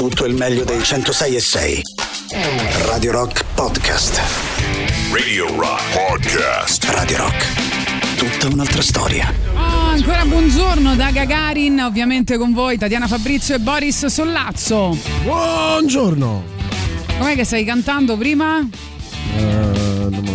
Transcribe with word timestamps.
tutto 0.00 0.24
il 0.24 0.34
meglio 0.34 0.64
dei 0.64 0.82
106 0.82 1.36
e 1.36 1.40
6. 1.40 1.82
Radio 2.86 3.12
Rock 3.12 3.44
Podcast. 3.54 4.18
Radio 5.12 5.54
Rock 5.54 5.82
Podcast. 5.92 6.84
Radio 6.84 7.18
Rock. 7.18 8.16
Tutta 8.16 8.46
un'altra 8.46 8.80
storia. 8.80 9.30
Oh, 9.54 9.90
ancora 9.90 10.24
buongiorno 10.24 10.96
da 10.96 11.10
Gagarin, 11.10 11.80
ovviamente 11.80 12.38
con 12.38 12.54
voi 12.54 12.78
Tatiana 12.78 13.08
Fabrizio 13.08 13.56
e 13.56 13.58
Boris 13.58 14.06
Sollazzo. 14.06 14.96
Buongiorno. 15.22 16.44
Com'è 17.18 17.34
che 17.34 17.44
stai 17.44 17.66
cantando 17.66 18.16
prima? 18.16 18.66
Uh, 19.36 19.79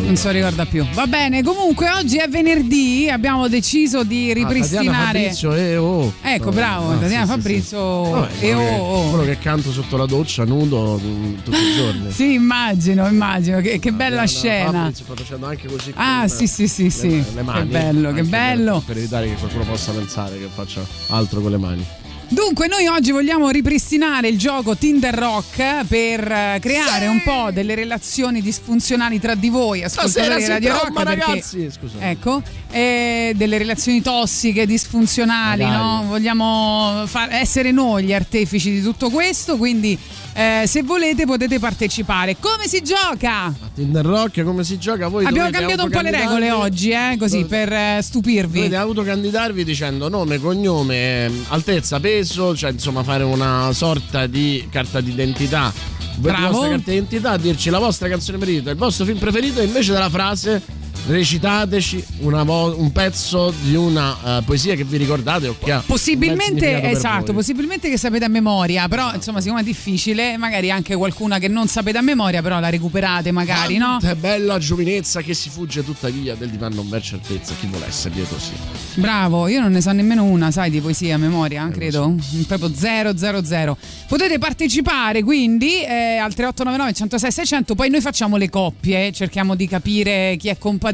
non 0.05 0.15
so 0.15 0.29
ricorda 0.29 0.65
più. 0.65 0.85
Va 0.93 1.07
bene, 1.07 1.43
comunque 1.43 1.89
oggi 1.91 2.17
è 2.17 2.27
venerdì, 2.27 3.09
abbiamo 3.09 3.47
deciso 3.47 4.03
di 4.03 4.33
ripristinare. 4.33 4.89
Ah, 4.91 5.05
Fabrizio 5.05 5.53
e 5.53 5.77
oh. 5.77 6.13
Ecco, 6.21 6.51
bravo, 6.51 6.91
ah, 6.91 6.95
Tatiana 6.97 7.25
sì, 7.25 7.31
Fabrizio 7.31 8.27
sì, 8.31 8.37
sì. 8.39 8.45
e 8.45 8.53
Vabbè, 8.53 8.79
oh, 8.79 8.83
oh. 8.83 9.09
Quello 9.09 9.23
che 9.25 9.39
canto 9.39 9.71
sotto 9.71 9.97
la 9.97 10.05
doccia 10.05 10.45
nudo 10.45 10.99
mm, 11.03 11.33
tutti 11.43 11.57
i 11.57 11.73
giorni. 11.75 12.11
sì, 12.11 12.33
immagino, 12.33 13.07
immagino, 13.07 13.59
che, 13.61 13.79
che 13.79 13.91
bella 13.91 14.23
Tatiana 14.23 14.27
scena. 14.27 14.71
Fabrizio 14.71 15.05
sta 15.05 15.15
facendo 15.15 15.45
anche 15.47 15.67
così 15.67 15.93
Ah, 15.95 16.27
sì, 16.27 16.47
sì, 16.47 16.67
sì, 16.67 16.89
sì. 16.89 17.09
Le, 17.09 17.25
le 17.35 17.41
mani. 17.41 17.59
Che 17.59 17.65
bello, 17.79 18.13
che 18.13 18.23
bello. 18.23 18.73
Per, 18.73 18.83
per 18.85 18.97
evitare 18.97 19.27
che 19.27 19.35
qualcuno 19.35 19.63
possa 19.63 19.91
pensare 19.91 20.37
che 20.37 20.47
faccia 20.53 20.81
altro 21.07 21.41
con 21.41 21.51
le 21.51 21.57
mani. 21.57 21.85
Dunque, 22.27 22.67
noi 22.67 22.87
oggi 22.87 23.11
vogliamo 23.11 23.49
ripristinare 23.49 24.27
il 24.27 24.37
gioco 24.37 24.75
Tinder 24.75 25.13
Rock 25.13 25.85
per 25.85 26.19
eh, 26.31 26.57
creare 26.59 27.07
un 27.07 27.21
po' 27.23 27.49
delle 27.51 27.75
relazioni 27.75 28.41
disfunzionali 28.41 29.19
tra 29.19 29.35
di 29.35 29.49
voi, 29.49 29.83
ascoltatori 29.83 30.41
di 30.41 30.47
Radio 30.47 30.71
Rock. 30.73 30.91
perché- 30.93 31.03
ragazzi. 31.03 31.69
Scusa. 31.71 31.97
Ecco, 31.99 32.41
e 32.71 33.33
delle 33.35 33.57
relazioni 33.57 34.01
tossiche, 34.01 34.65
disfunzionali, 34.65 35.63
Magari. 35.63 35.83
no? 35.83 36.03
Vogliamo 36.07 37.03
far- 37.05 37.31
essere 37.31 37.71
noi 37.71 38.03
gli 38.05 38.13
artefici 38.13 38.71
di 38.71 38.81
tutto 38.81 39.09
questo, 39.11 39.55
quindi 39.57 39.97
eh, 40.37 40.63
se 40.67 40.83
volete 40.83 41.25
potete 41.25 41.59
partecipare. 41.59 42.35
Come 42.37 42.67
si 42.67 42.81
gioca? 42.83 43.45
A 43.45 43.53
Tinder 43.73 44.03
Rock 44.05 44.43
come 44.43 44.65
si 44.65 44.77
gioca? 44.77 45.07
Voi 45.07 45.25
Abbiamo 45.25 45.49
cambiato 45.49 45.85
un 45.85 45.89
po' 45.89 46.01
le 46.01 46.11
regole 46.11 46.51
oggi, 46.51 46.89
eh, 46.89 47.15
così 47.17 47.43
Dovete- 47.43 47.65
per 47.65 47.73
eh, 47.73 48.01
stupirvi. 48.01 48.57
Dovete 48.57 48.75
autocandidarvi 48.75 49.63
dicendo 49.63 50.09
nome, 50.09 50.37
cognome, 50.39 51.31
altezza, 51.47 52.01
peso, 52.01 52.53
cioè 52.53 52.71
insomma 52.71 53.01
fare 53.03 53.23
una 53.23 53.71
sorta 53.71 54.27
di 54.27 54.67
carta 54.69 54.99
d'identità. 54.99 55.71
Voi 56.17 56.31
la 56.31 56.37
Bravo. 56.37 56.51
vostra 56.51 56.69
carta 56.71 56.91
d'identità, 56.91 57.37
dirci 57.37 57.69
la 57.69 57.79
vostra 57.79 58.09
canzone 58.09 58.37
preferita, 58.37 58.71
il 58.71 58.77
vostro 58.77 59.05
film 59.05 59.17
preferito 59.17 59.61
e 59.61 59.63
invece 59.63 59.93
della 59.93 60.09
frase 60.09 60.61
recitateci 61.07 62.03
una 62.19 62.43
vo- 62.43 62.77
un 62.77 62.91
pezzo 62.91 63.53
di 63.61 63.75
una 63.75 64.39
eh, 64.39 64.41
poesia 64.43 64.75
che 64.75 64.83
vi 64.83 64.97
ricordate 64.97 65.47
o 65.47 65.55
che 65.61 65.71
ha 65.71 65.83
Possibilmente, 65.85 66.81
esatto, 66.89 67.33
possibilmente 67.33 67.89
che 67.89 67.97
sapete 67.97 68.25
a 68.25 68.27
memoria, 68.27 68.87
però 68.87 69.13
insomma 69.13 69.41
siccome 69.41 69.61
è 69.61 69.63
difficile, 69.63 70.37
magari 70.37 70.71
anche 70.71 70.95
qualcuna 70.95 71.37
che 71.39 71.47
non 71.47 71.67
sapete 71.67 71.97
a 71.97 72.01
memoria, 72.01 72.41
però 72.41 72.59
la 72.59 72.69
recuperate 72.69 73.31
magari, 73.31 73.77
no? 73.77 73.97
Quanta 73.99 74.11
è 74.11 74.15
bella 74.15 74.57
giovinezza 74.57 75.21
che 75.21 75.33
si 75.33 75.49
fugge 75.49 75.83
tuttavia 75.83 76.35
del 76.35 76.49
divano 76.49 76.75
non 76.75 76.89
ver 76.89 77.01
certezza 77.01 77.53
chi 77.59 77.67
vuole 77.67 77.87
essere 77.87 78.13
dietro 78.13 78.37
sì. 78.39 78.53
Bravo, 78.95 79.47
io 79.47 79.61
non 79.61 79.71
ne 79.71 79.81
so 79.81 79.91
nemmeno 79.91 80.23
una, 80.23 80.51
sai, 80.51 80.69
di 80.69 80.79
poesia 80.79 81.15
a 81.15 81.17
memoria, 81.17 81.67
Eh, 81.67 81.71
credo. 81.71 82.15
Proprio 82.47 82.73
000. 82.75 83.77
Potete 84.07 84.37
partecipare 84.37 85.23
quindi 85.23 85.81
eh, 85.83 86.17
al 86.17 86.33
3899 86.33 86.93
106 86.93 87.31
600, 87.31 87.75
poi 87.75 87.89
noi 87.89 88.01
facciamo 88.01 88.37
le 88.37 88.49
coppie, 88.49 89.11
cerchiamo 89.11 89.55
di 89.55 89.67
capire 89.67 90.35
chi 90.37 90.47
è 90.49 90.57
compatibile, 90.57 90.93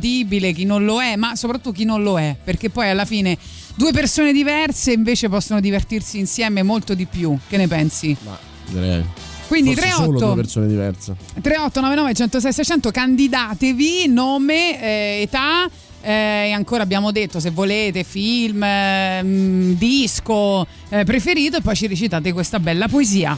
chi 0.54 0.66
non 0.66 0.84
lo 0.84 1.02
è, 1.02 1.16
ma 1.16 1.36
soprattutto 1.36 1.72
chi 1.72 1.86
non 1.86 2.04
lo 2.04 2.20
è, 2.20 2.36
perché 2.44 2.70
poi 2.70 2.90
alla 2.90 3.06
fine 3.06 3.38
due 3.76 3.92
persone 3.92 4.34
diverse 4.34 4.92
invece 4.92 5.30
possono 5.30 5.60
divertirsi 5.60 6.20
insieme 6.20 6.64
molto 6.64 6.94
di 6.94 7.06
più. 7.06 7.38
Che 7.48 7.58
ne 7.58 7.68
pensi? 7.68 8.16
Ma 8.24 8.38
direi. 8.68 9.06
Quindi 9.48 9.76
Forse 9.76 9.90
solo 9.90 10.06
due 10.08 10.18
38 10.18 10.36
persone 10.36 10.68
diverse. 10.68 11.16
3899 11.42 12.14
106 12.14 12.54
600 12.54 12.92
candidatevi 12.92 14.08
nome 14.08 14.82
eh, 14.82 15.22
età 15.24 15.70
eh, 16.02 16.48
e 16.48 16.52
ancora 16.52 16.84
abbiamo 16.84 17.12
detto 17.12 17.40
se 17.40 17.52
volete 17.52 18.04
film 18.04 18.64
eh, 18.64 19.22
mm, 19.22 19.74
disco 19.74 20.66
eh, 20.90 21.04
preferito 21.04 21.58
e 21.58 21.62
poi 21.62 21.76
ci 21.76 21.88
recitate 21.88 22.32
questa 22.32 22.60
bella 22.60 22.88
poesia 22.88 23.38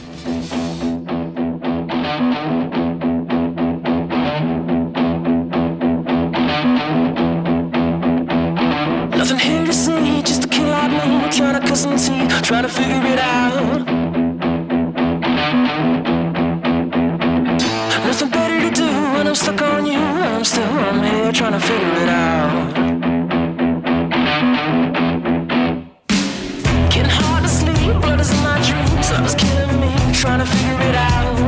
teeth, 11.92 12.42
trying 12.42 12.62
to 12.62 12.68
figure 12.68 13.12
it 13.12 13.18
out. 13.18 13.84
Nothing 18.06 18.30
better 18.30 18.60
to 18.60 18.70
do 18.70 18.86
when 19.14 19.26
I'm 19.26 19.34
stuck 19.34 19.60
on 19.60 19.84
you. 19.84 19.98
I'm 19.98 20.44
still 20.44 20.64
I'm 20.64 21.02
here 21.02 21.32
trying 21.32 21.52
to 21.52 21.60
figure 21.60 22.02
it 22.04 22.08
out. 22.08 22.74
Getting 26.90 27.10
hard 27.10 27.42
to 27.44 27.48
sleep, 27.48 28.00
blood 28.00 28.20
is 28.20 28.30
in 28.32 28.42
my 28.42 28.60
dreams. 28.62 29.10
Love 29.12 29.26
is 29.26 29.34
killing 29.34 29.80
me, 29.80 29.92
trying 30.14 30.40
to 30.40 30.46
figure 30.46 30.88
it 30.88 30.94
out. 30.94 31.43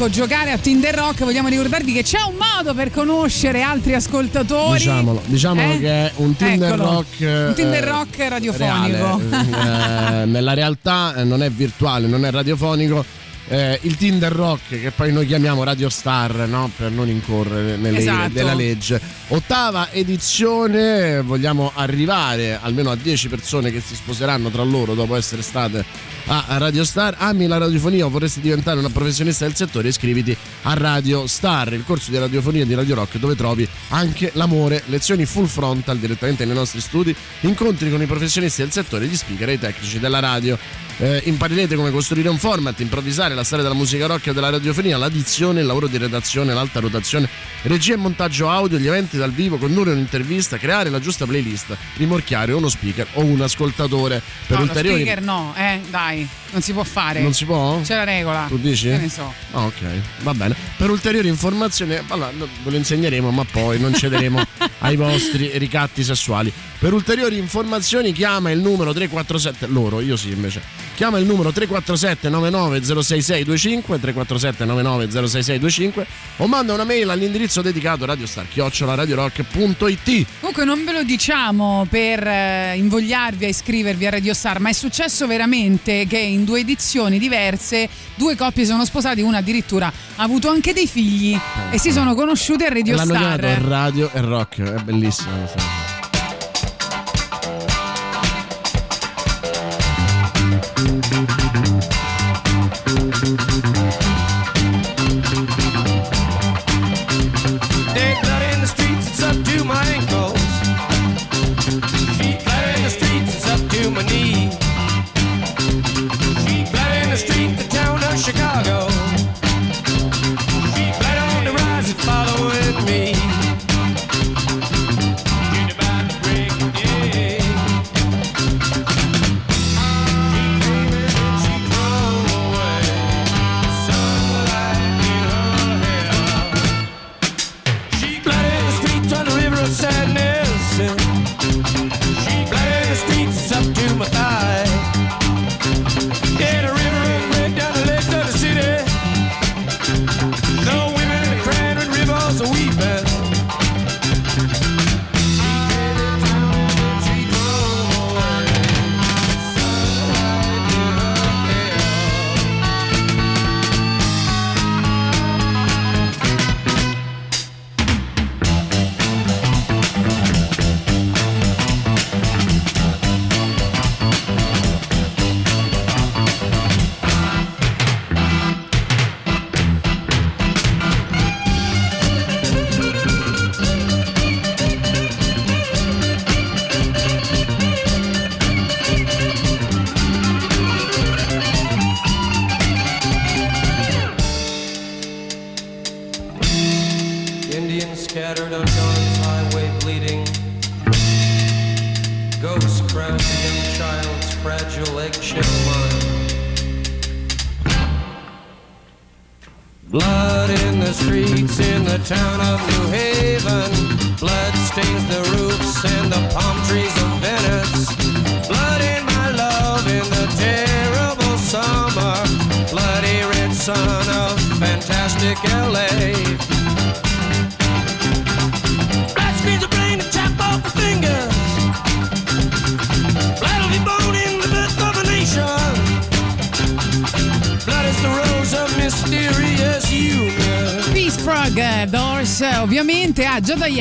Ecco, 0.00 0.08
giocare 0.08 0.50
a 0.50 0.56
Tinder 0.56 0.94
Rock 0.94 1.24
vogliamo 1.24 1.48
ricordarvi 1.48 1.92
che 1.92 2.02
c'è 2.02 2.20
un 2.22 2.36
modo 2.36 2.72
per 2.72 2.90
conoscere 2.90 3.60
altri 3.60 3.94
ascoltatori. 3.94 4.78
Diciamolo, 4.78 5.22
diciamolo 5.26 5.72
Eh? 5.74 5.78
che 5.78 5.88
è 5.88 6.12
un 6.16 6.34
Tinder 6.36 6.72
Eccolo. 6.72 6.90
Rock. 6.90 7.20
Un 7.20 7.52
Tinder 7.54 7.84
eh, 7.84 7.90
Rock 7.90 8.28
radiofonico. 8.28 9.20
reale. 9.30 9.48
Eh, 10.20 10.24
nella 10.26 10.54
realtà 10.54 11.14
eh, 11.16 11.24
non 11.24 11.42
è 11.42 11.50
virtuale, 11.50 12.06
non 12.06 12.24
è 12.24 12.30
radiofonico. 12.30 13.04
Eh, 13.48 13.78
il 13.82 13.96
Tinder 13.96 14.32
Rock, 14.32 14.80
che 14.80 14.90
poi 14.90 15.12
noi 15.12 15.26
chiamiamo 15.26 15.62
Radio 15.64 15.88
Star, 15.88 16.46
no? 16.48 16.70
per 16.74 16.90
non 16.90 17.08
incorrere 17.08 17.76
nelle 17.76 17.98
Esatto. 17.98 18.30
della 18.30 18.54
legge. 18.54 19.00
Ottava 19.32 19.92
edizione, 19.92 21.22
vogliamo 21.22 21.70
arrivare 21.72 22.58
almeno 22.60 22.90
a 22.90 22.96
10 22.96 23.28
persone 23.28 23.70
che 23.70 23.80
si 23.80 23.94
sposeranno 23.94 24.50
tra 24.50 24.64
loro 24.64 24.94
dopo 24.94 25.14
essere 25.14 25.42
state 25.42 25.84
a 26.26 26.58
Radio 26.58 26.84
Star. 26.84 27.14
Ami 27.18 27.46
la 27.46 27.58
radiofonia 27.58 28.06
o 28.06 28.08
vorresti 28.08 28.40
diventare 28.40 28.80
una 28.80 28.90
professionista 28.90 29.44
del 29.44 29.54
settore? 29.54 29.88
Iscriviti 29.88 30.36
a 30.62 30.74
Radio 30.74 31.28
Star, 31.28 31.72
il 31.72 31.84
corso 31.84 32.10
di 32.10 32.18
radiofonia 32.18 32.64
di 32.64 32.74
Radio 32.74 32.96
Rock, 32.96 33.18
dove 33.18 33.36
trovi 33.36 33.68
anche 33.88 34.30
l'amore, 34.34 34.82
lezioni 34.86 35.24
full 35.26 35.46
frontal 35.46 35.98
direttamente 35.98 36.44
nei 36.44 36.54
nostri 36.54 36.80
studi, 36.80 37.14
incontri 37.42 37.88
con 37.88 38.02
i 38.02 38.06
professionisti 38.06 38.62
del 38.62 38.72
settore, 38.72 39.06
gli 39.06 39.16
speaker 39.16 39.48
e 39.48 39.52
i 39.52 39.58
tecnici 39.58 40.00
della 40.00 40.18
radio. 40.18 40.58
Eh, 40.98 41.22
imparerete 41.24 41.76
come 41.76 41.90
costruire 41.90 42.28
un 42.28 42.36
format, 42.36 42.78
improvvisare 42.80 43.34
la 43.34 43.42
storia 43.42 43.64
della 43.64 43.76
musica 43.76 44.06
rock 44.06 44.26
e 44.26 44.32
della 44.34 44.50
radiofonia, 44.50 44.98
l'addizione, 44.98 45.60
il 45.60 45.66
lavoro 45.66 45.86
di 45.86 45.96
redazione, 45.96 46.52
l'alta 46.52 46.78
rotazione, 46.78 47.26
regia 47.62 47.94
e 47.94 47.96
montaggio 47.96 48.50
audio, 48.50 48.78
gli 48.78 48.86
eventi 48.86 49.16
dal 49.20 49.32
vivo, 49.32 49.56
condurre 49.56 49.92
un'intervista, 49.92 50.56
creare 50.56 50.90
la 50.90 50.98
giusta 50.98 51.26
playlist, 51.26 51.76
rimorchiare 51.96 52.52
uno 52.52 52.68
speaker 52.68 53.06
o 53.14 53.24
un 53.24 53.40
ascoltatore. 53.40 54.20
Per 54.46 54.58
no, 54.58 54.64
lo 54.64 54.70
ulteriori 54.70 55.02
speaker 55.02 55.22
no, 55.22 55.54
eh, 55.56 55.80
dai, 55.88 56.26
non 56.50 56.62
si 56.62 56.72
può 56.72 56.82
fare. 56.82 57.20
non 57.20 57.32
si 57.32 57.44
può? 57.44 57.80
C'è 57.82 57.94
la 57.94 58.04
regola. 58.04 58.46
Tu 58.48 58.58
dici? 58.58 58.88
Che 58.88 58.96
ne 58.96 59.08
so. 59.08 59.32
Ah, 59.52 59.66
ok, 59.66 59.82
va 60.22 60.34
bene. 60.34 60.56
Per 60.76 60.90
ulteriori 60.90 61.28
informazioni, 61.28 61.96
allora 62.08 62.30
no, 62.36 62.48
ve 62.64 62.70
lo 62.70 62.76
insegneremo, 62.76 63.30
ma 63.30 63.44
poi 63.44 63.78
non 63.78 63.94
cederemo 63.94 64.42
ai 64.80 64.96
vostri 64.96 65.56
ricatti 65.58 66.02
sessuali. 66.02 66.52
Per 66.80 66.94
ulteriori 66.94 67.36
informazioni, 67.36 68.10
chiama 68.10 68.50
il 68.50 68.58
numero 68.58 68.94
347. 68.94 69.66
Loro, 69.66 70.00
io 70.00 70.16
sì, 70.16 70.30
invece. 70.30 70.62
Chiama 70.94 71.18
il 71.18 71.26
numero 71.26 71.52
347 71.52 72.30
99 72.30 72.80
347 72.80 74.64
99 74.64 76.06
o 76.38 76.46
manda 76.46 76.72
una 76.72 76.84
mail 76.84 77.10
all'indirizzo 77.10 77.60
dedicato 77.60 78.06
radiostar@radiorock.it. 78.06 80.26
Comunque 80.40 80.64
non 80.64 80.82
ve 80.84 80.92
lo 80.92 81.02
diciamo 81.02 81.86
per 81.90 82.26
eh, 82.26 82.76
invogliarvi 82.76 83.44
a 83.44 83.48
iscrivervi 83.48 84.06
a 84.06 84.10
Radio 84.10 84.32
Star, 84.32 84.58
ma 84.60 84.70
è 84.70 84.72
successo 84.72 85.26
veramente 85.26 86.06
che 86.06 86.18
in 86.18 86.44
due 86.44 86.60
edizioni 86.60 87.18
diverse 87.18 87.90
due 88.14 88.36
coppie 88.36 88.64
sono 88.64 88.86
sposate, 88.86 89.20
una 89.20 89.36
addirittura 89.38 89.92
ha 90.16 90.22
avuto 90.22 90.48
anche 90.48 90.72
dei 90.72 90.86
figli 90.86 91.38
e 91.70 91.78
si 91.78 91.92
sono 91.92 92.14
conosciute 92.14 92.64
a 92.64 92.70
Radio 92.70 92.96
L'hanno 92.96 93.14
Star. 93.14 93.38
chiamato 93.38 93.68
Radio 93.68 94.10
e 94.14 94.20
Rock, 94.22 94.62
è 94.62 94.82
bellissimo. 94.82 95.89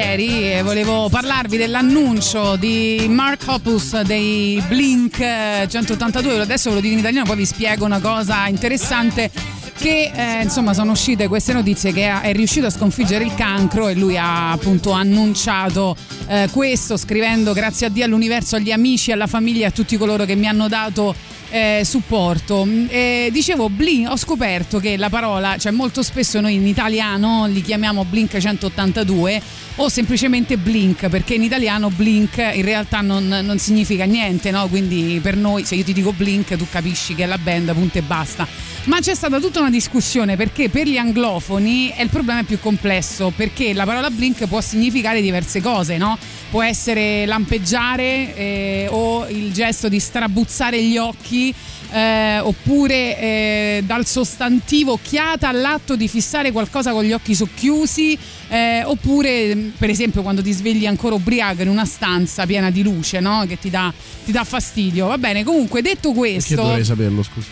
Ieri 0.10 0.54
eh, 0.54 0.64
volevo 0.64 1.08
parlarvi 1.08 1.56
dell'annuncio 1.56 2.56
di 2.56 3.06
Mark 3.10 3.44
Hoppus 3.46 4.02
dei 4.02 4.62
Blink 4.68 5.20
eh, 5.20 5.68
182, 5.70 6.40
adesso 6.40 6.70
ve 6.70 6.76
lo 6.76 6.82
dico 6.82 6.94
in 6.94 7.00
italiano, 7.00 7.26
poi 7.28 7.38
vi 7.38 7.46
spiego 7.46 7.86
una 7.86 8.00
cosa 8.00 8.48
interessante 8.48 9.30
che 9.78 10.12
eh, 10.14 10.42
insomma 10.42 10.74
sono 10.74 10.92
uscite 10.92 11.28
queste 11.28 11.54
notizie 11.54 11.94
che 11.94 12.22
è 12.22 12.34
riuscito 12.34 12.66
a 12.66 12.70
sconfiggere 12.70 13.24
il 13.24 13.34
cancro 13.36 13.88
e 13.88 13.96
lui 13.96 14.18
ha 14.18 14.52
appunto 14.52 14.92
annunciato 14.92 15.96
eh, 16.28 16.50
questo 16.52 16.98
scrivendo 16.98 17.54
grazie 17.54 17.88
a 17.88 17.90
Dio 17.90 18.04
all'universo, 18.04 18.56
agli 18.56 18.72
amici, 18.72 19.12
alla 19.12 19.28
famiglia, 19.28 19.68
a 19.68 19.72
tutti 19.72 19.96
coloro 19.96 20.26
che 20.26 20.36
mi 20.36 20.48
hanno 20.48 20.68
dato 20.68 21.14
eh, 21.50 21.82
supporto. 21.84 22.68
Eh, 22.88 23.30
dicevo, 23.32 23.70
Blink, 23.70 24.10
ho 24.10 24.18
scoperto 24.18 24.80
che 24.80 24.98
la 24.98 25.10
parola, 25.10 25.58
cioè 25.58 25.72
molto 25.72 26.04
spesso 26.04 26.40
noi 26.40 26.56
in 26.56 26.68
italiano 26.68 27.48
li 27.48 27.62
chiamiamo 27.62 28.06
Blink 28.06 28.38
182 28.38 29.42
o 29.76 29.90
semplicemente 29.90 30.58
Blink, 30.58 31.08
perché 31.08 31.36
in 31.36 31.44
italiano 31.44 31.90
Blink 31.90 32.38
in 32.38 32.64
realtà 32.64 33.02
non, 33.02 33.28
non 33.28 33.58
significa 33.60 34.04
niente, 34.06 34.52
no? 34.52 34.68
Quindi 34.68 35.20
per 35.22 35.38
noi, 35.38 35.64
se 35.64 35.76
io 35.76 35.84
ti 35.84 35.94
dico 35.94 36.12
Blink, 36.12 36.56
tu 36.58 36.68
capisci 36.70 37.16
che 37.16 37.24
è 37.24 37.26
la 37.26 37.38
band, 37.38 37.74
punto 37.74 37.98
e 37.98 38.02
basta. 38.02 38.48
Ma 38.86 39.00
c'è 39.00 39.14
stata 39.14 39.40
tutta 39.40 39.60
una 39.60 39.70
discussione 39.70 40.36
perché 40.36 40.70
per 40.70 40.88
gli 40.88 40.98
anglofoni 40.98 41.94
il 41.98 42.10
problema 42.10 42.40
è 42.40 42.44
più 42.44 42.60
complesso, 42.60 43.32
perché 43.36 43.74
la 43.74 43.86
parola 43.86 44.10
Blink 44.10 44.48
può 44.48 44.62
significare 44.62 45.22
diverse 45.22 45.62
cose, 45.62 45.98
no? 45.98 46.18
Può 46.50 46.62
essere 46.64 47.26
lampeggiare 47.26 48.36
eh, 48.36 48.88
o 48.90 49.28
il 49.28 49.52
gesto 49.54 49.88
di 49.90 50.00
strabuzzare 50.00 50.82
gli 50.84 50.98
occhi. 50.98 51.54
eh, 51.92 52.40
oppure 52.40 53.20
eh, 53.20 53.84
dal 53.84 54.06
sostantivo 54.06 54.92
occhiata 54.92 55.48
all'atto 55.48 55.96
di 55.96 56.08
fissare 56.08 56.52
qualcosa 56.52 56.92
con 56.92 57.04
gli 57.04 57.12
occhi 57.12 57.34
socchiusi 57.34 58.16
eh, 58.50 58.84
oppure 58.84 59.72
per 59.76 59.90
esempio 59.90 60.22
quando 60.22 60.44
ti 60.44 60.52
svegli 60.52 60.86
ancora 60.86 61.16
ubriaco 61.16 61.64
in 61.64 61.68
una 61.68 61.86
stanza 61.86 62.46
piena 62.46 62.70
di 62.70 62.84
luce 62.84 63.20
no? 63.20 63.44
che 63.48 63.58
ti 63.58 63.72
dà, 63.72 63.92
ti 64.24 64.32
dà 64.32 64.44
fastidio 64.44 65.08
va 65.08 65.18
bene 65.18 65.44
comunque 65.44 65.82
detto 65.82 66.12
Perché 66.12 66.32
questo 66.34 66.56
dovrei 66.56 66.86
saperlo, 66.86 67.24
scusa? 67.24 67.48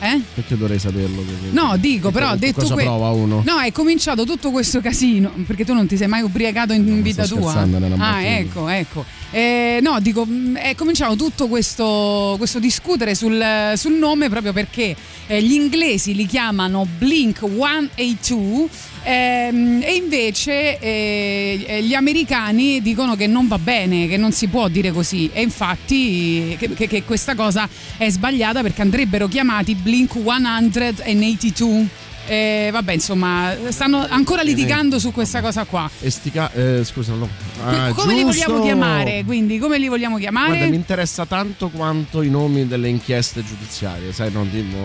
Eh? 0.00 0.20
Perché 0.34 0.56
dovrei 0.56 0.78
saperlo? 0.78 1.22
No, 1.50 1.76
dico, 1.76 2.10
però 2.10 2.34
detto 2.36 2.62
cosa 2.62 2.74
que- 2.74 2.84
prova 2.84 3.10
uno? 3.10 3.42
No, 3.44 3.58
è 3.60 3.70
cominciato 3.72 4.24
tutto 4.24 4.50
questo 4.50 4.80
casino, 4.80 5.30
perché 5.46 5.64
tu 5.64 5.74
non 5.74 5.86
ti 5.86 5.96
sei 5.96 6.08
mai 6.08 6.22
ubriacato 6.22 6.72
in 6.72 6.84
No, 6.84 7.02
vita 7.02 7.26
tua. 7.26 7.52
Ah, 7.52 7.66
battuta. 7.66 8.36
ecco, 8.36 8.68
ecco. 8.68 9.04
Eh, 9.32 9.78
no, 9.80 10.00
dico, 10.00 10.24
mh, 10.24 10.56
è 10.56 10.74
cominciato 10.74 11.14
tutto 11.14 11.46
questo, 11.46 12.34
questo 12.38 12.58
discutere 12.58 13.14
sul, 13.14 13.40
sul 13.76 13.92
nome 13.92 14.28
proprio 14.28 14.52
perché 14.52 14.96
eh, 15.28 15.40
gli 15.42 15.52
inglesi 15.52 16.14
li 16.14 16.26
chiamano 16.26 16.86
Blink 16.98 17.38
182 17.40 18.68
ehm, 19.04 19.80
e 19.82 19.94
invece 19.94 20.78
eh, 20.78 21.80
gli 21.82 21.94
americani 21.94 22.80
dicono 22.82 23.16
che 23.16 23.26
non 23.26 23.48
va 23.48 23.58
bene, 23.58 24.06
che 24.08 24.16
non 24.16 24.32
si 24.32 24.48
può 24.48 24.68
dire 24.68 24.90
così 24.92 25.30
e 25.32 25.42
infatti 25.42 26.56
che, 26.58 26.72
che- 26.74 26.86
che 26.86 27.02
questa 27.04 27.34
cosa 27.34 27.68
è 27.96 28.08
sbagliata 28.10 28.62
perché 28.62 28.82
andrebbero 28.82 29.28
chiamati 29.28 29.74
Blink 29.74 30.12
182. 30.12 32.08
Eh, 32.26 32.68
vabbè, 32.70 32.92
insomma, 32.92 33.52
stanno 33.70 34.06
ancora 34.08 34.42
litigando 34.42 34.98
su 34.98 35.10
questa 35.12 35.40
cosa 35.40 35.64
qua. 35.64 35.90
Estica, 36.00 36.52
eh, 36.52 36.84
scusa, 36.84 37.12
no. 37.14 37.28
Ah, 37.64 37.92
come 37.92 38.14
li 38.14 38.20
giusto. 38.20 38.44
vogliamo 38.46 38.64
chiamare? 38.64 39.24
Quindi, 39.24 39.58
come 39.58 39.78
li 39.78 39.88
vogliamo 39.88 40.16
chiamare? 40.18 40.48
Guarda, 40.48 40.66
mi 40.66 40.76
interessa 40.76 41.26
tanto 41.26 41.68
quanto 41.68 42.22
i 42.22 42.30
nomi 42.30 42.66
delle 42.66 42.88
inchieste 42.88 43.42
giudiziarie, 43.44 44.12
sai, 44.12 44.30
no, 44.30 44.46
tipo 44.48 44.76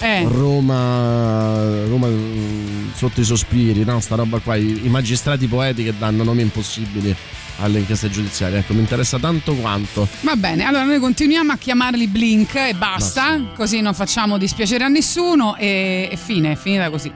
Eh. 0.00 0.24
Roma, 0.28 1.84
Roma 1.86 2.08
mm, 2.08 2.90
sotto 2.94 3.20
i 3.20 3.24
sospiri, 3.24 3.84
no? 3.84 4.00
Sta 4.00 4.16
roba 4.16 4.38
qua, 4.38 4.56
i, 4.56 4.86
i 4.86 4.88
magistrati 4.88 5.46
poeti 5.46 5.84
che 5.84 5.94
danno 5.96 6.24
nomi 6.24 6.42
impossibili 6.42 7.14
alle 7.60 7.78
inchieste 7.80 8.10
giudiziarie. 8.10 8.58
Ecco, 8.58 8.74
mi 8.74 8.80
interessa 8.80 9.18
tanto 9.18 9.54
quanto. 9.54 10.08
Va 10.20 10.36
bene, 10.36 10.64
allora 10.64 10.84
noi 10.84 10.98
continuiamo 10.98 11.52
a 11.52 11.56
chiamarli 11.56 12.06
Blink 12.06 12.54
e 12.54 12.74
basta, 12.74 13.40
così 13.54 13.80
non 13.80 13.94
facciamo 13.94 14.38
dispiacere 14.38 14.84
a 14.84 14.88
nessuno 14.88 15.56
e, 15.56 16.08
e 16.10 16.16
fine, 16.16 16.52
è 16.52 16.56
finita 16.56 16.90
così. 16.90 17.12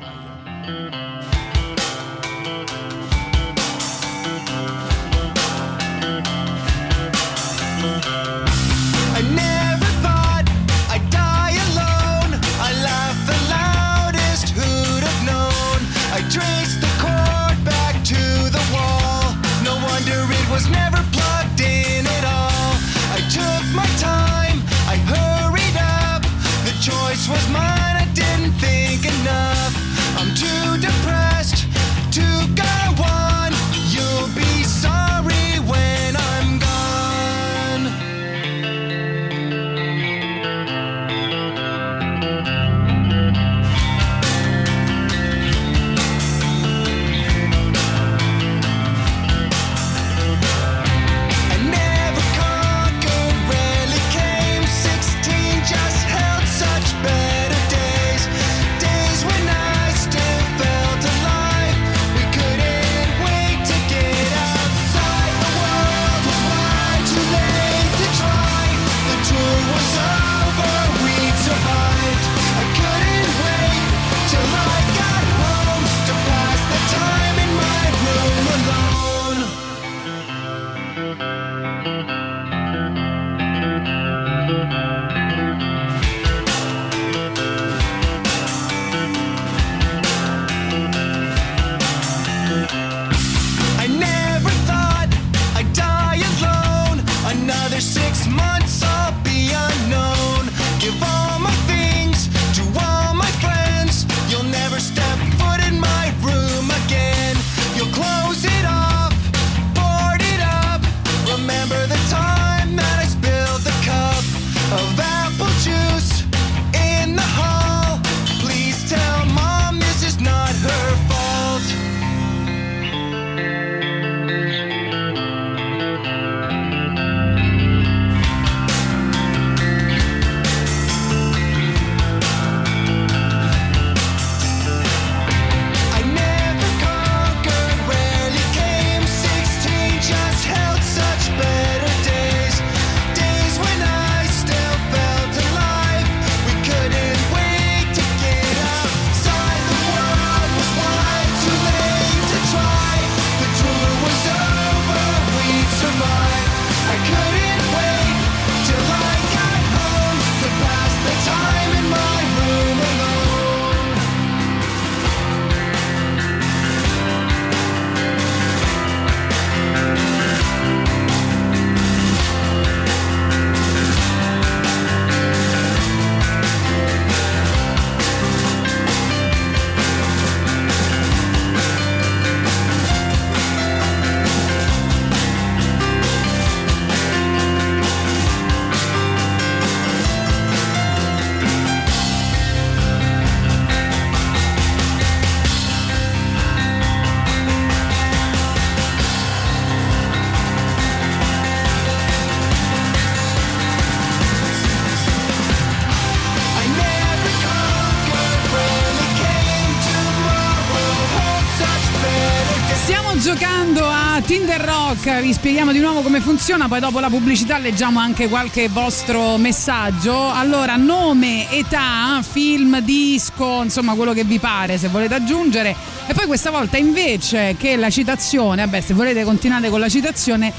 Vi 215.08 215.32
spieghiamo 215.32 215.72
di 215.72 215.78
nuovo 215.78 216.02
come 216.02 216.20
funziona, 216.20 216.68
poi 216.68 216.80
dopo 216.80 217.00
la 217.00 217.08
pubblicità 217.08 217.56
leggiamo 217.56 217.98
anche 217.98 218.28
qualche 218.28 218.68
vostro 218.68 219.38
messaggio. 219.38 220.30
Allora, 220.30 220.76
nome, 220.76 221.50
età, 221.50 222.22
film, 222.22 222.80
disco, 222.80 223.62
insomma 223.62 223.94
quello 223.94 224.12
che 224.12 224.24
vi 224.24 224.38
pare 224.38 224.76
se 224.76 224.88
volete 224.88 225.14
aggiungere. 225.14 225.74
E 226.06 226.12
poi 226.12 226.26
questa 226.26 226.50
volta 226.50 226.76
invece 226.76 227.56
che 227.58 227.76
la 227.76 227.88
citazione, 227.88 228.62
vabbè 228.64 228.80
se 228.82 228.92
volete 228.92 229.24
continuate 229.24 229.70
con 229.70 229.80
la 229.80 229.88
citazione, 229.88 230.52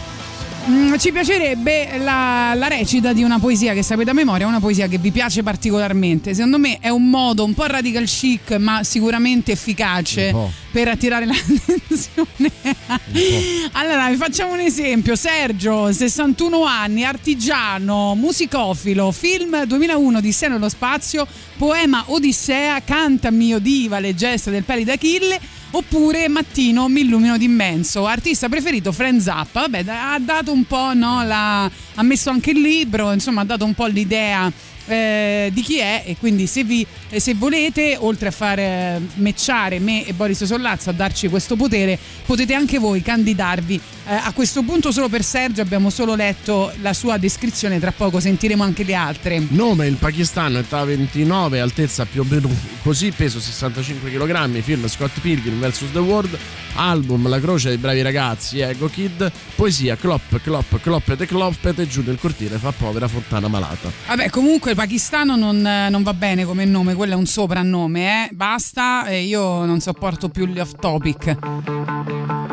Mm, 0.67 0.97
ci 0.97 1.11
piacerebbe 1.11 1.97
la, 1.97 2.53
la 2.53 2.67
recita 2.67 3.11
di 3.13 3.23
una 3.23 3.39
poesia 3.39 3.73
che 3.73 3.81
sapete 3.81 4.11
a 4.11 4.13
memoria, 4.13 4.45
una 4.45 4.59
poesia 4.59 4.87
che 4.87 4.97
vi 4.97 5.09
piace 5.09 5.41
particolarmente. 5.41 6.33
Secondo 6.33 6.59
me 6.59 6.77
è 6.79 6.89
un 6.89 7.09
modo 7.09 7.43
un 7.43 7.53
po' 7.53 7.65
radical 7.65 8.05
chic, 8.05 8.51
ma 8.57 8.83
sicuramente 8.83 9.51
efficace 9.51 10.27
Un 10.27 10.31
po'. 10.31 10.51
Per 10.71 10.87
attirare 10.87 11.25
l'attenzione. 11.27 12.51
allora, 13.73 14.09
vi 14.09 14.15
facciamo 14.15 14.53
un 14.53 14.59
esempio. 14.59 15.15
Sergio, 15.15 15.91
61 15.91 16.63
anni, 16.63 17.03
artigiano, 17.03 18.15
musicofilo, 18.15 19.11
film 19.11 19.65
2001 19.65 20.21
di 20.21 20.31
Seno 20.31 20.55
nello 20.55 20.69
spazio, 20.69 21.27
poema 21.57 22.03
Odissea, 22.07 22.81
canta 22.83 23.31
mio 23.31 23.59
diva, 23.59 23.99
le 23.99 24.15
gesta 24.15 24.49
del 24.51 24.63
peli 24.63 24.83
d'Achille. 24.83 25.57
Oppure 25.71 26.27
Mattino 26.29 26.87
mi 26.87 27.01
illumino 27.01 27.37
d'immenso, 27.37 28.07
artista 28.07 28.49
preferito 28.49 28.91
Friends 28.91 29.27
Up. 29.27 29.49
Vabbè, 29.51 29.83
ha 29.87 30.17
dato 30.17 30.51
un 30.51 30.63
po', 30.65 30.95
no? 30.95 31.23
la- 31.23 31.65
ha 31.65 32.01
messo 32.01 32.31
anche 32.31 32.49
il 32.51 32.59
libro, 32.59 33.11
insomma, 33.11 33.41
ha 33.41 33.45
dato 33.45 33.65
un 33.65 33.75
po' 33.75 33.85
l'idea 33.85 34.51
eh, 34.89 35.49
di 35.53 35.61
chi 35.61 35.79
è. 35.79 36.03
E 36.05 36.17
quindi, 36.17 36.47
se, 36.47 36.63
vi, 36.63 36.85
eh, 37.09 37.19
se 37.19 37.35
volete, 37.35 37.95
oltre 37.99 38.29
a 38.29 38.31
far 38.31 38.59
eh, 38.59 39.01
matchare 39.15 39.79
me 39.79 40.05
e 40.05 40.13
Boris 40.13 40.43
Sollazzo, 40.43 40.89
a 40.89 40.93
darci 40.93 41.27
questo 41.27 41.55
potere, 41.55 41.97
potete 42.25 42.53
anche 42.53 42.79
voi 42.79 43.01
candidarvi. 43.01 43.79
Eh, 44.07 44.13
a 44.13 44.31
questo 44.33 44.63
punto, 44.63 44.91
solo 44.91 45.07
per 45.07 45.23
Sergio, 45.23 45.61
abbiamo 45.61 45.89
solo 45.89 46.15
letto 46.15 46.71
la 46.81 46.93
sua 46.93 47.17
descrizione. 47.17 47.79
Tra 47.79 47.91
poco 47.91 48.19
sentiremo 48.19 48.63
anche 48.63 48.83
le 48.83 48.95
altre. 48.95 49.41
Nome 49.49 49.87
il 49.87 49.95
pakistano, 49.95 50.57
età 50.57 50.83
29, 50.83 51.59
altezza 51.59 52.05
più 52.05 52.21
o 52.21 52.25
meno 52.27 52.49
così, 52.81 53.11
peso 53.11 53.39
65 53.39 54.09
kg, 54.11 54.59
film 54.61 54.87
Scott 54.87 55.19
Pilgrim 55.19 55.59
vs. 55.59 55.91
The 55.91 55.99
World, 55.99 56.37
album 56.75 57.27
La 57.27 57.39
croce 57.39 57.69
dei 57.69 57.77
bravi 57.77 58.01
ragazzi, 58.01 58.59
Ego 58.59 58.87
Kid, 58.87 59.31
poesia 59.55 59.95
Clop, 59.95 60.41
Clop, 60.41 60.81
Cloppete, 60.81 61.27
Cloppete, 61.27 61.87
giù 61.87 62.01
nel 62.05 62.17
cortile 62.19 62.57
fa 62.57 62.71
povera 62.71 63.07
fontana 63.07 63.47
malata. 63.47 63.91
Vabbè, 64.07 64.29
comunque 64.29 64.71
il 64.71 64.75
pakistano 64.79 65.35
non, 65.35 65.67
eh, 65.67 65.89
non 65.89 66.03
va 66.03 66.13
bene 66.13 66.45
come 66.45 66.63
nome, 66.63 66.93
quello 66.93 67.11
è 67.11 67.15
un 67.17 67.25
soprannome, 67.25 68.27
eh. 68.27 68.33
Basta, 68.33 69.09
io 69.09 69.65
non 69.65 69.81
sopporto 69.81 70.29
più 70.29 70.45
gli 70.45 70.57
off 70.57 70.71
topic. 70.79 72.48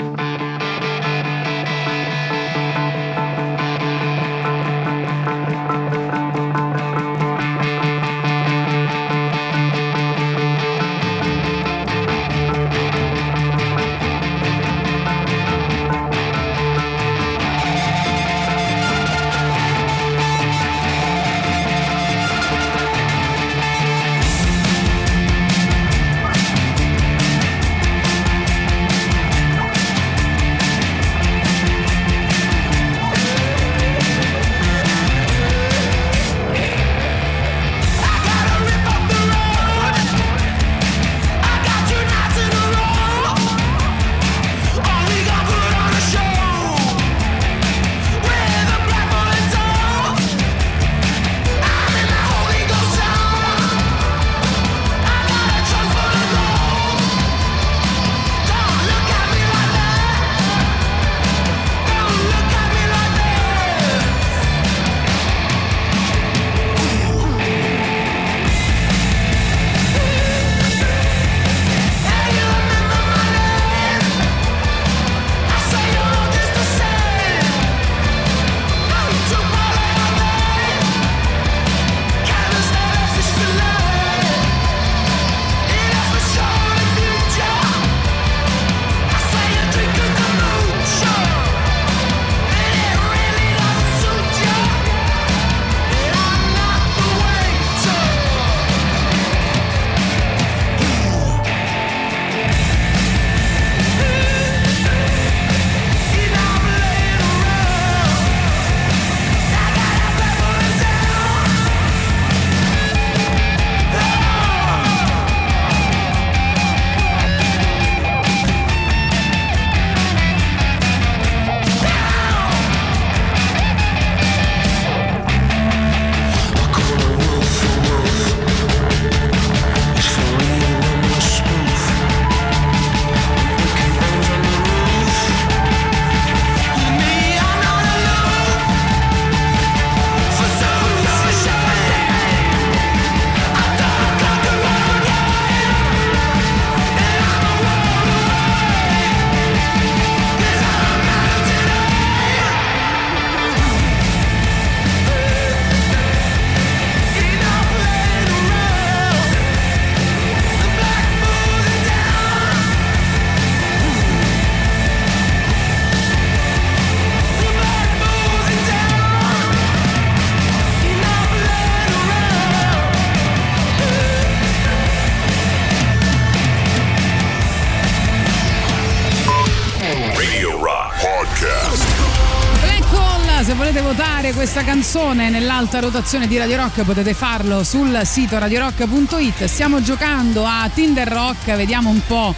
Questa 184.57 184.73
canzone 184.73 185.29
nell'alta 185.29 185.81
rotazione 185.81 186.27
di 186.27 186.39
Radio 186.39 186.57
Rock 186.57 186.83
potete 186.83 187.13
farlo 187.13 187.63
sul 187.63 188.01
sito 188.05 188.39
radiorock.it. 188.39 189.45
Stiamo 189.45 189.83
giocando 189.83 190.47
a 190.47 190.71
Tinder 190.73 191.07
Rock, 191.07 191.55
vediamo 191.57 191.91
un 191.91 192.01
po' 192.07 192.35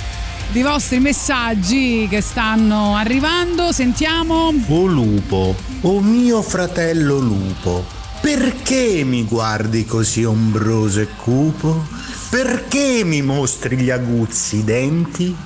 di 0.50 0.62
vostri 0.62 0.98
messaggi 0.98 2.08
che 2.10 2.20
stanno 2.20 2.96
arrivando. 2.96 3.70
Sentiamo. 3.70 4.52
O 4.66 4.86
lupo, 4.86 5.54
o 5.82 6.00
mio 6.00 6.42
fratello 6.42 7.18
lupo, 7.18 7.84
perché 8.20 9.04
mi 9.04 9.22
guardi 9.22 9.84
così 9.84 10.24
ombroso 10.24 11.00
e 11.00 11.06
cupo? 11.14 11.86
Perché 12.30 13.02
mi 13.04 13.22
mostri 13.22 13.76
gli 13.76 13.90
aguzzi 13.90 14.64
denti? 14.64 15.36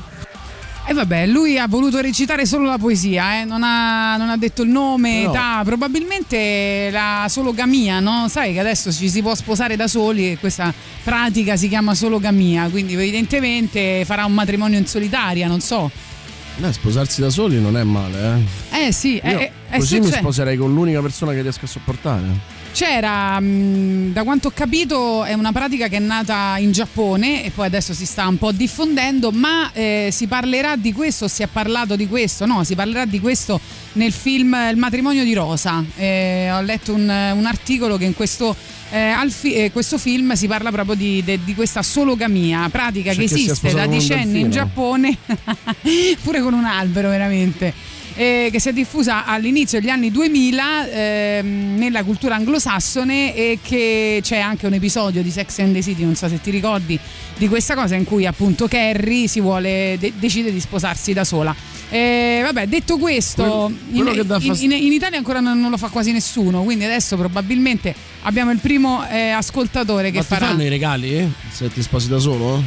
E 0.93 0.95
vabbè, 0.95 1.27
lui 1.27 1.57
ha 1.59 1.67
voluto 1.67 2.03
recitare 2.03 2.45
solo 2.45 2.67
la 2.67 2.77
poesia, 2.77 3.41
eh, 3.41 3.45
non, 3.47 3.63
ha, 3.63 4.19
non 4.19 4.29
ha 4.29 4.37
detto 4.37 4.61
il 4.63 4.69
nome, 4.69 5.23
No. 5.23 5.31
età, 5.31 5.63
probabilmente 5.65 6.91
la 6.93 7.25
sologamia, 7.31 7.99
no? 7.99 8.27
Sai 8.29 8.53
che 8.53 8.61
adesso 8.61 8.93
ci 8.93 9.09
si 9.09 9.23
può 9.23 9.35
sposare 9.35 9.75
da 9.75 9.89
soli 9.89 10.33
e 10.33 10.37
questa 10.39 10.71
pratica 11.03 11.57
si 11.57 11.69
chiama 11.69 11.95
sologamia, 11.95 12.69
quindi 12.69 12.93
evidentemente 12.93 14.03
farà 14.05 14.27
un 14.27 14.35
matrimonio 14.35 14.79
in 14.79 14.87
solitaria, 14.87 15.49
non 15.49 15.61
so. 15.61 15.91
Beh, 16.59 16.71
sposarsi 16.75 17.23
da 17.23 17.31
soli 17.31 17.59
non 17.59 17.79
è 17.79 17.83
male, 17.85 18.19
eh. 18.19 18.72
Eh 18.87 18.93
sì, 18.93 19.21
Io 19.23 19.39
eh, 19.39 19.53
eh, 19.71 19.79
così 19.79 19.95
sì, 19.95 20.01
mi 20.01 20.11
sposerei 20.11 20.57
con 20.57 20.75
l'unica 20.75 21.01
persona 21.01 21.33
che 21.33 21.43
riesco 21.43 21.67
a 21.67 21.69
sopportare. 21.69 22.61
C'era, 22.73 23.39
mh, 23.39 24.13
da 24.13 24.25
quanto 24.25 24.49
ho 24.49 24.53
capito, 24.53 25.23
è 25.23 25.35
una 25.35 25.53
pratica 25.53 25.87
che 25.87 25.99
è 25.99 26.01
nata 26.01 26.57
in 26.59 26.73
Giappone 26.73 27.45
e 27.45 27.51
poi 27.51 27.67
adesso 27.67 27.95
si 27.95 28.05
sta 28.05 28.27
un 28.27 28.39
po' 28.39 28.51
diffondendo, 28.51 29.31
ma 29.31 29.71
eh, 29.73 30.09
si 30.11 30.27
parlerà 30.27 30.75
di 30.75 30.93
questo, 30.93 31.29
si 31.29 31.45
è 31.45 31.47
parlato 31.47 31.95
di 31.95 32.09
questo, 32.09 32.45
no, 32.45 32.65
si 32.65 32.75
parlerà 32.75 33.05
di 33.05 33.21
questo 33.21 33.61
nel 33.93 34.11
film 34.11 34.57
Il 34.71 34.77
matrimonio 34.79 35.23
di 35.23 35.33
Rosa. 35.33 35.85
Eh, 35.97 36.51
ho 36.51 36.63
letto 36.63 36.93
un, 36.93 37.03
un 37.03 37.47
articolo 37.47 37.97
che 37.97 38.07
in 38.07 38.15
questo, 38.15 38.57
eh, 38.91 39.15
fi- 39.29 39.55
eh, 39.55 39.71
questo 39.71 39.97
film 39.97 40.33
si 40.33 40.49
parla 40.49 40.73
proprio 40.73 40.97
di, 40.97 41.23
de- 41.23 41.39
di 41.45 41.55
questa 41.55 41.83
sologamia, 41.83 42.69
pratica 42.69 43.15
Cioè 43.15 43.27
che 43.27 43.33
che 43.33 43.41
esiste 43.41 43.73
da 43.75 43.87
decenni 43.87 44.41
in. 44.41 44.51
Giappone, 44.51 45.17
pure 46.21 46.41
con 46.41 46.53
un 46.55 46.65
albero 46.65 47.11
veramente 47.11 48.01
eh, 48.15 48.49
che 48.53 48.61
si 48.61 48.69
è 48.69 48.73
diffusa 48.73 49.25
all'inizio 49.25 49.81
degli 49.81 49.89
anni 49.91 50.11
2000 50.11 50.91
ehm, 50.91 51.77
nella 51.79 52.03
cultura 52.05 52.35
anglosassone 52.37 53.35
e 53.35 53.59
che 53.63 54.21
c'è 54.23 54.39
anche 54.39 54.67
un 54.67 54.75
episodio 54.75 55.23
di 55.23 55.31
Sex 55.31 55.59
and 55.61 55.75
the 55.75 55.83
City, 55.83 56.05
non 56.05 56.15
so 56.15 56.29
se 56.29 56.41
ti 56.41 56.51
ricordi, 56.51 56.99
di 57.37 57.49
questa 57.49 57.75
cosa 57.75 57.95
in 57.95 58.05
cui 58.05 58.27
appunto 58.27 58.69
Carrie 58.69 59.27
si 59.29 59.41
vuole 59.41 59.97
de- 59.99 60.13
decide 60.17 60.53
di 60.53 60.61
sposarsi 60.61 61.13
da 61.13 61.25
sola. 61.25 61.55
Eh, 61.89 62.41
vabbè, 62.43 62.67
detto 62.69 62.97
questo, 62.97 63.71
Quello- 63.91 64.13
quello 64.15 64.39
in, 64.41 64.55
in- 64.61 64.73
in- 64.73 64.93
Italia 64.93 65.19
ancora 65.19 65.41
non, 65.41 65.61
non 65.61 65.71
lo 65.71 65.77
fa 65.77 65.89
quasi 65.89 66.11
nessuno, 66.13 66.63
quindi 66.63 66.85
adesso 66.85 67.17
probabilmente 67.17 67.95
abbiamo 68.23 68.51
il 68.51 68.59
primo 68.59 69.07
eh, 69.11 69.29
ascoltatore 69.31 70.11
che 70.11 70.19
Ma 70.19 70.23
farà... 70.25 70.47
fanno 70.47 70.63
i 70.63 70.69
regali 70.69 71.31
se 71.51 71.71
ti 71.71 71.83
sposi 71.83 72.09
da 72.09 72.19
solo? 72.19 72.63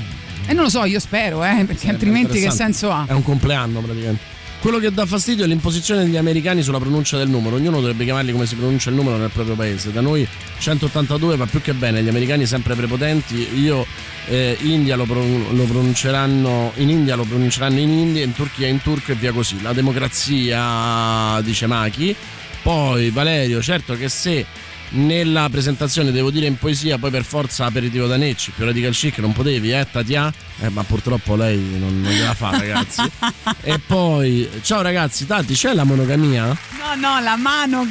E 0.48 0.54
non 0.54 0.64
lo 0.66 0.70
so, 0.70 0.86
io 0.86 1.00
spero, 1.00 1.44
eh, 1.44 1.64
perché 1.66 1.74
Sarebbe 1.88 1.92
altrimenti 1.94 2.40
che 2.40 2.52
senso 2.52 2.92
ha? 2.92 3.06
È 3.08 3.14
un 3.14 3.24
compleanno 3.24 3.80
praticamente. 3.80 4.22
Quello 4.66 4.80
che 4.80 4.92
dà 4.92 5.06
fastidio 5.06 5.44
è 5.44 5.48
l'imposizione 5.48 6.06
degli 6.06 6.18
americani 6.18 6.64
sulla 6.64 6.80
pronuncia 6.80 7.18
del 7.18 7.30
numero. 7.30 7.58
Ognuno 7.58 7.82
dovrebbe 7.82 8.04
chiamarli 8.04 8.32
come 8.32 8.48
si 8.48 8.56
pronuncia 8.56 8.90
il 8.90 8.96
numero 8.96 9.16
nel 9.16 9.30
proprio 9.30 9.54
paese. 9.54 9.92
Da 9.92 10.02
noi 10.02 10.28
182 10.58 11.36
va 11.36 11.46
più 11.46 11.62
che 11.62 11.74
bene, 11.74 12.02
gli 12.02 12.08
americani 12.08 12.48
sempre 12.48 12.74
prepotenti. 12.74 13.60
Io 13.60 13.86
eh, 14.26 14.58
India 14.62 14.96
lo, 14.96 15.06
lo 15.06 15.64
pronunceranno 15.66 16.72
in 16.78 16.90
India 16.90 17.16
lo 17.16 17.26
pronunceranno 17.26 17.78
in 17.78 17.90
India, 17.90 18.24
in 18.24 18.34
Turchia 18.34 18.66
in 18.66 18.82
turco 18.82 19.12
e 19.12 19.14
via 19.14 19.32
così. 19.32 19.62
La 19.62 19.72
democrazia 19.72 21.40
dice 21.44 21.68
Machi. 21.68 22.16
Poi 22.64 23.12
Valerio, 23.12 23.62
certo 23.62 23.96
che 23.96 24.10
se 24.10 24.44
nella 24.90 25.48
presentazione 25.50 26.12
devo 26.12 26.32
dire 26.32 26.46
in 26.46 26.58
poesia, 26.58 26.98
poi 26.98 27.12
per 27.12 27.24
forza 27.24 27.66
aperitivo 27.66 28.08
da 28.08 28.18
Necci, 28.18 28.52
più 28.52 28.66
radical 28.66 28.94
chic 28.94 29.18
non 29.20 29.34
potevi, 29.34 29.72
eh, 29.72 29.88
Tatia? 29.92 30.34
Eh, 30.62 30.70
ma 30.70 30.84
purtroppo 30.84 31.36
lei 31.36 31.60
non, 31.78 32.02
non 32.02 32.12
gliela 32.12 32.34
fa, 32.34 32.52
ragazzi. 32.52 33.02
e 33.62 33.80
poi, 33.80 34.50
ciao 34.62 34.82
ragazzi, 34.82 35.26
Tati, 35.26 35.54
c'è 35.54 35.74
la 35.74 35.84
monogamia? 35.84 36.46
No, 36.46 36.96
no, 36.96 37.20
la 37.22 37.36
mano 37.36 37.86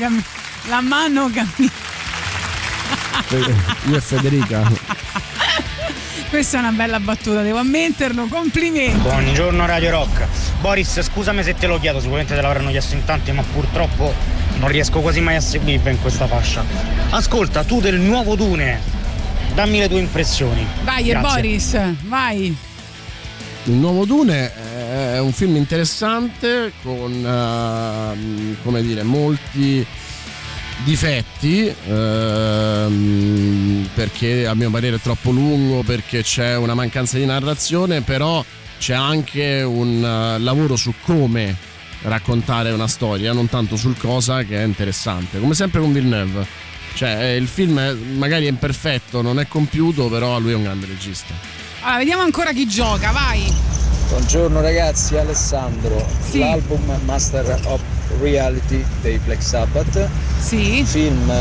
la 0.68 0.80
mano 0.80 1.30
Eh, 3.30 3.54
Io 3.88 3.96
e 3.96 4.00
Federica. 4.00 4.93
Questa 6.34 6.56
è 6.56 6.60
una 6.60 6.72
bella 6.72 6.98
battuta, 6.98 7.42
devo 7.42 7.58
ammetterlo, 7.58 8.26
complimenti. 8.26 8.98
Buongiorno 8.98 9.66
Radio 9.66 9.90
Rock. 9.90 10.26
Boris, 10.60 11.00
scusami 11.00 11.44
se 11.44 11.54
te 11.54 11.68
lo 11.68 11.78
chiedo, 11.78 12.00
sicuramente 12.00 12.34
te 12.34 12.40
l'avranno 12.40 12.70
chiesto 12.70 12.96
in 12.96 13.04
tanti, 13.04 13.30
ma 13.30 13.42
purtroppo 13.42 14.12
non 14.58 14.68
riesco 14.68 14.98
quasi 14.98 15.20
mai 15.20 15.36
a 15.36 15.40
seguirvi 15.40 15.90
in 15.90 16.00
questa 16.00 16.26
fascia. 16.26 16.64
Ascolta, 17.10 17.62
tu 17.62 17.80
del 17.80 18.00
nuovo 18.00 18.34
Dune, 18.34 18.80
dammi 19.54 19.78
le 19.78 19.88
tue 19.88 20.00
impressioni. 20.00 20.66
Vai, 20.82 21.08
e 21.08 21.12
Grazie. 21.12 21.40
Boris, 21.40 21.80
vai. 22.08 22.56
Il 23.66 23.72
nuovo 23.72 24.04
Dune 24.04 24.52
è 25.14 25.18
un 25.20 25.32
film 25.32 25.54
interessante 25.54 26.72
con, 26.82 27.12
ehm, 27.12 28.56
come 28.64 28.82
dire, 28.82 29.04
molti 29.04 29.86
difetti 30.82 31.72
ehm, 31.88 33.88
perché 33.94 34.46
a 34.46 34.54
mio 34.54 34.70
parere 34.70 34.96
è 34.96 35.00
troppo 35.00 35.30
lungo 35.30 35.82
perché 35.82 36.22
c'è 36.22 36.56
una 36.56 36.74
mancanza 36.74 37.16
di 37.16 37.24
narrazione 37.24 38.00
però 38.02 38.44
c'è 38.78 38.94
anche 38.94 39.62
un 39.62 40.04
eh, 40.04 40.38
lavoro 40.40 40.76
su 40.76 40.92
come 41.04 41.56
raccontare 42.02 42.70
una 42.72 42.88
storia 42.88 43.32
non 43.32 43.48
tanto 43.48 43.76
sul 43.76 43.96
cosa 43.96 44.42
che 44.42 44.60
è 44.60 44.64
interessante 44.64 45.38
come 45.40 45.54
sempre 45.54 45.80
con 45.80 45.92
Villeneuve 45.92 46.46
cioè 46.94 47.16
eh, 47.22 47.36
il 47.36 47.48
film 47.48 47.78
è- 47.78 47.94
magari 47.94 48.46
è 48.46 48.48
imperfetto 48.48 49.22
non 49.22 49.38
è 49.38 49.46
compiuto 49.48 50.08
però 50.08 50.38
lui 50.38 50.52
è 50.52 50.56
un 50.56 50.64
grande 50.64 50.86
regista 50.86 51.32
Allora, 51.80 51.98
vediamo 51.98 52.22
ancora 52.22 52.52
chi 52.52 52.66
gioca, 52.66 53.10
vai. 53.10 53.52
Buongiorno 54.08 54.60
ragazzi, 54.60 55.16
Alessandro. 55.16 56.06
Sì. 56.30 56.38
L'album 56.40 57.00
Master 57.04 57.58
of 57.64 57.80
Reality 58.20 58.84
dei 59.00 59.18
Black 59.18 59.42
Sabbath. 59.42 60.08
Sì. 60.38 60.84
Film, 60.84 61.32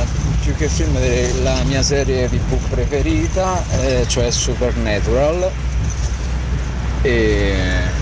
più 0.43 0.55
che 0.55 0.67
film, 0.67 0.97
la 1.43 1.63
mia 1.63 1.81
serie 1.81 2.27
tv 2.29 2.57
preferita, 2.69 3.63
eh, 3.81 4.05
cioè 4.07 4.31
Supernatural. 4.31 5.51
E 7.01 8.01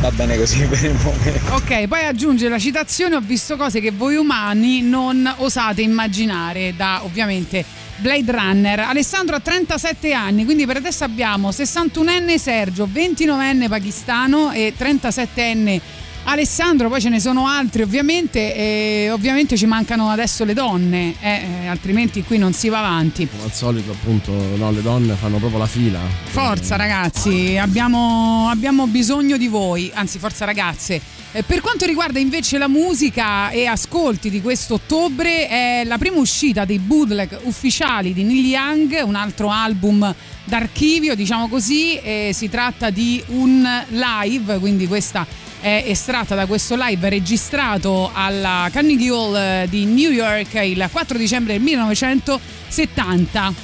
va 0.00 0.10
bene 0.10 0.36
così 0.36 0.64
per 0.68 0.84
il 0.84 0.96
momento. 1.02 1.54
Ok, 1.54 1.86
poi 1.86 2.04
aggiunge 2.04 2.48
la 2.48 2.58
citazione, 2.58 3.16
ho 3.16 3.20
visto 3.20 3.56
cose 3.56 3.80
che 3.80 3.90
voi 3.90 4.16
umani 4.16 4.82
non 4.82 5.32
osate 5.38 5.82
immaginare 5.82 6.74
da 6.76 7.00
ovviamente 7.04 7.64
Blade 7.96 8.30
Runner. 8.30 8.80
Alessandro 8.80 9.36
ha 9.36 9.40
37 9.40 10.12
anni, 10.12 10.44
quindi 10.44 10.66
per 10.66 10.76
adesso 10.76 11.04
abbiamo 11.04 11.50
61enne 11.50 12.36
Sergio, 12.36 12.88
29enne 12.92 13.68
pakistano 13.68 14.52
e 14.52 14.74
37enne 14.76 15.80
Alessandro, 16.26 16.88
poi 16.88 17.00
ce 17.00 17.10
ne 17.10 17.20
sono 17.20 17.46
altri 17.46 17.82
ovviamente 17.82 18.54
e 18.54 19.10
ovviamente 19.10 19.56
ci 19.56 19.66
mancano 19.66 20.08
adesso 20.08 20.44
le 20.44 20.54
donne, 20.54 21.14
eh, 21.20 21.42
eh, 21.62 21.66
altrimenti 21.66 22.22
qui 22.22 22.38
non 22.38 22.54
si 22.54 22.68
va 22.70 22.78
avanti. 22.78 23.28
come 23.28 23.42
al 23.44 23.52
solito 23.52 23.92
appunto 23.92 24.32
no, 24.32 24.70
le 24.70 24.80
donne 24.80 25.14
fanno 25.14 25.36
proprio 25.36 25.58
la 25.58 25.66
fila 25.66 26.00
Forza 26.24 26.76
ragazzi, 26.76 27.58
abbiamo, 27.58 28.48
abbiamo 28.48 28.86
bisogno 28.86 29.36
di 29.36 29.48
voi, 29.48 29.90
anzi 29.94 30.18
forza 30.18 30.44
ragazze. 30.44 31.00
Eh, 31.32 31.42
per 31.42 31.60
quanto 31.60 31.84
riguarda 31.84 32.18
invece 32.18 32.58
la 32.58 32.68
musica 32.68 33.50
e 33.50 33.66
ascolti 33.66 34.30
di 34.30 34.40
questo 34.40 34.74
ottobre, 34.74 35.48
è 35.48 35.82
la 35.84 35.98
prima 35.98 36.18
uscita 36.18 36.64
dei 36.64 36.78
bootleg 36.78 37.40
ufficiali 37.42 38.12
di 38.14 38.22
Neil 38.22 38.46
Young, 38.46 39.02
un 39.04 39.14
altro 39.14 39.50
album 39.50 40.14
d'archivio, 40.44 41.14
diciamo 41.14 41.48
così, 41.48 41.96
e 41.96 42.30
si 42.32 42.48
tratta 42.48 42.90
di 42.90 43.22
un 43.28 43.66
live, 43.88 44.58
quindi 44.58 44.86
questa 44.86 45.26
è 45.64 45.82
estratta 45.86 46.34
da 46.34 46.44
questo 46.44 46.76
live 46.76 47.08
registrato 47.08 48.10
alla 48.12 48.68
Carnegie 48.70 49.08
Hall 49.08 49.34
eh, 49.34 49.66
di 49.70 49.86
New 49.86 50.10
York 50.10 50.52
il 50.62 50.86
4 50.92 51.16
dicembre 51.16 51.54
del 51.54 51.62
1970. 51.62 53.54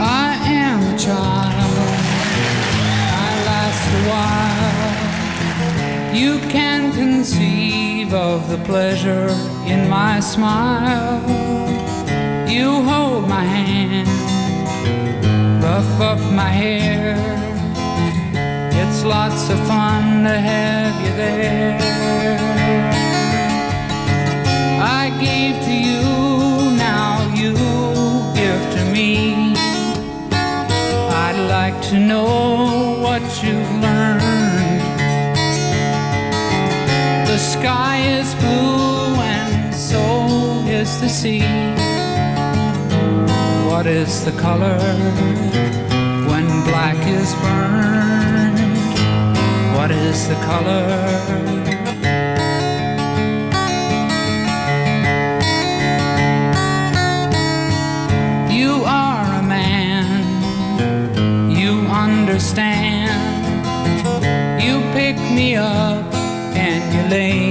I 0.00 0.38
am 0.46 0.80
a 0.80 0.94
child. 0.96 1.76
I 3.12 3.44
last 3.44 3.86
a 3.92 4.00
while. 4.08 4.86
You 6.14 6.38
can 6.48 6.90
conceive 6.94 7.87
of 8.12 8.48
the 8.48 8.58
pleasure 8.64 9.28
in 9.66 9.88
my 9.88 10.20
smile. 10.20 11.20
You 12.48 12.82
hold 12.82 13.28
my 13.28 13.44
hand, 13.44 14.08
rough 15.62 16.00
up 16.00 16.18
my 16.32 16.48
hair. 16.48 17.16
It's 18.80 19.04
lots 19.04 19.50
of 19.50 19.58
fun 19.66 20.24
to 20.24 20.38
have 20.50 20.94
you 21.04 21.12
there. 21.16 21.78
I 24.80 25.10
gave 25.20 25.62
to 25.64 25.74
you, 25.88 26.76
now 26.76 27.10
you 27.34 27.52
give 28.34 28.62
to 28.76 28.82
me. 28.92 29.54
I'd 31.24 31.40
like 31.48 31.80
to 31.90 31.98
know 31.98 32.67
the 41.00 41.08
sea? 41.08 41.40
What 43.68 43.86
is 43.86 44.24
the 44.24 44.32
color 44.32 44.78
when 46.30 46.46
black 46.64 46.98
is 47.06 47.34
burned? 47.36 48.58
What 49.76 49.90
is 49.90 50.28
the 50.28 50.34
color? 50.50 50.86
You 58.50 58.82
are 58.84 59.38
a 59.38 59.42
man. 59.42 61.50
You 61.50 61.72
understand. 62.06 63.14
You 64.60 64.80
pick 64.92 65.16
me 65.16 65.54
up 65.54 66.12
and 66.56 66.82
you 66.94 67.16
lay 67.16 67.47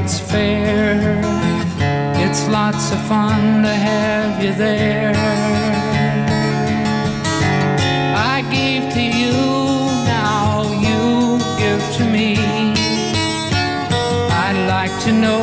what's 0.00 0.20
fair. 0.20 1.18
It's 2.24 2.46
lots 2.48 2.92
of 2.92 3.00
fun 3.08 3.62
to 3.64 3.74
have 3.90 4.42
you 4.42 4.52
there. 4.54 5.12
I 8.34 8.42
gave 8.48 8.92
to 8.94 9.02
you, 9.20 9.32
now 10.06 10.62
you 10.86 11.38
give 11.62 11.82
to 11.96 12.04
me. 12.16 12.36
I'd 14.44 14.60
like 14.76 14.94
to 15.06 15.12
know 15.12 15.40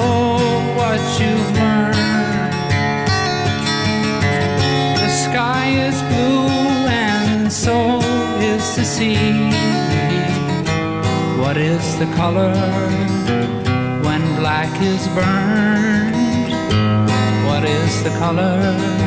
what 0.80 1.02
you've 1.20 1.52
learned. 1.60 2.54
The 5.02 5.10
sky 5.26 5.68
is 5.88 5.98
blue 6.12 6.48
and 6.88 7.52
so 7.52 8.00
is 8.52 8.63
the 8.78 8.86
sea. 8.86 9.50
What 11.41 11.58
is 11.58 12.00
the 12.00 12.08
color 12.15 13.05
is 14.81 15.07
burned? 15.09 16.15
What 17.45 17.63
is 17.63 18.03
the 18.03 18.09
color? 18.17 19.05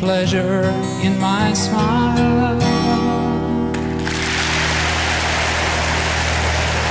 Pleasure 0.00 0.72
in 1.02 1.16
my 1.18 1.54
smile. 1.54 2.56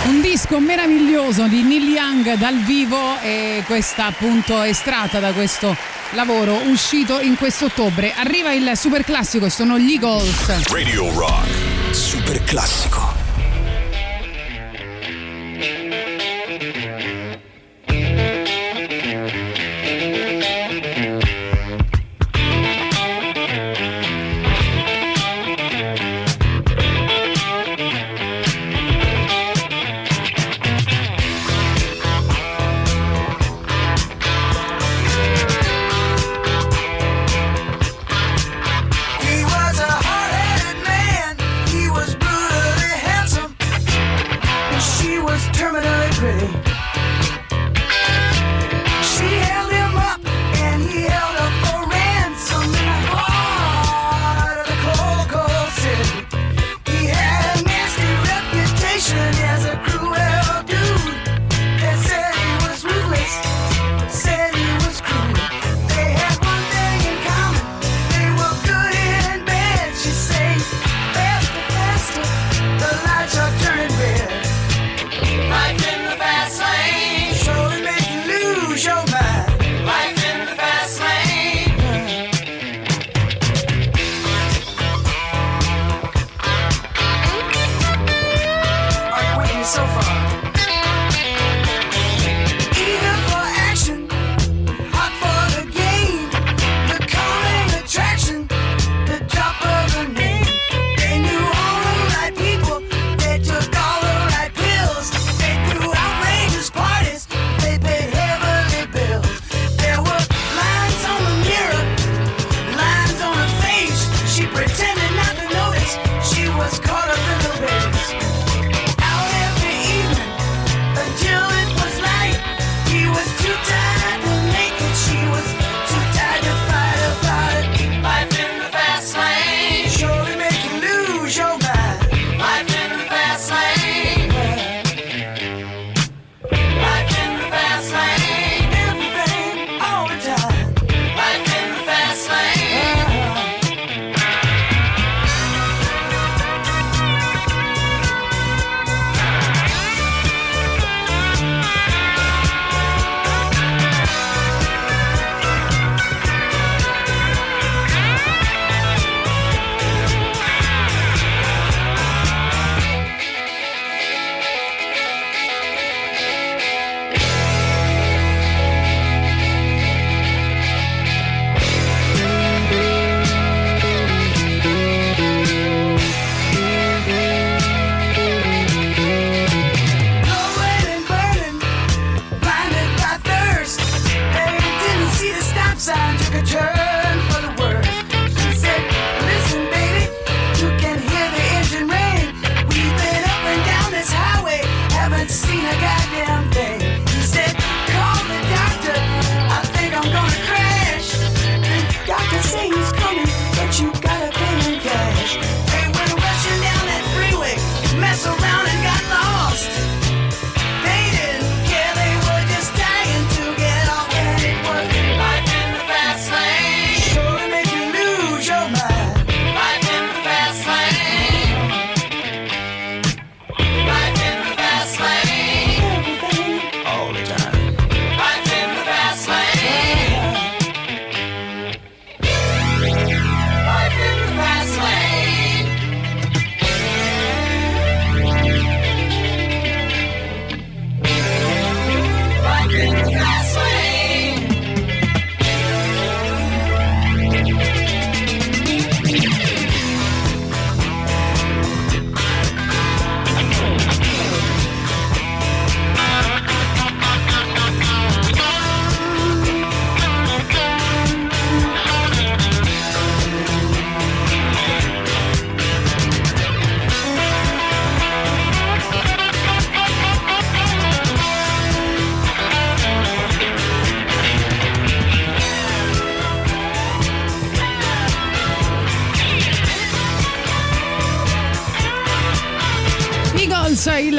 Un 0.06 0.22
disco 0.22 0.60
meraviglioso 0.60 1.48
di 1.48 1.64
Neil 1.64 1.90
Young 1.90 2.34
dal 2.36 2.58
vivo 2.64 3.20
e 3.22 3.64
questa 3.66 4.06
appunto 4.06 4.62
estratta 4.62 5.20
da 5.20 5.32
questo 5.34 5.76
lavoro 6.12 6.62
uscito 6.70 7.20
in 7.20 7.36
questo 7.36 7.66
ottobre. 7.66 8.14
Arriva 8.16 8.54
il 8.54 8.72
super 8.76 9.04
classico 9.04 9.46
e 9.46 9.50
sono 9.50 9.80
gli 9.80 9.94
Eagles. 9.94 10.70
Radio 10.72 11.12
Rock. 11.14 11.48
Super 11.92 12.44
classico. 12.44 13.09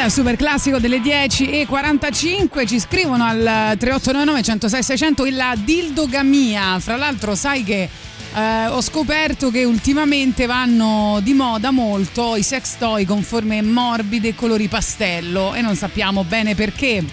Il 0.04 0.10
super 0.10 0.36
classico 0.36 0.78
delle 0.78 1.00
10 1.00 1.50
e 1.50 1.66
45 1.66 2.66
ci 2.66 2.80
scrivono 2.80 3.24
al 3.24 3.36
3899 3.78 4.42
106 4.42 4.82
600 4.82 5.24
la 5.30 5.54
dildogamia. 5.56 6.78
Fra 6.78 6.96
l'altro 6.96 7.34
sai 7.34 7.62
che 7.62 7.88
eh, 8.34 8.66
ho 8.68 8.80
scoperto 8.80 9.50
che 9.50 9.64
ultimamente 9.64 10.46
vanno 10.46 11.20
di 11.22 11.34
moda 11.34 11.70
molto 11.70 12.36
i 12.36 12.42
sex 12.42 12.76
toy 12.78 13.04
con 13.04 13.22
forme 13.22 13.60
morbide 13.62 14.28
e 14.28 14.34
colori 14.34 14.68
pastello 14.68 15.54
e 15.54 15.60
non 15.60 15.76
sappiamo 15.76 16.24
bene 16.24 16.54
perché. 16.54 17.04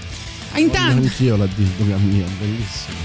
Intanto 0.56 1.02
anch'io 1.04 1.36
la 1.36 1.48
dildogamia, 1.54 2.26
bellissimo. 2.40 2.96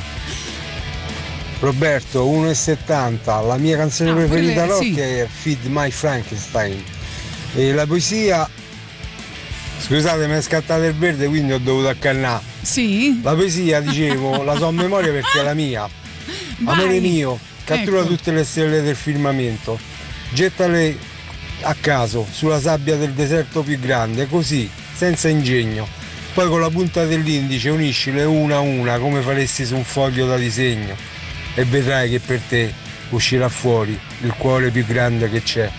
Roberto 1.59 2.25
1,70 2.27 3.47
la 3.47 3.57
mia 3.57 3.77
canzone 3.77 4.11
Ah, 4.11 4.15
preferita 4.15 4.65
rock 4.67 4.83
sì. 4.85 4.99
è 4.99 5.27
Feed 5.31 5.65
My 5.67 5.91
Frankenstein 5.91 6.83
e 7.55 7.73
la 7.73 7.87
poesia 7.87 8.49
scusate 9.93 10.27
mi 10.27 10.35
è 10.35 10.41
scattato 10.41 10.85
il 10.85 10.95
verde 10.95 11.27
quindi 11.27 11.53
ho 11.53 11.59
dovuto 11.59 11.89
accannare 11.89 12.43
sì, 12.63 13.21
la 13.23 13.35
poesia 13.35 13.81
dicevo 13.81 14.43
la 14.43 14.57
so 14.57 14.69
a 14.69 14.73
memoria 14.73 15.13
perché 15.13 15.41
è 15.41 15.43
la 15.43 15.53
mia 15.53 15.87
Vai. 16.61 16.75
amore 16.75 16.99
mio 17.01 17.39
cattura 17.65 17.99
Ecco. 18.01 18.09
tutte 18.09 18.31
le 18.33 18.43
stelle 18.45 18.81
del 18.81 18.97
firmamento 18.97 19.79
gettale 20.31 20.97
a 21.61 21.77
caso 21.79 22.27
sulla 22.31 22.59
sabbia 22.59 22.97
del 22.97 23.13
deserto 23.13 23.63
più 23.63 23.79
grande 23.79 24.27
così 24.29 24.69
senza 24.95 25.29
ingegno 25.29 25.87
poi 26.33 26.49
con 26.49 26.61
la 26.61 26.71
punta 26.71 27.05
dell'indice 27.05 27.69
uniscile 27.69 28.25
una 28.25 28.57
a 28.57 28.61
una 28.61 28.99
come 28.99 29.21
faresti 29.21 29.67
su 29.67 29.77
un 29.77 29.85
foglio 29.85 30.27
da 30.27 30.37
disegno 30.39 30.97
e 31.55 31.65
vedrai 31.67 32.09
che 32.09 32.19
per 32.19 32.41
te 32.49 32.73
uscirà 33.11 33.51
fuori 33.51 33.99
il 34.23 34.33
cuore 34.39 34.71
più 34.71 34.87
grande 34.87 35.29
che 35.29 35.43
c'è. 35.43 35.71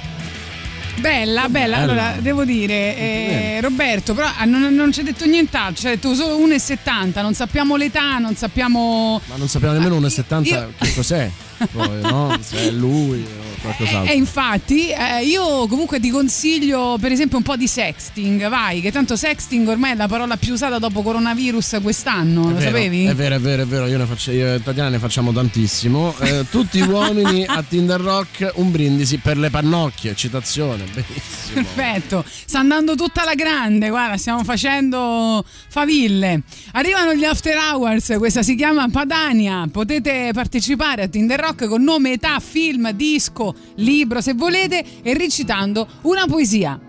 Bella, 1.03 1.49
bella. 1.49 1.77
Allora, 1.77 2.15
devo 2.19 2.45
dire, 2.45 2.97
eh, 2.97 3.57
Roberto, 3.61 4.13
però 4.13 4.29
ah, 4.37 4.45
non, 4.45 4.73
non 4.73 4.93
ci 4.93 4.99
hai 5.01 5.05
detto 5.05 5.25
nient'altro, 5.25 5.75
ci 5.81 5.87
hai 5.87 5.95
detto 5.95 6.15
solo 6.15 6.37
1,70, 6.39 7.21
non 7.21 7.33
sappiamo 7.33 7.75
l'età, 7.75 8.17
non 8.19 8.35
sappiamo... 8.35 9.19
Ma 9.25 9.35
non 9.35 9.49
sappiamo 9.49 9.73
nemmeno 9.77 9.99
1,70 9.99 10.47
io- 10.47 10.73
che 10.77 10.93
cos'è. 10.93 11.29
Poi, 11.71 12.01
no? 12.01 12.37
Se 12.41 12.57
è 12.67 12.71
lui 12.71 13.21
o 13.21 13.42
qualcos'altro. 13.63 14.11
E 14.11 14.15
infatti 14.15 14.89
eh, 14.89 15.23
io 15.25 15.67
comunque 15.67 15.99
ti 15.99 16.09
consiglio 16.09 16.97
per 16.99 17.11
esempio 17.11 17.37
un 17.37 17.43
po' 17.43 17.55
di 17.55 17.67
sexting, 17.67 18.49
vai, 18.49 18.81
che 18.81 18.91
tanto 18.91 19.15
sexting 19.15 19.67
ormai 19.67 19.91
è 19.91 19.95
la 19.95 20.07
parola 20.07 20.37
più 20.37 20.53
usata 20.53 20.77
dopo 20.77 21.01
coronavirus 21.01 21.79
quest'anno, 21.81 22.43
lo 22.43 22.49
È 22.49 22.53
vero, 22.53 22.65
sapevi? 22.65 23.05
È 23.05 23.15
vero, 23.15 23.35
è 23.35 23.39
vero, 23.39 23.61
è 23.63 23.65
vero. 23.65 23.87
Io, 23.87 23.97
ne 23.97 24.05
faccio, 24.05 24.31
io 24.31 24.55
e 24.55 24.61
Tatiana 24.61 24.89
ne 24.89 24.99
facciamo 24.99 25.31
tantissimo. 25.31 26.15
Eh, 26.19 26.45
tutti 26.49 26.81
uomini 26.81 27.45
a 27.45 27.63
Tinder 27.63 27.99
Rock, 27.99 28.51
un 28.55 28.71
brindisi 28.71 29.17
per 29.17 29.37
le 29.37 29.49
pannocchie. 29.49 30.15
Citazione, 30.15 30.83
benissimo. 30.83 31.53
Perfetto, 31.53 32.25
sta 32.27 32.59
andando 32.59 32.95
tutta 32.95 33.21
alla 33.21 33.35
grande, 33.35 33.89
guarda, 33.89 34.17
stiamo 34.17 34.43
facendo 34.43 35.43
faville. 35.69 36.41
Arrivano 36.73 37.13
gli 37.13 37.23
after 37.23 37.55
hours, 37.57 38.15
questa 38.17 38.43
si 38.43 38.55
chiama 38.55 38.87
Padania. 38.89 39.67
Potete 39.71 40.31
partecipare 40.33 41.03
a 41.03 41.07
Tinder 41.07 41.39
Rock 41.39 41.67
con 41.67 41.83
nome, 41.83 42.13
età, 42.13 42.39
film, 42.39 42.91
disco, 42.91 43.52
libro 43.75 44.21
se 44.21 44.33
volete 44.33 44.83
e 45.01 45.13
recitando 45.13 45.87
una 46.01 46.25
poesia. 46.25 46.79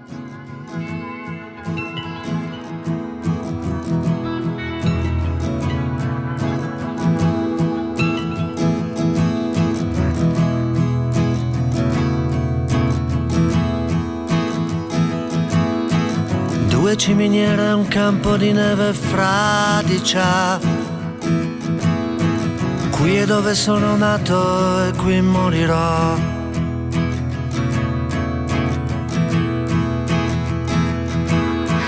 Due 16.68 16.96
ciminiere 16.96 17.68
e 17.68 17.72
un 17.72 17.88
campo 17.88 18.36
di 18.36 18.52
neve 18.52 18.92
fradicia. 18.92 20.60
Qui 22.90 23.16
è 23.16 23.24
dove 23.24 23.54
sono 23.54 23.96
nato 23.96 24.84
e 24.84 24.92
qui 24.92 25.20
morirò. 25.20 26.43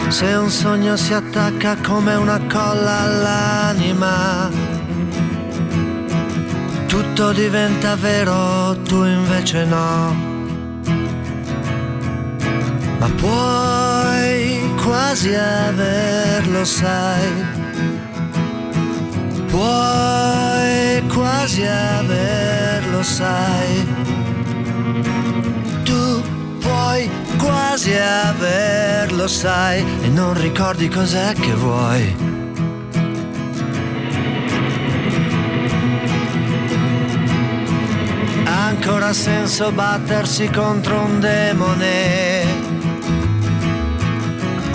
Se 0.09 0.25
un 0.35 0.49
sogno 0.49 0.97
si 0.97 1.12
attacca 1.12 1.77
come 1.85 2.14
una 2.14 2.40
colla 2.49 3.01
all'anima, 3.01 4.49
tutto 6.87 7.33
diventa 7.33 7.97
vero, 7.97 8.77
tu 8.83 9.05
invece 9.05 9.64
no. 9.64 10.14
Ma 12.99 13.09
puoi 13.16 14.75
quasi 14.83 15.35
averlo, 15.35 16.64
sai. 16.64 17.45
Puoi 19.49 21.03
quasi 21.09 21.64
averlo, 21.66 23.03
sai. 23.03 24.26
Quasi 27.46 27.94
averlo, 27.94 29.28
sai. 29.28 29.85
E 30.02 30.09
non 30.09 30.35
ricordi 30.35 30.88
cos'è 30.88 31.32
che 31.35 31.54
vuoi. 31.54 32.35
Ancora 38.44 39.12
senso 39.12 39.72
battersi 39.72 40.48
contro 40.50 41.00
un 41.00 41.20
demone 41.20 42.44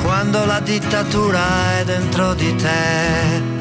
quando 0.01 0.45
la 0.45 0.59
dittatura 0.59 1.79
è 1.79 1.83
dentro 1.85 2.33
di 2.33 2.55
te. 2.55 3.60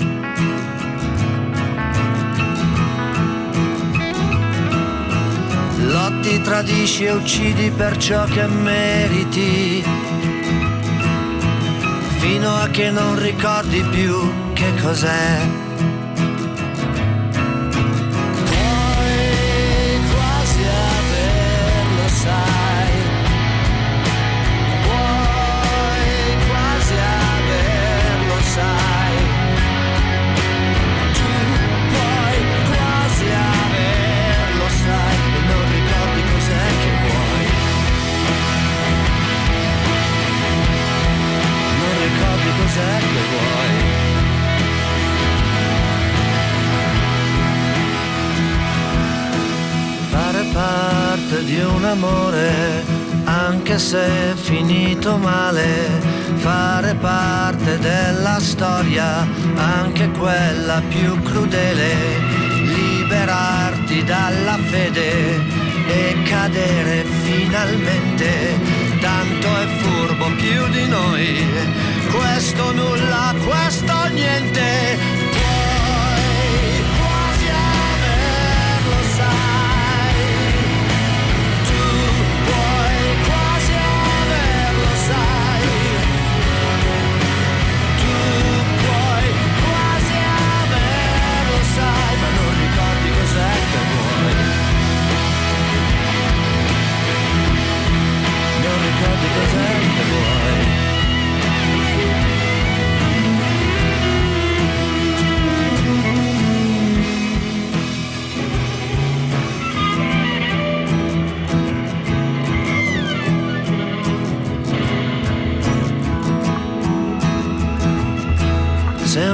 Lotti, 6.03 6.41
tradisci 6.41 7.05
e 7.05 7.13
uccidi 7.13 7.71
per 7.71 7.99
ciò 7.99 8.25
che 8.25 8.47
meriti, 8.47 9.85
fino 12.21 12.55
a 12.55 12.69
che 12.69 12.91
non 12.91 13.21
ricordi 13.21 13.83
più 13.83 14.55
che 14.55 14.73
cos'è. 14.81 15.70
Di 51.43 51.61
un 51.61 51.85
amore, 51.85 52.85
anche 53.25 53.79
se 53.79 54.35
finito 54.35 55.17
male, 55.17 55.89
fare 56.37 56.95
parte 56.95 57.79
della 57.79 58.39
storia, 58.41 59.27
anche 59.55 60.11
quella 60.11 60.83
più 60.89 61.21
crudele, 61.23 61.95
liberarti 62.63 64.05
dalla 64.05 64.59
fede 64.71 65.37
e 65.87 66.23
cadere 66.25 67.05
finalmente, 67.23 68.59
tanto 69.01 69.49
è 69.57 69.67
furbo 69.79 70.27
più 70.37 70.69
di 70.69 70.89
noi, 70.89 71.47
questo 72.11 72.73
nulla, 72.73 73.35
questo 73.45 74.09
niente. 74.13 75.30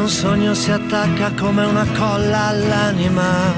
Sogno 0.08 0.54
si 0.54 0.70
attacca 0.70 1.32
come 1.32 1.66
una 1.66 1.84
colla 1.98 2.46
all'anima. 2.46 3.52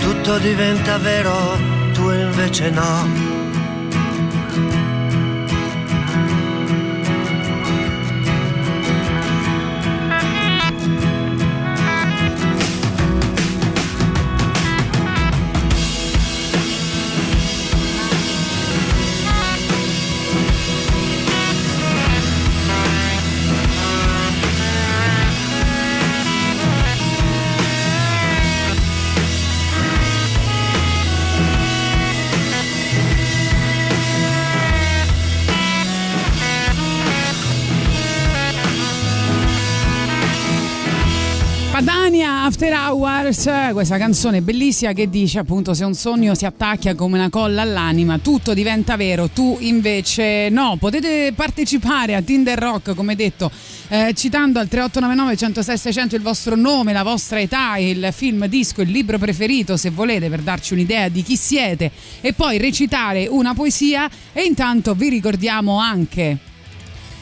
Tutto 0.00 0.36
diventa 0.36 0.98
vero, 0.98 1.32
tu 1.94 2.10
invece 2.10 2.68
no. 2.68 3.25
Hours, 43.36 43.72
questa 43.72 43.98
canzone 43.98 44.40
bellissima 44.40 44.92
che 44.92 45.10
dice 45.10 45.38
appunto 45.38 45.74
se 45.74 45.84
un 45.84 45.94
sogno 45.94 46.34
si 46.34 46.46
attacca 46.46 46.94
come 46.94 47.18
una 47.18 47.28
colla 47.28 47.62
all'anima, 47.62 48.18
tutto 48.18 48.54
diventa 48.54 48.96
vero, 48.96 49.28
tu 49.28 49.58
invece 49.60 50.48
no. 50.48 50.76
Potete 50.78 51.32
partecipare 51.34 52.14
a 52.14 52.22
Tinder 52.22 52.58
Rock, 52.58 52.94
come 52.94 53.14
detto, 53.14 53.50
eh, 53.88 54.14
citando 54.14 54.58
al 54.58 54.68
3899 54.68 55.36
106 55.36 55.78
600 55.78 56.16
il 56.16 56.22
vostro 56.22 56.56
nome, 56.56 56.92
la 56.92 57.02
vostra 57.02 57.38
età, 57.38 57.76
il 57.76 58.08
film, 58.12 58.46
disco, 58.46 58.80
il 58.80 58.90
libro 58.90 59.18
preferito, 59.18 59.76
se 59.76 59.90
volete, 59.90 60.30
per 60.30 60.40
darci 60.40 60.72
un'idea 60.72 61.08
di 61.08 61.22
chi 61.22 61.36
siete 61.36 61.90
e 62.20 62.32
poi 62.32 62.56
recitare 62.56 63.26
una 63.26 63.52
poesia 63.54 64.08
e 64.32 64.44
intanto 64.44 64.94
vi 64.94 65.10
ricordiamo 65.10 65.78
anche 65.78 66.38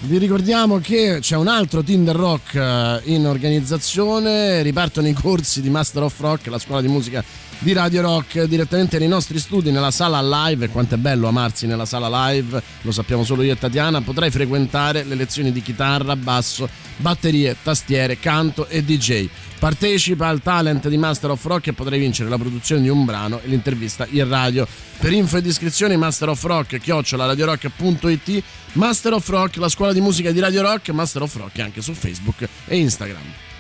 Vi 0.07 0.19
ricordiamo 0.19 0.81
che 0.81 1.19
c'è 1.21 1.35
un 1.35 1.49
altro 1.49 1.83
Tinder 1.83 2.15
Rock 2.15 2.55
eh, 2.55 3.01
in 3.05 3.27
organizzazione, 3.27 4.61
ripartono 4.61 5.09
i 5.09 5.15
corsi 5.15 5.63
di 5.63 5.71
Master 5.71 6.03
of 6.03 6.21
Rock, 6.21 6.49
la 6.49 6.59
scuola 6.59 6.83
di 6.83 6.89
musica 6.89 7.25
di 7.59 7.73
Radio 7.73 8.03
Rock 8.03 8.45
direttamente 8.45 8.99
nei 8.99 9.09
nostri 9.09 9.39
studi 9.39 9.71
nella 9.71 9.91
sala 9.91 10.21
live 10.47 10.67
e 10.67 10.69
quanto 10.69 10.95
è 10.95 10.99
bello 10.99 11.29
amarsi 11.29 11.67
nella 11.67 11.87
sala 11.87 12.29
live, 12.29 12.63
lo 12.83 12.93
sappiamo 12.93 13.25
solo 13.25 13.43
io 13.43 13.53
e 13.53 13.59
Tatiana, 13.59 14.03
potrai 14.03 14.31
frequentare 14.31 15.05
le 15.05 15.15
lezioni 15.15 15.53
di 15.53 15.63
chitarra, 15.63 16.17
basso, 16.17 16.69
batterie, 16.97 17.57
tastiere, 17.63 18.19
canto 18.19 18.67
e 18.67 18.85
DJ. 18.85 19.29
Partecipa 19.59 20.29
al 20.29 20.43
talent 20.43 20.89
di 20.89 20.97
Master 20.97 21.31
of 21.31 21.45
Rock 21.45 21.69
e 21.69 21.73
potrai 21.73 21.99
vincere 21.99 22.29
la 22.29 22.37
produzione 22.37 22.83
di 22.83 22.89
un 22.89 23.05
brano 23.05 23.41
e 23.43 23.49
l'intervista 23.49 24.07
in 24.11 24.29
radio. 24.29 24.67
Per 24.99 25.13
info 25.13 25.39
ed 25.39 25.47
iscrizioni 25.47 25.97
Master 25.97 26.29
of 26.29 26.43
Rock 26.43 26.79
chiocciola 26.79 27.27
radiorock.it 27.27 28.43
Master 28.73 29.13
of 29.15 29.29
Rock, 29.29 29.57
la 29.57 29.69
scuola 29.69 29.93
di 29.93 30.01
musica 30.01 30.33
di 30.33 30.41
Radio 30.41 30.63
Rock, 30.63 30.91
Master 30.91 31.23
of 31.23 31.35
Rock 31.37 31.59
anche 31.61 31.81
su 31.81 31.95
Facebook 31.95 32.49
e 32.67 32.77
Instagram. 32.77 33.54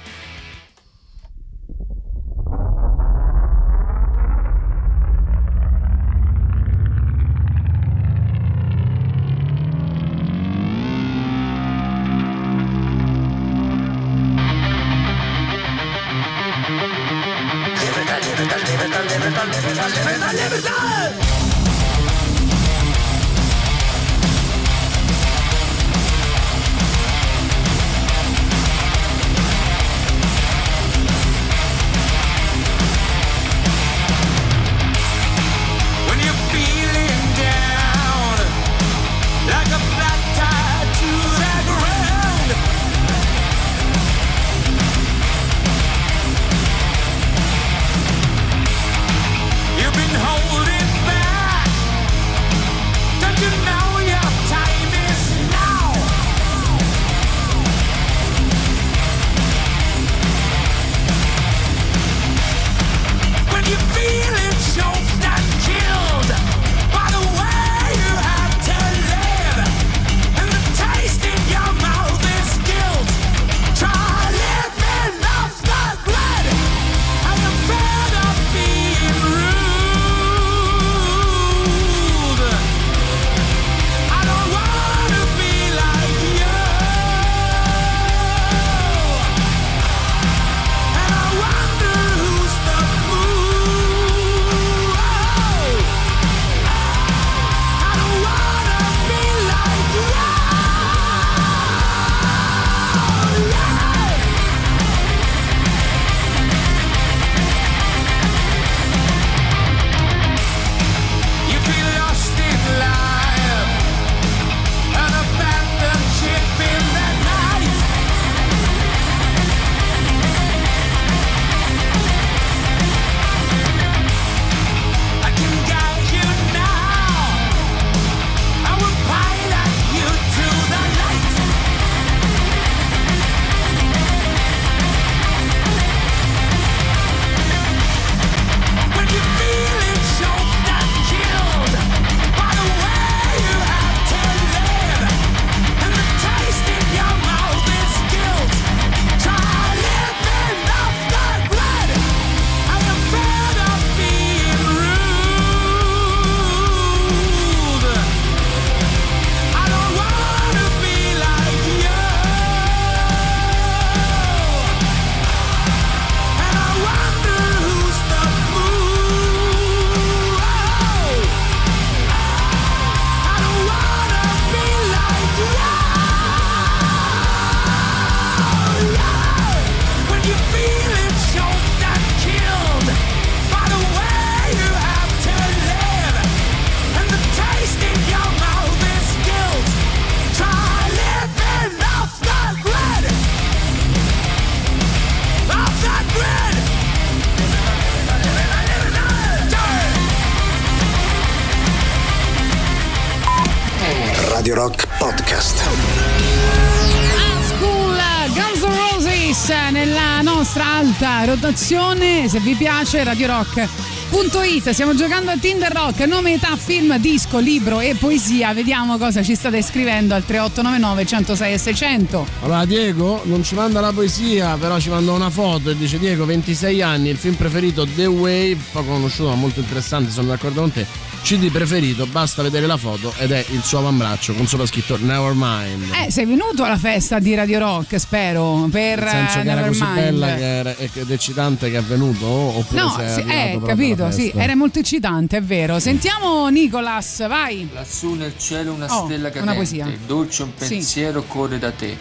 Se 212.34 212.40
vi 212.40 212.56
piace, 212.56 213.04
Radio 213.04 213.28
Rock. 213.28 213.68
It. 214.10 214.70
Siamo 214.70 214.92
giocando 214.96 215.30
a 215.30 215.36
Tinder 215.36 215.70
Rock, 215.70 216.00
nome, 216.00 216.32
età, 216.32 216.56
film, 216.56 216.98
disco, 216.98 217.38
libro 217.38 217.78
e 217.78 217.94
poesia. 217.94 218.52
Vediamo 218.52 218.98
cosa 218.98 219.22
ci 219.22 219.36
state 219.36 219.62
scrivendo 219.62 220.14
al 220.14 220.24
3899 220.24 221.06
106 221.06 221.52
e 221.52 221.58
600. 221.58 222.26
Allora 222.42 222.64
Diego 222.64 223.22
non 223.26 223.44
ci 223.44 223.54
manda 223.54 223.80
la 223.80 223.92
poesia, 223.92 224.56
però 224.56 224.80
ci 224.80 224.88
manda 224.88 225.12
una 225.12 225.30
foto 225.30 225.70
e 225.70 225.76
dice 225.76 225.96
Diego 226.00 226.24
26 226.24 226.82
anni, 226.82 227.10
il 227.10 227.18
film 227.18 227.34
preferito 227.34 227.86
The 227.86 228.06
Wave, 228.06 228.58
poco 228.72 228.90
conosciuto 228.90 229.28
ma 229.28 229.36
molto 229.36 229.60
interessante, 229.60 230.10
sono 230.10 230.26
d'accordo 230.26 230.60
con 230.62 230.72
te. 230.72 231.13
CD 231.24 231.50
preferito, 231.50 232.04
basta 232.06 232.42
vedere 232.42 232.66
la 232.66 232.76
foto 232.76 233.10
ed 233.16 233.30
è 233.32 233.42
il 233.48 233.62
suo 233.62 233.78
avambraccio 233.78 234.34
con 234.34 234.46
sopra 234.46 234.66
scritto 234.66 234.98
Nevermind. 234.98 235.90
Eh, 236.06 236.10
sei 236.10 236.26
venuto 236.26 236.64
alla 236.64 236.76
festa 236.76 237.18
di 237.18 237.34
Radio 237.34 237.60
Rock, 237.60 237.98
spero, 237.98 238.68
per 238.70 239.00
Nel 239.00 239.08
senso 239.08 239.40
che 239.40 239.48
era 239.50 239.62
così 239.66 239.80
Nevermind. 239.82 240.10
bella 240.20 240.34
che 240.34 240.44
era, 240.58 240.74
che- 240.74 241.00
ed 241.00 241.10
eccitante 241.10 241.70
che 241.70 241.78
è 241.78 241.82
venuto 241.82 242.26
oppure 242.26 242.78
No, 242.80 242.94
sei 242.98 243.08
sì, 243.14 243.20
eh, 243.26 243.60
capito, 243.64 244.10
sì, 244.10 244.32
era 244.36 244.54
molto 244.54 244.80
eccitante, 244.80 245.38
è 245.38 245.42
vero. 245.42 245.78
Sentiamo 245.78 246.46
Nicolas, 246.50 247.26
vai. 247.26 247.70
Lassù 247.72 248.12
nel 248.12 248.34
cielo 248.36 248.74
una 248.74 248.84
Oh, 248.94 249.06
stella 249.06 249.28
una 249.28 249.30
cadente, 249.30 249.54
poesia. 249.54 249.88
dolce 250.06 250.42
un 250.42 250.50
Sì. 250.56 250.68
pensiero 250.68 251.22
corre 251.26 251.58
da 251.58 251.70
te. 251.70 251.96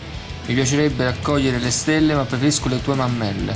Mi 0.47 0.53
piacerebbe 0.53 1.05
raccogliere 1.05 1.59
le 1.59 1.71
stelle, 1.71 2.13
ma 2.13 2.24
preferisco 2.26 2.67
le 2.67 2.82
tue 2.82 2.95
mammelle. 2.95 3.55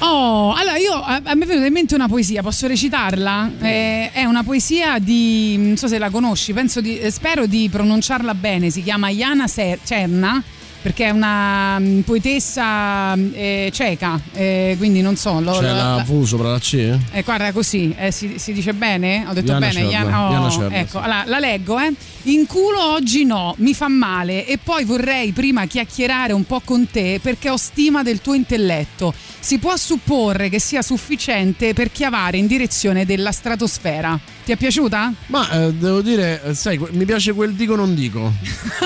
Oh, 0.00 0.52
allora 0.54 0.76
io 0.76 0.92
a, 0.92 1.20
a 1.24 1.34
me 1.34 1.44
è 1.44 1.46
venuta 1.46 1.66
in 1.66 1.72
mente 1.72 1.94
una 1.96 2.06
poesia, 2.06 2.40
posso 2.42 2.68
recitarla? 2.68 3.50
Eh, 3.60 4.10
è 4.12 4.24
una 4.24 4.44
poesia 4.44 4.98
di, 5.00 5.56
non 5.58 5.76
so 5.76 5.88
se 5.88 5.98
la 5.98 6.08
conosci, 6.08 6.52
penso 6.52 6.80
di, 6.80 6.98
eh, 6.98 7.10
spero 7.10 7.46
di 7.46 7.68
pronunciarla 7.68 8.34
bene, 8.34 8.70
si 8.70 8.82
chiama 8.82 9.08
Jana 9.10 9.48
Ser- 9.48 9.80
Cerna 9.84 10.40
perché 10.80 11.06
è 11.06 11.10
una 11.10 11.76
mm, 11.80 12.00
poetessa 12.00 13.12
eh, 13.14 13.68
ceca, 13.74 14.20
eh, 14.32 14.76
quindi 14.78 15.00
non 15.02 15.16
so. 15.16 15.40
lo- 15.40 15.58
C'è 15.58 15.62
la, 15.62 15.96
la- 15.96 16.04
V 16.06 16.22
sopra 16.24 16.52
la 16.52 16.60
C? 16.60 16.74
eh, 17.10 17.22
guarda 17.24 17.50
così, 17.50 17.92
eh, 17.98 18.12
si, 18.12 18.34
si 18.38 18.52
dice 18.52 18.72
bene? 18.74 19.24
Ho 19.28 19.32
detto 19.32 19.46
Jana 19.52 19.58
bene? 19.66 19.72
Cerna, 19.72 19.90
Jana- 19.90 20.26
oh, 20.26 20.30
Jana 20.30 20.50
Cerna, 20.50 20.76
ecco, 20.78 20.90
sì. 20.98 21.04
allora, 21.04 21.24
la 21.26 21.38
leggo, 21.40 21.78
eh. 21.80 21.92
In 22.28 22.44
culo 22.46 22.92
oggi 22.92 23.24
no, 23.24 23.54
mi 23.56 23.72
fa 23.72 23.88
male 23.88 24.44
e 24.44 24.58
poi 24.62 24.84
vorrei 24.84 25.32
prima 25.32 25.64
chiacchierare 25.64 26.34
un 26.34 26.44
po' 26.44 26.60
con 26.62 26.86
te 26.90 27.20
perché 27.22 27.48
ho 27.48 27.56
stima 27.56 28.02
del 28.02 28.20
tuo 28.20 28.34
intelletto. 28.34 29.14
Si 29.40 29.58
può 29.58 29.74
supporre 29.78 30.50
che 30.50 30.60
sia 30.60 30.82
sufficiente 30.82 31.72
per 31.72 31.90
chiavare 31.90 32.36
in 32.36 32.46
direzione 32.46 33.06
della 33.06 33.32
stratosfera. 33.32 34.20
Ti 34.44 34.52
è 34.52 34.56
piaciuta? 34.56 35.10
Ma 35.28 35.50
eh, 35.52 35.72
devo 35.72 36.02
dire, 36.02 36.42
eh, 36.44 36.54
sai, 36.54 36.78
mi 36.90 37.06
piace 37.06 37.32
quel 37.32 37.54
dico 37.54 37.74
non 37.74 37.94
dico. 37.94 38.30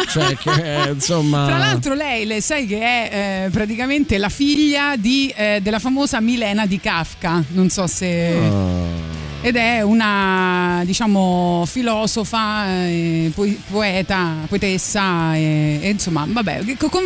cioè 0.08 0.36
che 0.36 0.84
eh, 0.84 0.90
insomma... 0.94 1.44
Tra 1.46 1.58
l'altro 1.58 1.94
lei, 1.94 2.24
le 2.26 2.40
sai 2.40 2.64
che 2.64 2.78
è 2.78 3.46
eh, 3.46 3.50
praticamente 3.50 4.18
la 4.18 4.28
figlia 4.28 4.94
di, 4.96 5.34
eh, 5.34 5.58
della 5.60 5.80
famosa 5.80 6.20
Milena 6.20 6.64
di 6.64 6.78
Kafka, 6.78 7.42
non 7.48 7.68
so 7.70 7.88
se... 7.88 8.36
Ah. 8.36 9.21
Ed 9.42 9.56
è 9.56 9.82
una 9.82 10.82
diciamo 10.86 11.64
filosofa, 11.66 12.66
eh, 12.86 13.30
poe- 13.34 13.58
poeta, 13.70 14.36
poetessa 14.48 15.34
e, 15.34 15.80
e 15.82 15.90
insomma 15.90 16.24
vabbè 16.28 16.62
con- 16.78 17.02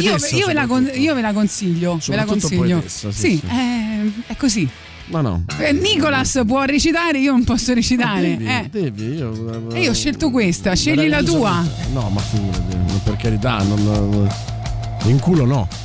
io, 0.00 0.16
io 0.30 0.46
ve 0.46 0.52
la 0.52 0.66
io 0.94 1.14
ve 1.14 1.20
la 1.20 1.32
consiglio, 1.32 1.98
ve 2.06 2.16
la 2.16 2.24
consiglio. 2.24 2.78
poetessa, 2.78 3.10
sì, 3.10 3.36
sì. 3.36 3.40
È, 3.46 4.00
è 4.28 4.36
così. 4.36 4.68
Ma 5.06 5.20
no. 5.22 5.42
Eh, 5.58 5.72
Nicolas 5.72 6.40
può 6.46 6.62
recitare, 6.62 7.18
io 7.18 7.32
non 7.32 7.42
posso 7.42 7.74
recitare. 7.74 8.36
Devi, 8.36 8.46
eh. 8.46 8.68
devi, 8.70 9.14
io, 9.16 9.68
E 9.72 9.80
io 9.80 9.90
ho 9.90 9.94
scelto 9.94 10.30
questa, 10.30 10.76
scegli 10.76 11.08
la 11.08 11.20
tua. 11.24 11.66
No, 11.92 12.08
ma 12.10 12.20
figurati, 12.20 12.76
per 13.02 13.16
carità, 13.16 13.60
non, 13.64 13.82
non- 13.82 14.28
in 15.06 15.18
culo 15.18 15.44
no. 15.44 15.66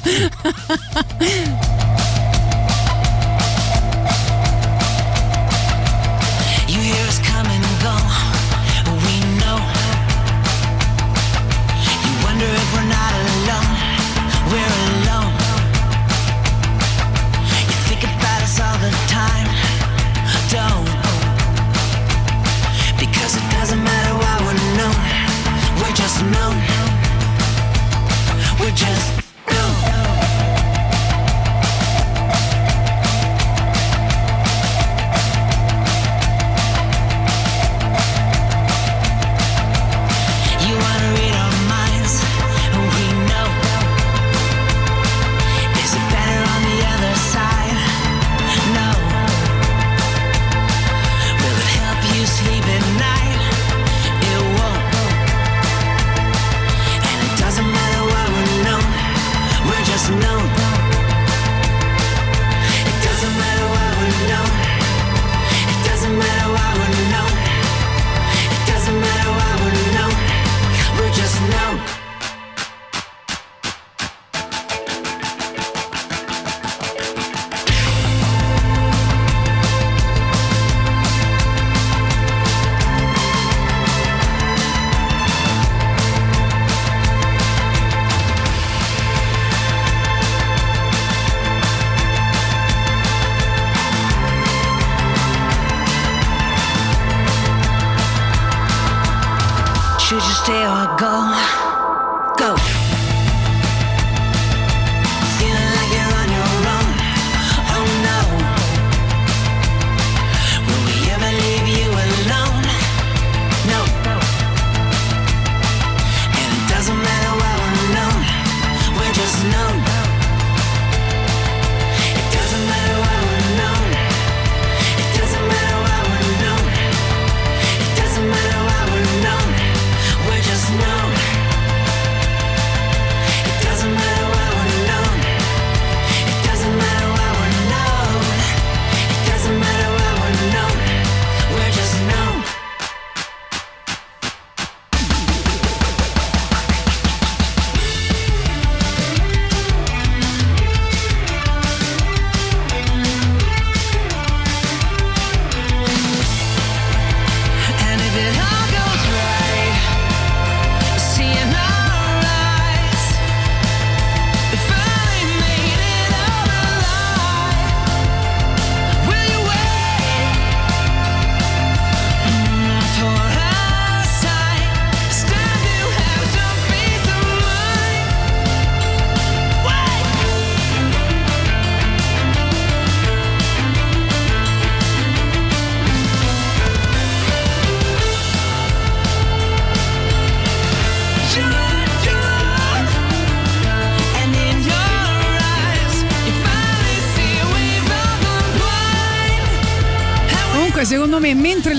known. 60.10 60.65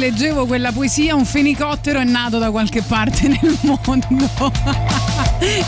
Leggevo 0.07 0.46
quella 0.46 0.70
poesia, 0.70 1.16
un 1.16 1.24
fenicottero 1.24 1.98
è 1.98 2.04
nato 2.04 2.38
da 2.38 2.52
qualche 2.52 2.80
parte 2.82 3.26
nel 3.26 3.59
mondo. 3.62 4.52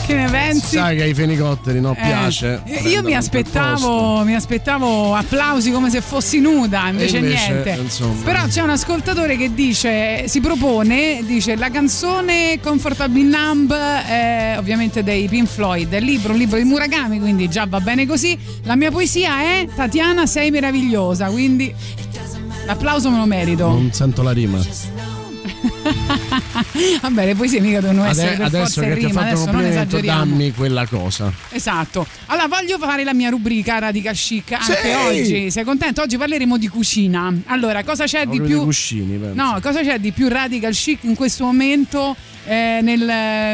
che 0.07 0.14
ne 0.14 0.30
pensi? 0.30 0.76
Sai 0.76 0.97
che 0.97 1.03
ai 1.03 1.14
fenicotteri 1.14 1.80
no, 1.80 1.93
Eh, 1.93 2.01
piace. 2.01 2.62
io 2.84 3.03
mi 3.03 3.16
aspettavo, 3.16 4.22
mi 4.22 4.36
aspettavo 4.36 5.14
applausi 5.16 5.72
come 5.72 5.91
se 5.91 6.01
fossi 6.01 6.39
nuda, 6.39 6.89
invece, 6.89 7.18
invece, 7.18 7.51
niente. 7.51 7.70
insomma. 7.82 8.22
Però 8.22 8.47
c'è 8.47 8.62
un 8.62 8.70
ascoltatore 8.70 9.36
che 9.36 9.53
dice, 9.53 10.28
si 10.28 10.41
propone, 10.41 11.22
dice 11.26 11.57
la 11.57 11.70
canzone 11.70 12.61
Comfortable 12.62 13.22
Numb, 13.22 13.72
eh, 13.72 14.57
ovviamente 14.57 15.03
dei 15.03 15.26
Pink 15.26 15.49
Floyd, 15.49 15.93
è 15.93 16.01
libro, 16.01 16.32
un 16.32 16.39
libro 16.39 16.59
di 16.59 16.64
Murakami, 16.64 17.18
quindi 17.18 17.49
già 17.49 17.66
va 17.68 17.80
bene 17.80 18.07
così. 18.07 18.39
La 18.62 18.76
mia 18.76 18.93
poesia 18.93 19.41
è 19.41 19.66
Tatiana 19.74 20.26
sei 20.26 20.53
meravigliosa, 20.53 21.26
quindi 21.26 21.74
l'applauso 22.69 23.11
me 23.11 23.16
lo 23.16 23.25
merito. 23.25 23.66
Non 23.66 23.91
sento 23.93 24.23
la 24.23 24.33
rima. 24.33 24.61
Vabbè, 27.01 27.25
le 27.25 27.35
poesie 27.35 27.61
mica 27.61 27.81
devono 27.81 28.05
essere 28.05 28.37
per 28.37 28.47
adesso 28.47 28.81
che 28.83 28.87
ti 28.97 29.05
ho 29.05 29.09
rima, 29.09 29.27
fatto 29.27 29.43
un 29.49 29.55
adesso 29.55 30.01
dammi 30.01 30.53
quella 30.53 30.87
cosa. 30.87 31.33
Esatto. 31.51 32.07
Allora, 32.27 32.47
voglio 32.47 32.79
fare 32.79 33.05
la 33.05 33.14
mia 33.14 33.31
rubrica 33.31 33.79
Radical 33.79 34.14
Chic 34.14 34.53
anche 34.53 34.77
Sì! 34.83 34.91
oggi. 35.07 35.51
Sei 35.51 35.64
contento? 35.64 36.03
Oggi 36.03 36.19
parleremo 36.19 36.59
di 36.59 36.69
cucina. 36.69 37.33
Allora, 37.47 37.83
cosa 37.83 38.05
c'è 38.05 38.27
di 38.27 38.37
Proprio 38.37 38.47
più? 38.47 38.59
di 38.59 38.64
cuscini, 38.64 39.16
penso. 39.16 39.43
No, 39.43 39.59
cosa 39.62 39.81
c'è 39.81 39.99
di 39.99 40.12
più 40.12 40.29
Radical 40.29 40.73
Chic 40.73 41.03
in 41.05 41.14
questo 41.14 41.45
momento 41.45 42.14
eh, 42.45 42.81
nel, 42.83 43.01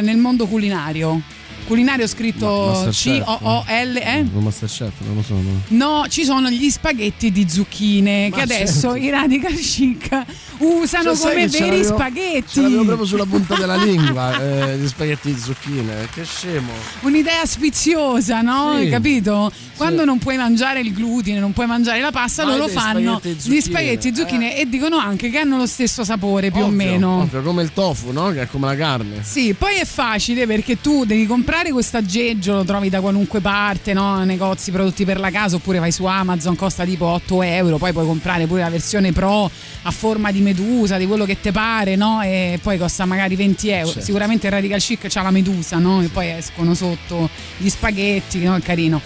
nel 0.03 0.17
mondo 0.17 0.47
culinario? 0.47 1.21
Culinario 1.67 2.07
scritto. 2.07 2.89
C-O-O-L, 2.91 3.97
eh? 3.97 4.25
Masterchef, 4.33 4.93
non 5.07 5.17
lo 5.17 5.23
so. 5.23 5.35
no. 5.35 5.61
No, 5.69 6.05
ci 6.09 6.25
sono 6.25 6.51
gli 6.51 6.69
spaghetti 6.71 7.31
di 7.31 7.49
zucchine 7.49 8.29
Ma 8.29 8.37
che 8.37 8.43
adesso 8.43 8.93
senti. 8.93 9.07
i 9.07 9.11
Radical 9.11 9.55
Chic 9.55 10.23
usano 10.59 11.15
Cioè, 11.17 11.33
come 11.33 11.49
veri 11.49 11.85
spaghetti. 11.85 12.45
Ce 12.49 12.61
l'avevo 12.63 12.85
proprio 12.85 13.07
sulla 13.07 13.25
punta 13.27 13.55
della 13.57 13.77
lingua, 13.77 14.39
eh, 14.41 14.77
gli 14.79 14.87
spaghetti 14.87 15.33
di 15.33 15.39
zucchine. 15.41 16.09
Che 16.13 16.25
scemo. 16.25 16.73
Un'idea 17.01 17.45
sfiziosa, 17.47 18.41
no? 18.41 18.75
Sì. 18.77 18.85
Hai 18.85 18.91
capito? 18.91 19.51
Quando 19.77 20.05
non 20.05 20.19
puoi 20.19 20.37
mangiare 20.37 20.81
il 20.81 20.93
glutine, 20.93 21.41
non 21.41 21.53
puoi 21.53 21.67
mangiare 21.67 22.01
la 22.01 22.13
pasta, 22.13 22.45
Fai 22.45 22.53
loro 22.57 22.69
fanno 22.69 23.19
spaghetti 23.19 23.51
gli 23.51 23.61
spaghetti 23.61 24.09
e 24.09 24.15
zucchine 24.15 24.57
e 24.57 24.69
dicono 24.69 24.99
anche 24.99 25.31
che 25.31 25.39
hanno 25.39 25.57
lo 25.57 25.67
stesso 25.67 26.05
sapore 26.05 26.51
più 26.53 26.61
o 26.61 26.67
Ovvio, 26.67 26.77
meno. 26.77 27.21
ovvio, 27.23 27.43
come 27.43 27.63
il 27.63 27.73
tofu, 27.73 28.13
no? 28.13 28.31
Che 28.31 28.43
è 28.43 28.47
come 28.47 28.67
la 28.67 28.77
carne. 28.77 29.23
Sì, 29.23 29.53
poi 29.59 29.77
è 29.77 29.85
facile 29.85 30.47
perché 30.47 30.81
tu 30.81 31.05
devi 31.05 31.27
comprare 31.27 31.73
questo 31.73 31.97
aggeggio, 31.97 32.55
lo 32.55 32.65
trovi 32.65 32.89
da 32.89 33.01
qualunque 33.01 33.41
parte, 33.41 33.93
no? 33.93 34.23
negozi 34.25 34.71
prodotti 34.71 35.05
per 35.05 35.19
la 35.19 35.31
casa 35.31 35.57
oppure 35.57 35.81
vai 35.81 35.91
su 35.91 36.05
Amazon, 36.05 36.55
costa 36.55 36.85
tipo 36.85 37.07
8 37.07 37.43
euro, 37.43 37.77
poi 37.79 37.93
puoi 37.93 38.07
comprare 38.07 38.47
pure 38.47 38.61
la 38.61 38.71
versione 38.71 39.11
pro 39.13 39.51
a 39.83 39.91
forma 39.91 40.31
di 40.31 40.41
medusa, 40.45 40.97
di 40.97 41.07
quello 41.07 41.25
che 41.25 41.41
te 41.41 41.51
pare, 41.51 41.97
no? 41.97 42.23
E 42.23 42.59
poi 42.63 42.79
costa 42.79 43.05
magari 43.05 43.35
20 43.35 43.69
euro. 43.71 43.87
Certo. 43.89 44.05
Sicuramente 44.05 44.47
il 44.47 44.53
Radical 44.53 44.79
Chic 44.81 45.07
c'ha 45.09 45.23
la 45.23 45.31
medusa, 45.33 45.79
no? 45.79 46.01
E 46.03 46.07
poi 46.09 46.31
escono 46.31 46.75
sotto 46.75 47.29
gli 47.57 47.69
spaghetti, 47.69 48.39
no? 48.45 48.55
È 48.55 48.61
carino. 48.61 49.01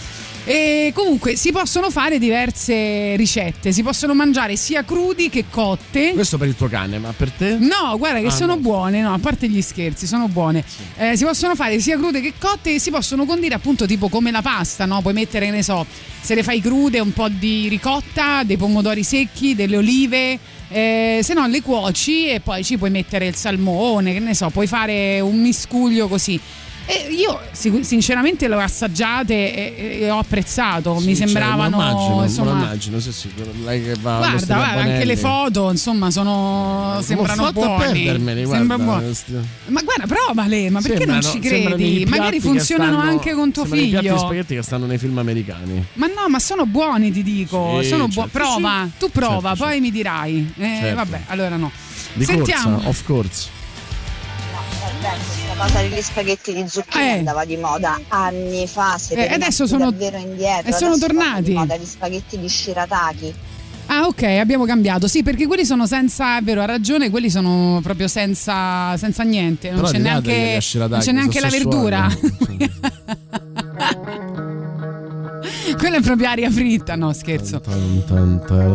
E 0.45 0.91
comunque 0.95 1.35
si 1.35 1.51
possono 1.51 1.91
fare 1.91 2.17
diverse 2.17 3.15
ricette, 3.15 3.71
si 3.71 3.83
possono 3.83 4.15
mangiare 4.15 4.55
sia 4.55 4.83
crudi 4.83 5.29
che 5.29 5.45
cotte. 5.47 6.13
Questo 6.13 6.39
per 6.39 6.47
il 6.47 6.55
tuo 6.55 6.67
cane, 6.67 6.97
ma 6.97 7.13
per 7.15 7.29
te? 7.29 7.57
No, 7.59 7.95
guarda 7.99 8.19
che 8.19 8.27
Ah, 8.27 8.31
sono 8.31 8.55
no. 8.55 8.59
buone, 8.59 9.01
no, 9.01 9.13
a 9.13 9.19
parte 9.19 9.47
gli 9.47 9.61
scherzi, 9.61 10.07
sono 10.07 10.27
buone. 10.27 10.63
Eh, 10.97 11.15
si 11.15 11.23
possono 11.23 11.53
fare 11.55 11.79
sia 11.79 11.97
crude 11.97 12.19
che 12.21 12.33
cotte 12.39 12.73
e 12.73 12.79
si 12.79 12.89
possono 12.89 13.25
condire 13.25 13.53
appunto 13.53 13.85
tipo 13.85 14.07
come 14.09 14.31
la 14.31 14.41
pasta, 14.41 14.85
no? 14.85 15.01
Puoi 15.01 15.13
mettere, 15.13 15.45
che 15.45 15.51
ne 15.51 15.61
so, 15.61 15.85
se 16.21 16.33
le 16.33 16.41
fai 16.41 16.61
crude 16.61 16.99
un 16.99 17.13
po' 17.13 17.29
di 17.29 17.67
ricotta, 17.67 18.41
dei 18.43 18.57
pomodori 18.57 19.03
secchi, 19.03 19.53
delle 19.53 19.77
olive. 19.77 20.39
Eh, 20.69 21.19
se 21.23 21.33
no 21.33 21.47
le 21.47 21.61
cuoci 21.61 22.29
e 22.29 22.39
poi 22.39 22.63
ci 22.63 22.77
puoi 22.77 22.89
mettere 22.89 23.27
il 23.27 23.35
salmone, 23.35 24.13
che 24.13 24.19
ne 24.19 24.33
so, 24.35 24.49
puoi 24.49 24.67
fare 24.67 25.19
un 25.19 25.39
miscuglio 25.39 26.07
così. 26.07 26.39
E 26.91 27.07
io 27.13 27.39
sinceramente 27.51 28.47
le 28.47 28.55
ho 28.55 28.59
assaggiate 28.59 29.33
e, 29.77 29.99
e 30.01 30.09
ho 30.09 30.17
apprezzato, 30.17 30.95
mi 30.95 31.01
Sì, 31.01 31.17
cioè, 31.17 31.27
sembravano 31.27 31.77
lo 31.77 31.83
immagino, 31.83 32.23
insomma, 32.23 32.51
immagino, 32.51 32.99
sì, 32.99 33.11
sì, 33.11 33.31
lei 33.63 33.83
che 33.83 33.93
va 34.01 34.17
Guarda, 34.17 34.55
guarda, 34.55 34.81
anche 34.81 35.05
le 35.05 35.15
foto, 35.15 35.69
insomma, 35.69 36.09
sono 36.09 36.97
sembrano 37.03 37.43
Ho 37.43 37.45
fatto 37.45 37.61
a 37.61 37.75
buone. 37.77 38.45
Sembra 38.47 38.77
questi- 38.77 39.33
Ma 39.67 39.81
guarda, 39.83 40.07
provale, 40.07 40.69
ma 40.71 40.81
perché 40.81 41.05
non 41.05 41.21
Sembrano- 41.21 41.43
ci 41.43 41.47
sembrano 41.47 41.75
i 41.75 41.77
credi? 41.93 42.05
Magari 42.09 42.39
funzionano 42.39 42.91
stanno- 42.97 43.11
anche 43.11 43.33
con 43.33 43.51
tuo 43.51 43.65
sembrano 43.67 43.99
figlio. 44.01 44.17
spaghetti 44.17 44.55
che 44.55 44.61
stanno 44.63 44.85
nei 44.87 44.97
film 44.97 45.17
americani. 45.19 45.85
Ma 45.93 46.07
no, 46.07 46.27
ma 46.27 46.39
sono 46.39 46.65
buoni, 46.65 47.11
ti 47.11 47.21
dico. 47.21 47.81
Sì, 47.83 47.87
sono 47.89 48.05
certo. 48.09 48.13
buoni. 48.15 48.29
Prova, 48.31 48.89
tu 48.97 49.09
prova, 49.11 49.49
Certo, 49.49 49.63
poi 49.65 49.79
mi 49.79 49.91
dirai. 49.91 50.53
Eh, 50.57 50.77
Certo. 50.81 50.95
Vabbè, 50.95 51.21
allora 51.27 51.55
no. 51.55 51.71
Di 52.13 52.25
Sentiamo. 52.25 52.73
corsa, 52.77 52.89
of 52.89 53.03
course. 53.05 53.49
La 55.01 55.65
cosa 55.65 55.79
degli 55.81 56.01
spaghetti 56.01 56.53
di 56.53 56.65
zucchine 56.67 57.15
Eh. 57.15 57.17
andava 57.19 57.45
di 57.45 57.55
moda 57.55 57.97
anni 58.09 58.67
fa, 58.67 58.97
siete 58.97 59.27
Eh, 59.29 59.33
adesso 59.33 59.65
sono- 59.65 59.89
davvero 59.91 60.17
indietro. 60.17 60.69
e 60.69 60.73
sono 60.73 60.93
adesso 60.93 61.07
vanno 61.07 61.21
tornati. 61.21 61.43
Di 61.43 61.53
moda 61.53 61.75
gli 61.77 61.85
spaghetti 61.85 62.37
di 62.37 62.49
shirataki. 62.49 63.33
Ah, 63.87 64.05
ok, 64.05 64.23
abbiamo 64.23 64.65
cambiato. 64.65 65.07
Sì, 65.07 65.23
perché 65.23 65.47
quelli 65.47 65.65
sono 65.65 65.87
senza, 65.87 66.37
è 66.37 66.41
vero, 66.41 66.61
ha 66.61 66.65
ragione, 66.65 67.09
quelli 67.09 67.29
sono 67.29 67.79
proprio 67.81 68.07
senza, 68.07 68.95
senza 68.97 69.23
niente. 69.23 69.69
Non 69.71 69.79
Però 69.79 69.91
c'è 69.91 69.97
neanche, 69.99 70.59
non 70.73 70.99
c'è 70.99 71.11
neanche 71.11 71.39
la 71.39 71.49
sono 71.49 71.63
verdura. 71.69 72.09
sessuali. 72.09 72.71
Quella 75.77 75.97
è 75.97 76.01
proprio 76.01 76.27
aria 76.29 76.51
fritta, 76.51 76.95
no, 76.95 77.13
scherzo. 77.13 77.61
Tan, 77.61 78.03
tan, 78.05 78.41
tan. 78.45 78.67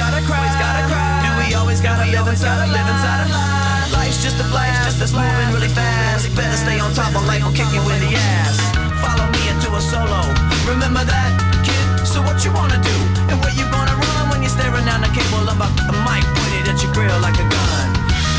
Gotta 0.00 0.24
cry? 0.24 0.40
Always 0.40 0.56
gotta 0.56 0.84
cry. 0.88 1.12
Do 1.20 1.30
we 1.36 1.46
always 1.60 1.80
gotta 1.84 2.06
live 2.08 2.26
inside 2.32 2.58
a 2.64 2.68
live 2.72 2.88
inside 2.88 3.20
a 3.20 3.28
lie? 3.28 4.00
Life's 4.00 4.20
just 4.24 4.40
a 4.40 4.46
blast, 4.48 4.88
just 4.88 4.98
that's 5.00 5.12
moving 5.12 5.50
really 5.52 5.68
fast. 5.68 6.32
Better 6.32 6.56
stay 6.56 6.80
on 6.80 6.90
top 6.96 7.12
of 7.12 7.22
life, 7.28 7.44
will 7.44 7.52
kick 7.52 7.68
you 7.76 7.82
in 7.84 8.00
the 8.00 8.16
ass. 8.16 8.56
Follow 9.04 9.28
me 9.28 9.42
into 9.52 9.68
a 9.76 9.82
solo. 9.84 10.24
Remember 10.64 11.04
that, 11.04 11.30
kid? 11.66 11.84
So 12.08 12.24
what 12.24 12.40
you 12.44 12.50
wanna 12.56 12.80
do? 12.80 12.96
And 13.28 13.36
where 13.44 13.52
you 13.52 13.68
gonna 13.68 13.92
run 13.92 14.24
when 14.32 14.40
you're 14.40 14.54
staring 14.56 14.88
down 14.88 15.04
the 15.04 15.12
cable 15.12 15.44
of 15.44 15.58
a, 15.60 15.68
a 15.68 15.94
mic 16.08 16.24
pointed 16.32 16.72
at 16.72 16.80
your 16.80 16.92
grill 16.96 17.20
like 17.20 17.36
a 17.36 17.46
gun? 17.52 17.86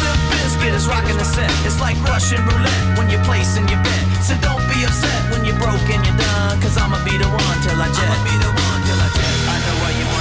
The 0.02 0.12
biscuit 0.34 0.74
is 0.74 0.90
rocking 0.90 1.18
the 1.22 1.28
set. 1.28 1.52
It's 1.62 1.78
like 1.78 1.98
Russian 2.10 2.42
roulette 2.42 2.98
when 2.98 3.06
you're 3.14 3.24
placing 3.30 3.70
your 3.70 3.82
bet. 3.86 4.06
So 4.26 4.34
don't 4.42 4.66
be 4.66 4.82
upset 4.82 5.20
when 5.30 5.46
you're 5.46 5.60
broke 5.62 5.86
and 5.94 6.02
you're 6.02 6.18
done. 6.18 6.58
Cause 6.58 6.74
I'ma 6.74 6.98
be 7.06 7.22
the 7.22 7.30
one 7.30 7.58
till 7.62 7.78
I 7.78 7.86
jet. 7.94 8.10
I'ma 8.10 8.18
be 8.26 8.36
the 8.42 8.50
one 8.50 8.82
till 8.88 8.98
I 8.98 9.10
jet. 9.14 9.36
I 9.54 9.56
know 9.62 9.76
why 9.86 9.92
you 9.94 10.06
wanna 10.10 10.21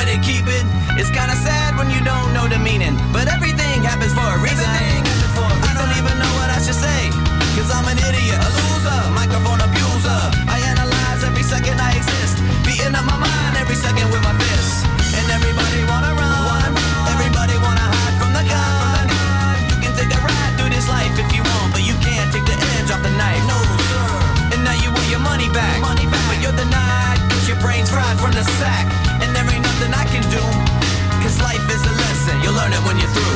It's 0.00 1.10
kinda 1.12 1.36
sad 1.36 1.76
when 1.76 1.90
you 1.90 2.00
don't 2.00 2.32
know 2.32 2.48
the 2.48 2.58
meaning, 2.58 2.96
but 3.12 3.28
everything 3.28 3.82
happens 3.84 4.12
for 4.12 4.24
a 4.24 4.38
reason. 4.40 4.64
I 4.64 5.72
don't 5.76 5.92
even 5.96 6.16
know 6.16 6.32
what 6.40 6.48
I 6.48 6.58
should 6.64 6.76
say, 6.76 7.12
cause 7.56 7.68
I'm 7.68 7.84
an 7.84 7.98
idiot, 8.08 8.40
a 8.40 8.48
loser, 8.48 9.00
microphone 9.12 9.60
abuser. 9.60 10.20
I 10.48 10.56
analyze 10.72 11.20
every 11.24 11.42
second 11.42 11.80
I 11.80 12.00
exist, 12.00 12.40
beating 12.64 12.94
up 12.96 13.04
my 13.04 13.16
mind 13.16 13.56
every 13.60 13.76
second 13.76 14.08
with 14.12 14.24
my 14.24 14.32
fists. 14.40 14.84
And 15.20 15.26
everybody 15.36 15.84
wanna 15.84 16.12
run, 16.16 16.70
everybody 17.12 17.56
wanna 17.60 17.86
hide 17.96 18.16
from 18.20 18.32
the 18.32 18.44
gun. 18.44 19.04
You 19.68 19.78
can 19.84 19.92
take 20.00 20.12
a 20.16 20.20
ride 20.20 20.52
through 20.56 20.72
this 20.72 20.88
life 20.88 21.12
if 21.16 21.28
you 21.36 21.44
want, 21.44 21.72
but 21.76 21.84
you 21.84 21.96
can't 22.00 22.32
take 22.32 22.44
the 22.44 22.56
edge 22.76 22.90
off 22.90 23.02
the 23.04 23.12
knife. 23.20 23.44
No, 23.52 23.60
sir. 23.88 24.08
And 24.52 24.64
now 24.64 24.76
you 24.80 24.92
want 24.96 25.08
your 25.12 25.20
money 25.20 25.48
back, 25.52 25.80
but 25.84 26.40
you're 26.40 26.56
denied, 26.56 27.20
cause 27.32 27.46
your 27.48 27.60
brain's 27.60 27.90
fried 27.90 28.18
from 28.18 28.32
the 28.32 28.44
sack. 28.60 28.99
Can 30.20 30.30
do, 30.30 30.40
cause 31.22 31.40
life 31.40 31.64
is 31.70 31.82
a 31.84 31.92
lesson, 31.92 32.40
you'll 32.42 32.54
learn 32.54 32.72
it 32.72 32.82
when 32.84 32.98
you're 32.98 33.08
through. 33.08 33.29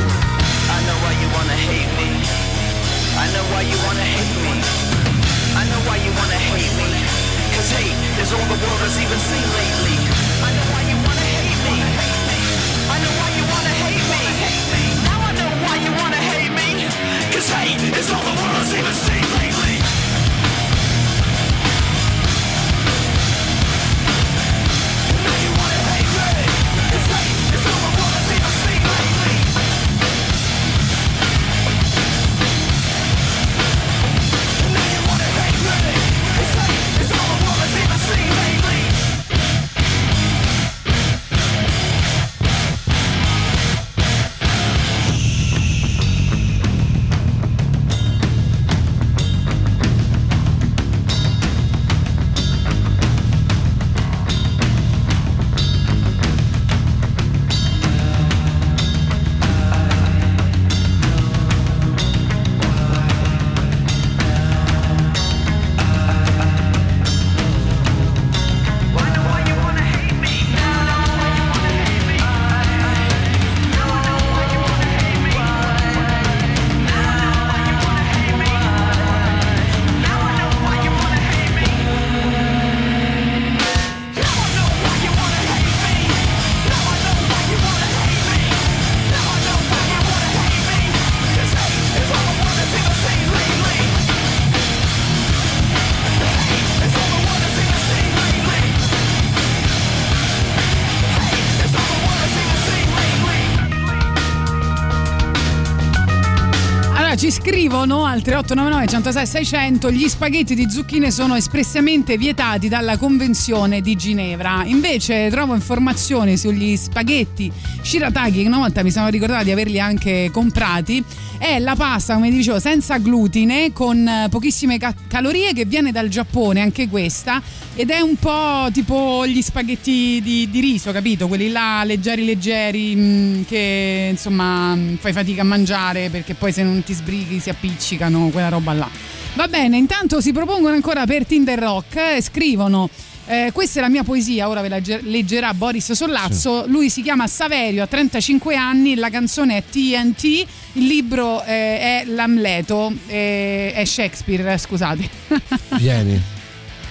3899 108.25 108.87
106 108.87 109.27
600 109.27 109.91
gli 109.91 110.09
spaghetti 110.09 110.55
di 110.55 110.71
zucchine 110.71 111.11
sono 111.11 111.35
espressamente 111.35 112.17
vietati 112.17 112.69
dalla 112.69 112.97
Convenzione 112.97 113.83
di 113.83 113.97
Ginevra. 113.97 114.63
Invece 114.65 115.29
trovo 115.29 115.55
informazioni 115.55 116.39
sugli 116.39 116.75
spaghetti 116.75 117.53
shirataki 117.85 118.45
una 118.47 118.59
volta 118.59 118.83
mi 118.83 118.91
sono 118.91 119.09
ricordata 119.09 119.45
di 119.45 119.51
averli 119.51 119.79
anche 119.79 120.31
comprati. 120.33 121.05
È 121.39 121.59
la 121.59 121.75
pasta, 121.77 122.15
come 122.15 122.31
dicevo, 122.31 122.59
senza 122.59 122.97
glutine 122.99 123.73
con 123.73 124.09
eh, 124.09 124.29
pochissime 124.31 124.79
ca- 124.79 124.95
calorie 125.07 125.53
che 125.53 125.67
viene 125.67 125.93
dal 125.93 126.09
Giappone, 126.09 126.61
anche 126.61 126.89
questa, 126.89 127.43
ed 127.75 127.91
è 127.91 128.01
un 128.01 128.17
po' 128.17 128.69
tipo 128.73 129.27
gli 129.27 129.43
spaghetti 129.43 130.21
di, 130.23 130.49
di 130.51 130.61
riso, 130.61 130.91
capito? 130.93 131.29
Quelli 131.29 131.51
là 131.51 131.83
leggeri 131.85 132.25
leggeri 132.25 132.95
mh, 132.95 133.45
che 133.47 134.09
insomma 134.13 134.75
mh, 134.75 134.97
fai 135.01 135.13
fatica 135.13 135.43
a 135.43 135.45
mangiare 135.45 136.09
perché 136.09 136.35
poi 136.35 136.53
se 136.53 136.63
non 136.63 136.83
ti 136.83 136.95
sbrighi 136.95 137.39
si 137.39 137.51
appiccicano, 137.51 138.31
quella 138.31 138.49
roba 138.49 138.73
là. 138.73 138.89
Va 139.35 139.49
bene, 139.49 139.77
intanto 139.77 140.21
si 140.21 140.33
propongono 140.33 140.75
ancora 140.75 141.05
per 141.05 141.27
Tinder 141.27 141.59
Rock 141.59 141.97
e 142.17 142.23
scrivono 142.23 142.89
eh, 143.27 143.51
questa 143.53 143.79
è 143.79 143.83
la 143.83 143.89
mia 143.89 144.03
poesia, 144.03 144.49
ora 144.49 144.61
ve 144.61 144.69
la 144.69 144.81
ge- 144.81 145.01
leggerà 145.03 145.55
Boris 145.55 145.93
Sollazzo. 145.93 146.65
Lui 146.67 146.91
si 146.91 147.03
chiama 147.03 147.27
Saverio, 147.27 147.83
ha 147.83 147.87
35 147.87 148.55
anni, 148.55 148.95
la 148.97 149.09
canzone 149.09 149.57
è 149.57 149.63
TNT, 149.65 150.25
il 150.73 150.87
libro 150.87 151.43
eh, 151.43 151.47
è 151.47 152.05
L'Amleto, 152.07 152.93
eh, 153.07 153.73
è 153.75 153.85
Shakespeare, 153.85 154.59
scusate. 154.59 155.09
Vieni, 155.79 156.21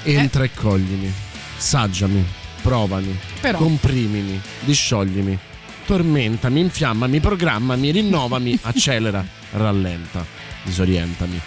entra 0.03 0.43
e 0.43 0.49
coglimi, 0.53 1.11
saggiami, 1.57 2.25
provami, 2.61 3.15
Però. 3.39 3.59
comprimimi, 3.59 4.41
discioglimi, 4.61 5.37
tormentami, 5.85 6.59
infiammami, 6.61 7.19
programmami, 7.19 7.91
rinnovami, 7.91 8.57
accelera, 8.63 9.23
rallenta, 9.51 10.25
disorientami. 10.63 11.39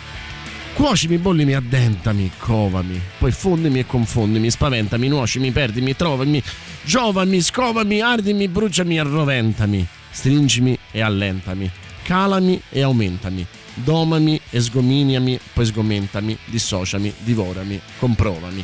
Cuocimi, 0.77 1.16
bollimi, 1.16 1.55
addentami, 1.55 2.31
covami, 2.37 3.01
poi 3.16 3.33
fondimi 3.33 3.79
e 3.79 3.87
confondimi, 3.87 4.51
spaventami, 4.51 5.09
nuocimi, 5.09 5.51
perdimi, 5.51 5.97
trovami, 5.97 6.43
giovami, 6.85 7.41
scovami, 7.41 8.03
ardimi, 8.03 8.47
bruciami, 8.47 8.99
arroventami, 8.99 9.87
stringimi 10.11 10.79
e 10.91 11.01
allentami, 11.01 11.70
calami 12.03 12.61
e 12.68 12.83
aumentami, 12.83 13.47
domami 13.72 14.39
e 14.51 14.61
sgominiami, 14.61 15.41
poi 15.55 15.64
sgomentami, 15.64 16.37
dissociami, 16.45 17.11
divorami, 17.20 17.81
comprovami. 17.99 18.62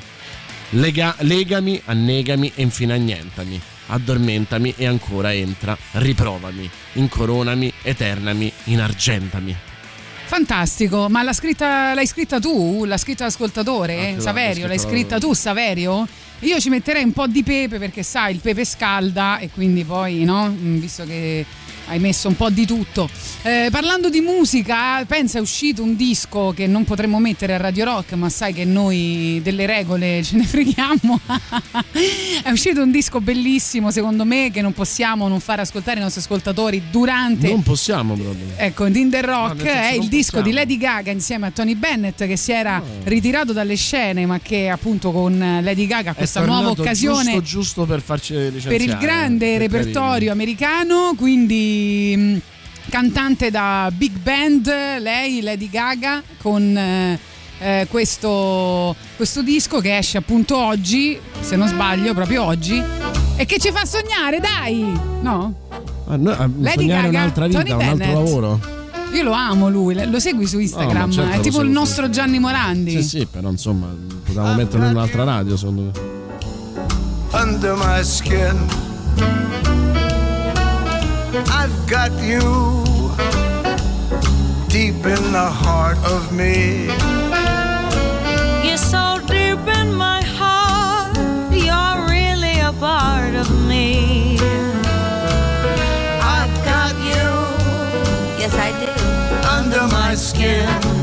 Lega- 0.72 1.16
legami, 1.20 1.80
annegami 1.86 2.52
e 2.54 2.60
infine 2.60 2.92
annientami. 2.92 3.58
Addormentami 3.86 4.74
e 4.76 4.84
ancora 4.84 5.32
entra, 5.32 5.74
riprovami, 5.92 6.70
incoronami, 6.92 7.72
eternami, 7.80 8.52
inargentami. 8.64 9.71
Fantastico, 10.32 11.10
ma 11.10 11.22
l'ha 11.22 11.34
scritta, 11.34 11.92
l'hai 11.92 12.06
scritta 12.06 12.40
tu? 12.40 12.86
L'ha 12.86 12.96
scritta 12.96 13.24
l'ascoltatore? 13.24 14.14
Ah, 14.16 14.20
Saverio, 14.20 14.62
l'ha 14.62 14.68
l'hai 14.68 14.78
scritta 14.78 15.18
scritta 15.18 15.18
tu, 15.18 15.34
Saverio? 15.34 16.08
Io 16.38 16.58
ci 16.58 16.70
metterei 16.70 17.04
un 17.04 17.12
po' 17.12 17.26
di 17.26 17.42
pepe 17.42 17.78
perché 17.78 18.02
sai, 18.02 18.32
il 18.32 18.40
pepe 18.40 18.64
scalda 18.64 19.36
e 19.40 19.50
quindi 19.50 19.84
poi, 19.84 20.24
no? 20.24 20.48
Mm, 20.48 20.78
Visto 20.78 21.04
che 21.04 21.44
hai 21.92 21.98
messo 21.98 22.28
un 22.28 22.36
po' 22.36 22.48
di 22.48 22.66
tutto. 22.66 23.08
Eh, 23.42 23.68
parlando 23.70 24.08
di 24.08 24.20
musica, 24.20 25.04
pensa 25.04 25.38
è 25.38 25.40
uscito 25.40 25.82
un 25.82 25.94
disco 25.94 26.52
che 26.56 26.66
non 26.66 26.84
potremmo 26.84 27.18
mettere 27.18 27.54
a 27.54 27.58
Radio 27.58 27.84
Rock, 27.84 28.12
ma 28.14 28.30
sai 28.30 28.54
che 28.54 28.64
noi 28.64 29.40
delle 29.42 29.66
regole 29.66 30.22
ce 30.22 30.36
ne 30.36 30.44
freghiamo. 30.44 31.20
è 32.42 32.50
uscito 32.50 32.82
un 32.82 32.90
disco 32.90 33.20
bellissimo, 33.20 33.90
secondo 33.90 34.24
me, 34.24 34.50
che 34.50 34.62
non 34.62 34.72
possiamo 34.72 35.28
non 35.28 35.40
far 35.40 35.60
ascoltare 35.60 35.98
i 35.98 36.02
nostri 36.02 36.20
ascoltatori 36.22 36.82
durante 36.90 37.48
Non 37.48 37.62
possiamo 37.62 38.14
proprio. 38.14 38.46
Ecco, 38.56 38.90
Tinder 38.90 39.26
No, 39.26 39.48
Rock 39.48 39.62
nel 39.62 39.66
senso, 39.66 39.88
è 39.88 39.92
il 39.92 40.08
disco 40.08 40.38
possiamo. 40.38 40.46
di 40.46 40.52
Lady 40.52 40.76
Gaga 40.78 41.10
insieme 41.10 41.46
a 41.46 41.50
Tony 41.50 41.74
Bennett 41.74 42.26
che 42.26 42.36
si 42.36 42.52
era 42.52 42.82
ritirato 43.04 43.52
dalle 43.52 43.76
scene 43.76 44.24
ma 44.26 44.40
che 44.40 44.68
appunto 44.68 45.12
con 45.12 45.38
Lady 45.62 45.86
Gaga 45.86 46.14
questa 46.14 46.44
nuova 46.44 46.70
occasione 46.70 47.32
Giusto, 47.32 47.42
giusto 47.42 47.84
per 47.84 48.00
farci 48.00 48.34
licenziare. 48.34 48.76
per 48.76 48.86
il 48.86 48.96
grande 48.98 49.58
repertorio 49.58 50.32
americano, 50.32 51.14
quindi 51.16 51.81
mh, 52.16 52.40
cantante 52.90 53.50
da 53.50 53.90
big 53.94 54.18
band, 54.18 54.66
lei 54.66 55.40
Lady 55.40 55.68
Gaga 55.70 56.22
con 56.40 56.76
eh, 56.76 57.18
eh, 57.58 57.86
questo, 57.88 58.94
questo 59.16 59.42
disco 59.42 59.80
che 59.80 59.96
esce 59.96 60.18
appunto 60.18 60.56
oggi, 60.56 61.18
se 61.40 61.56
non 61.56 61.68
sbaglio, 61.68 62.12
proprio 62.14 62.44
oggi. 62.44 62.82
E 63.36 63.44
che 63.46 63.58
ci 63.58 63.70
fa 63.70 63.84
sognare, 63.84 64.40
dai! 64.40 64.80
No? 65.20 65.54
Ah, 66.08 66.16
no, 66.16 66.30
ah, 66.30 66.48
Lady 66.58 66.80
sognare 66.80 67.02
Gaga, 67.02 67.08
un'altra 67.08 67.46
vita, 67.46 67.58
Tony 67.62 67.72
un 67.72 67.80
altro 67.80 67.96
Bennett. 67.96 68.14
lavoro. 68.14 68.60
Io 69.12 69.22
lo 69.22 69.32
amo 69.32 69.68
lui, 69.68 70.10
lo 70.10 70.18
segui 70.18 70.46
su 70.46 70.58
Instagram, 70.58 71.06
No, 71.08 71.12
certo 71.12 71.36
è 71.36 71.40
tipo 71.40 71.60
il 71.60 71.68
nostro 71.68 72.08
Gianni 72.08 72.38
Morandi. 72.38 72.90
Sì, 73.02 73.02
sì, 73.02 73.26
però 73.30 73.50
insomma, 73.50 73.86
potevamo 74.24 74.54
metterlo 74.54 74.86
in 74.86 74.92
un'altra 74.92 75.24
radio, 75.24 75.56
secondo 75.56 75.82
me. 75.82 75.90
under 77.34 77.74
my 77.76 78.02
skin. 78.02 79.61
I've 81.34 81.88
got 81.88 82.12
you 82.22 82.40
deep 84.68 85.06
in 85.06 85.32
the 85.32 85.48
heart 85.50 85.96
of 86.04 86.30
me. 86.30 86.86
You're 88.66 88.76
so 88.76 89.18
deep 89.26 89.66
in 89.80 89.94
my 89.94 90.20
heart. 90.22 91.16
You're 91.50 92.06
really 92.06 92.60
a 92.60 92.72
part 92.78 93.34
of 93.34 93.48
me. 93.66 94.36
I've 96.20 96.56
got 96.66 96.94
you. 96.96 97.28
Yes, 98.38 98.54
I 98.54 98.70
do. 98.82 99.48
Under 99.48 99.86
my 99.90 100.14
skin. 100.14 101.01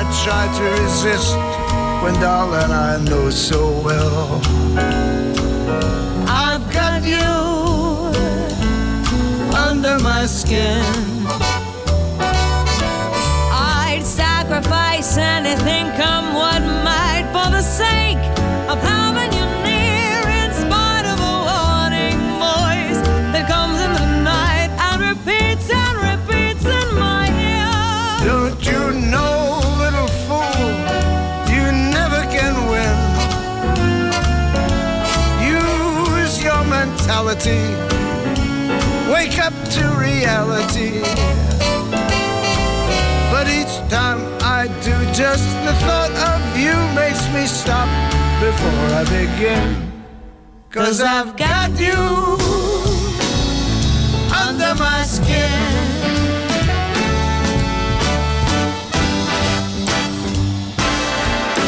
I 0.00 0.04
try 0.24 0.48
to 0.56 0.64
resist 0.82 1.36
when, 2.02 2.14
darling, 2.22 2.72
I 2.72 2.96
know 3.04 3.28
so 3.28 3.70
well? 3.82 4.40
I've 6.26 6.64
got 6.72 7.04
you 7.04 7.18
under 9.54 9.98
my 10.02 10.24
skin. 10.24 10.82
I'd 13.52 14.00
sacrifice 14.02 15.18
anything, 15.18 15.90
come 16.00 16.32
what 16.32 16.62
might, 16.82 16.99
mentality. 37.24 37.60
Wake 39.12 39.38
up 39.38 39.52
to 39.70 39.82
reality. 39.98 41.00
But 43.30 43.48
each 43.48 43.74
time 43.88 44.20
I 44.40 44.66
do, 44.82 44.94
just 45.12 45.44
the 45.64 45.74
thought 45.84 46.12
of 46.32 46.40
you 46.56 46.74
makes 46.94 47.22
me 47.34 47.46
stop 47.46 47.88
before 48.40 48.84
I 48.94 49.04
begin. 49.04 49.92
Cause 50.70 51.00
I've 51.00 51.36
got 51.36 51.70
you 51.78 51.98
under 54.46 54.74
my 54.76 55.02
skin. 55.02 55.90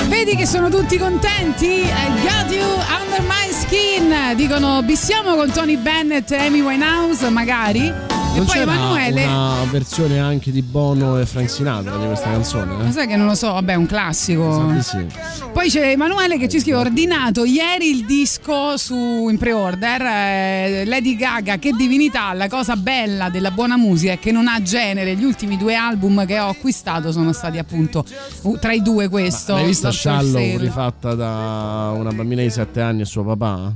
Vedi 0.08 0.36
che 0.36 0.46
sono 0.46 0.68
tutti 0.68 0.98
contenti? 0.98 1.90
I 1.90 2.08
got 2.22 2.50
you 2.50 2.62
under 2.62 3.22
my 3.26 3.31
skin. 3.72 4.34
Dicono 4.36 4.82
bissiamo 4.82 5.34
con 5.34 5.50
Tony 5.50 5.76
Bennett 5.76 6.30
e 6.30 6.46
Amy 6.46 6.60
Winehouse, 6.60 7.30
magari. 7.30 8.11
E 8.32 8.36
Non 8.36 8.46
poi 8.46 8.54
c'era 8.56 8.72
Emanuele. 8.72 9.24
una 9.26 9.64
versione 9.70 10.18
anche 10.18 10.50
di 10.50 10.62
Bono 10.62 11.18
e 11.18 11.26
Frank 11.26 11.50
Sinatra 11.50 11.96
di 11.98 12.06
questa 12.06 12.30
canzone? 12.30 12.72
Ma 12.76 12.88
Eh? 12.88 12.90
sai 12.92 13.06
che 13.06 13.16
non 13.16 13.26
lo 13.26 13.34
so, 13.34 13.52
vabbè, 13.52 13.72
è 13.72 13.76
un 13.76 13.84
classico. 13.86 14.72
Sì. 14.80 15.04
Poi 15.52 15.68
c'è 15.68 15.90
Emanuele 15.90 16.38
che 16.38 16.48
ci 16.48 16.58
scrive: 16.58 16.78
Ho 16.78 16.80
ordinato 16.80 17.44
ieri 17.44 17.90
il 17.90 18.06
disco 18.06 18.78
su, 18.78 18.94
in 19.28 19.36
pre-order. 19.38 20.00
eh, 20.00 20.84
Lady 20.86 21.14
Gaga, 21.14 21.58
che 21.58 21.72
divinità! 21.72 22.32
La 22.32 22.48
cosa 22.48 22.74
bella 22.76 23.28
della 23.28 23.50
buona 23.50 23.76
musica 23.76 24.12
è 24.12 24.18
che 24.18 24.32
non 24.32 24.48
ha 24.48 24.62
genere. 24.62 25.14
Gli 25.14 25.24
ultimi 25.24 25.58
due 25.58 25.74
album 25.74 26.24
che 26.24 26.40
ho 26.40 26.48
acquistato 26.48 27.12
sono 27.12 27.32
stati 27.34 27.58
appunto 27.58 28.02
uh, 28.42 28.56
tra 28.58 28.72
i 28.72 28.80
due 28.80 29.08
questo. 29.10 29.54
L'hai 29.54 29.66
vista 29.66 29.88
Dr. 29.90 29.94
Shallow 29.96 30.56
rifatta 30.56 31.14
da 31.14 31.92
una 31.94 32.12
bambina 32.12 32.40
di 32.40 32.50
7 32.50 32.80
anni 32.80 33.02
e 33.02 33.04
suo 33.04 33.24
papà? 33.24 33.74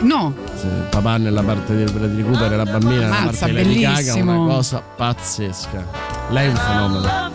No, 0.00 0.34
Sì, 0.58 0.66
papà 0.90 1.18
nella 1.18 1.42
parte 1.42 1.74
del 1.74 1.92
Cooper 2.24 2.52
e 2.52 2.56
la 2.56 2.64
bambina 2.64 3.02
nella 3.08 3.25
Mazza, 3.26 3.46
Gaga, 3.46 3.62
bellissimo. 3.62 4.42
una 4.44 4.54
cosa 4.54 4.82
pazzesca. 4.96 5.86
Lei 6.30 6.46
è 6.46 6.50
un 6.50 6.56
fenomeno. 6.56 7.32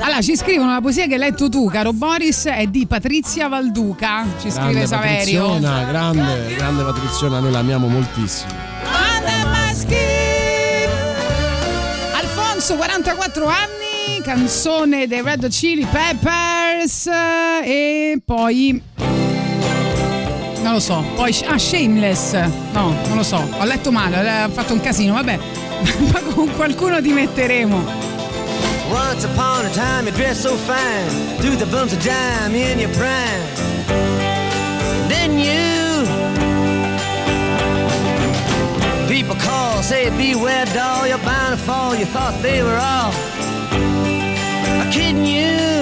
allora 0.00 0.20
ci 0.20 0.36
scrivono 0.36 0.72
la 0.72 0.80
poesia 0.80 1.06
che 1.06 1.14
hai 1.14 1.18
letto 1.18 1.48
tu, 1.48 1.66
caro 1.68 1.92
Boris, 1.92 2.46
è 2.46 2.66
di 2.66 2.86
Patrizia 2.86 3.48
Valduca. 3.48 4.24
Ci 4.40 4.50
scrive 4.50 4.70
Grande 4.70 4.86
Saverio. 4.86 5.46
Patriziona, 5.46 5.84
grande, 5.84 6.54
grande 6.56 6.82
Patriziona, 6.82 7.40
noi 7.40 7.52
l'amiamo 7.52 7.88
moltissimo. 7.88 8.52
Alfonso, 12.14 12.76
44 12.76 13.46
anni, 13.46 14.22
canzone 14.22 15.06
dei 15.06 15.22
Red 15.22 15.48
Chili 15.48 15.86
Peppers 15.86 17.08
e 17.64 18.20
poi 18.24 18.80
non 20.62 20.72
lo 20.72 20.80
so, 20.80 21.04
poi 21.14 21.36
ah, 21.46 21.58
Shameless. 21.58 22.32
No, 22.72 22.94
non 23.08 23.16
lo 23.16 23.22
so, 23.22 23.36
ho 23.36 23.64
letto 23.64 23.90
male, 23.90 24.44
ho 24.44 24.48
fatto 24.48 24.72
un 24.72 24.80
casino, 24.80 25.14
vabbè. 25.14 25.38
Ma 26.12 26.20
con 26.20 26.50
qualcuno 26.54 27.00
ti 27.02 27.12
metteremo. 27.12 28.10
Once 28.90 29.24
upon 29.24 29.64
a 29.64 29.70
time 29.70 30.06
you 30.06 30.12
dressed 30.14 30.42
so 30.42 30.54
fine, 30.56 31.36
threw 31.38 31.56
the 31.56 31.66
bumps 31.66 31.92
of 31.92 32.02
dime 32.02 32.54
in 32.54 32.78
your 32.78 32.90
prime. 32.90 33.42
Then 35.08 35.38
you, 35.38 36.06
people 39.08 39.34
call, 39.36 39.82
say 39.82 40.10
beware 40.10 40.66
doll, 40.74 41.06
you're 41.06 41.18
bound 41.18 41.58
to 41.58 41.64
fall. 41.64 41.94
You 41.94 42.06
thought 42.06 42.40
they 42.42 42.62
were 42.62 42.76
all 42.76 43.12
kidding. 44.92 45.24
You 45.24 45.81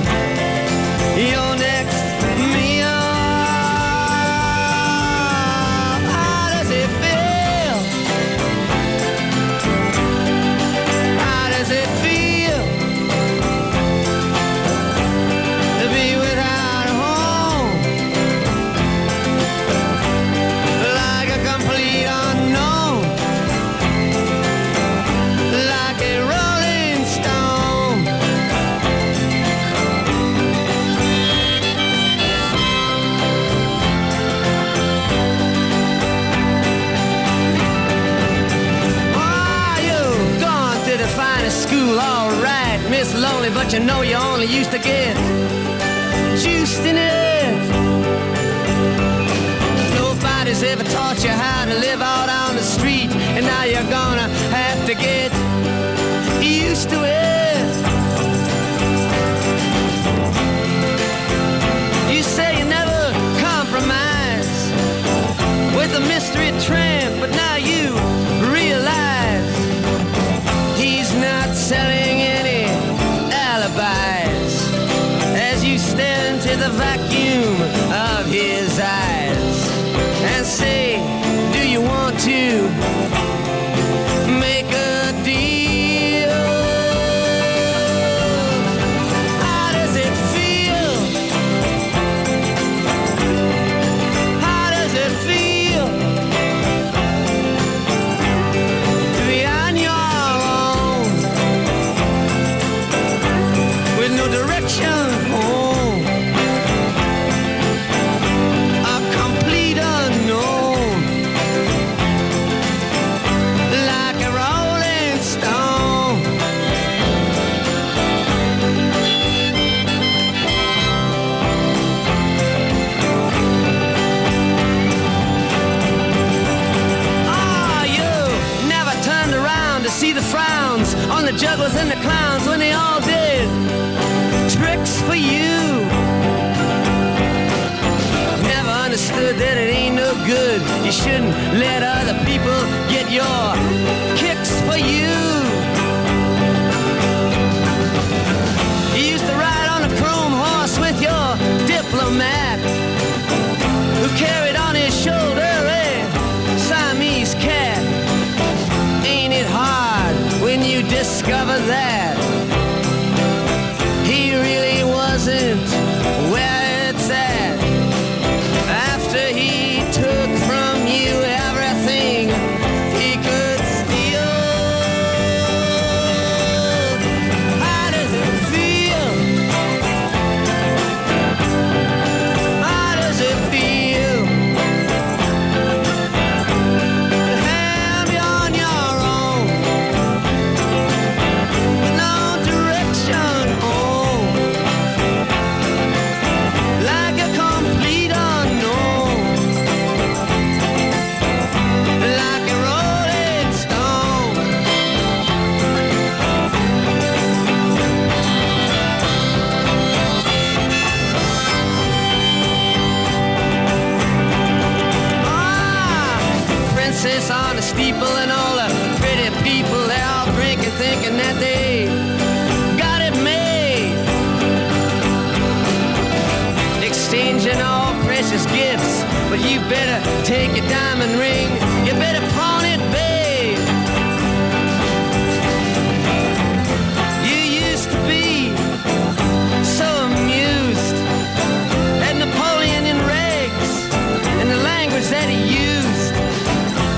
that 245.11 245.27
he 245.27 245.39
used 245.67 246.15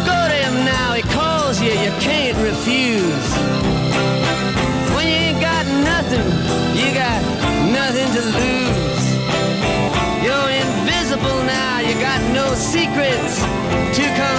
Go 0.06 0.14
to 0.14 0.38
him 0.46 0.66
now, 0.66 0.94
he 0.94 1.02
calls 1.02 1.60
you, 1.60 1.72
you 1.72 1.92
can't 2.00 2.38
refuse. 2.38 3.30
When 4.94 5.08
you 5.08 5.18
ain't 5.34 5.42
got 5.42 5.66
nothing, 5.66 6.26
you 6.78 6.94
got 6.94 7.20
nothing 7.74 8.10
to 8.18 8.22
lose. 8.38 9.06
You're 10.26 10.52
invisible 10.62 11.40
now, 11.44 11.80
you 11.80 11.94
got 12.00 12.22
no 12.34 12.54
secrets 12.54 13.42
to 13.98 14.04
conceal. 14.20 14.33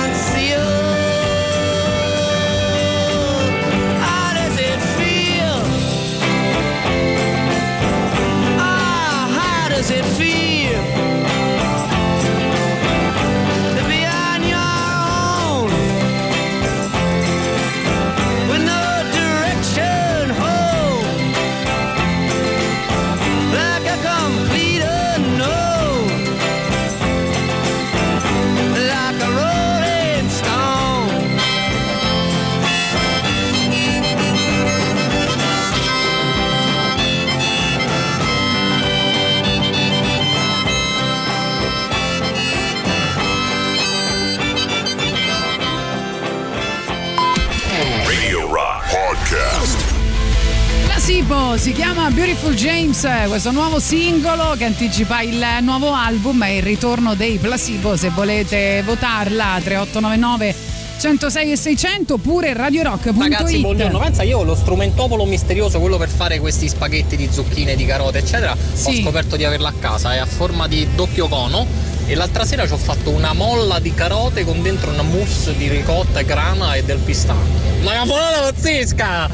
Placebo 51.34 51.56
si 51.56 51.72
chiama 51.72 52.10
Beautiful 52.10 52.54
James, 52.54 53.06
questo 53.26 53.50
nuovo 53.50 53.80
singolo 53.80 54.54
che 54.56 54.66
anticipa 54.66 55.20
il 55.20 55.44
nuovo 55.62 55.92
album 55.92 56.40
e 56.44 56.58
il 56.58 56.62
ritorno 56.62 57.14
dei 57.14 57.38
Placebo. 57.38 57.96
Se 57.96 58.10
volete 58.10 58.82
votarla 58.84 59.58
3899 59.60 60.54
106 60.96 61.50
e 61.50 61.56
600 61.56 62.14
oppure 62.14 62.52
radiorock.it. 62.54 63.18
Ragazzi, 63.18 63.58
buongiorno. 63.58 63.98
Pensa, 63.98 64.22
io 64.22 64.44
lo 64.44 64.54
strumentopolo 64.54 65.24
misterioso, 65.24 65.80
quello 65.80 65.96
per 65.96 66.08
fare 66.08 66.38
questi 66.38 66.68
spaghetti 66.68 67.16
di 67.16 67.28
zucchine, 67.28 67.74
di 67.74 67.84
carote, 67.84 68.18
eccetera. 68.18 68.56
Sì. 68.72 68.88
Ho 68.88 69.02
scoperto 69.02 69.34
di 69.36 69.44
averla 69.44 69.70
a 69.70 69.74
casa, 69.78 70.14
è 70.14 70.18
a 70.18 70.26
forma 70.26 70.68
di 70.68 70.86
doppio 70.94 71.26
cono. 71.26 71.66
E 72.06 72.14
l'altra 72.14 72.44
sera 72.44 72.64
ci 72.66 72.72
ho 72.72 72.78
fatto 72.78 73.10
una 73.10 73.32
molla 73.32 73.80
di 73.80 73.92
carote 73.92 74.44
con 74.44 74.62
dentro 74.62 74.90
una 74.90 75.02
mousse 75.02 75.56
di 75.56 75.68
ricotta, 75.68 76.22
grana 76.22 76.74
e 76.74 76.84
del 76.84 76.98
pistacchio. 76.98 77.63
Ma 77.84 77.92
una 77.92 78.04
buona 78.06 78.38
pazzesca! 78.40 79.28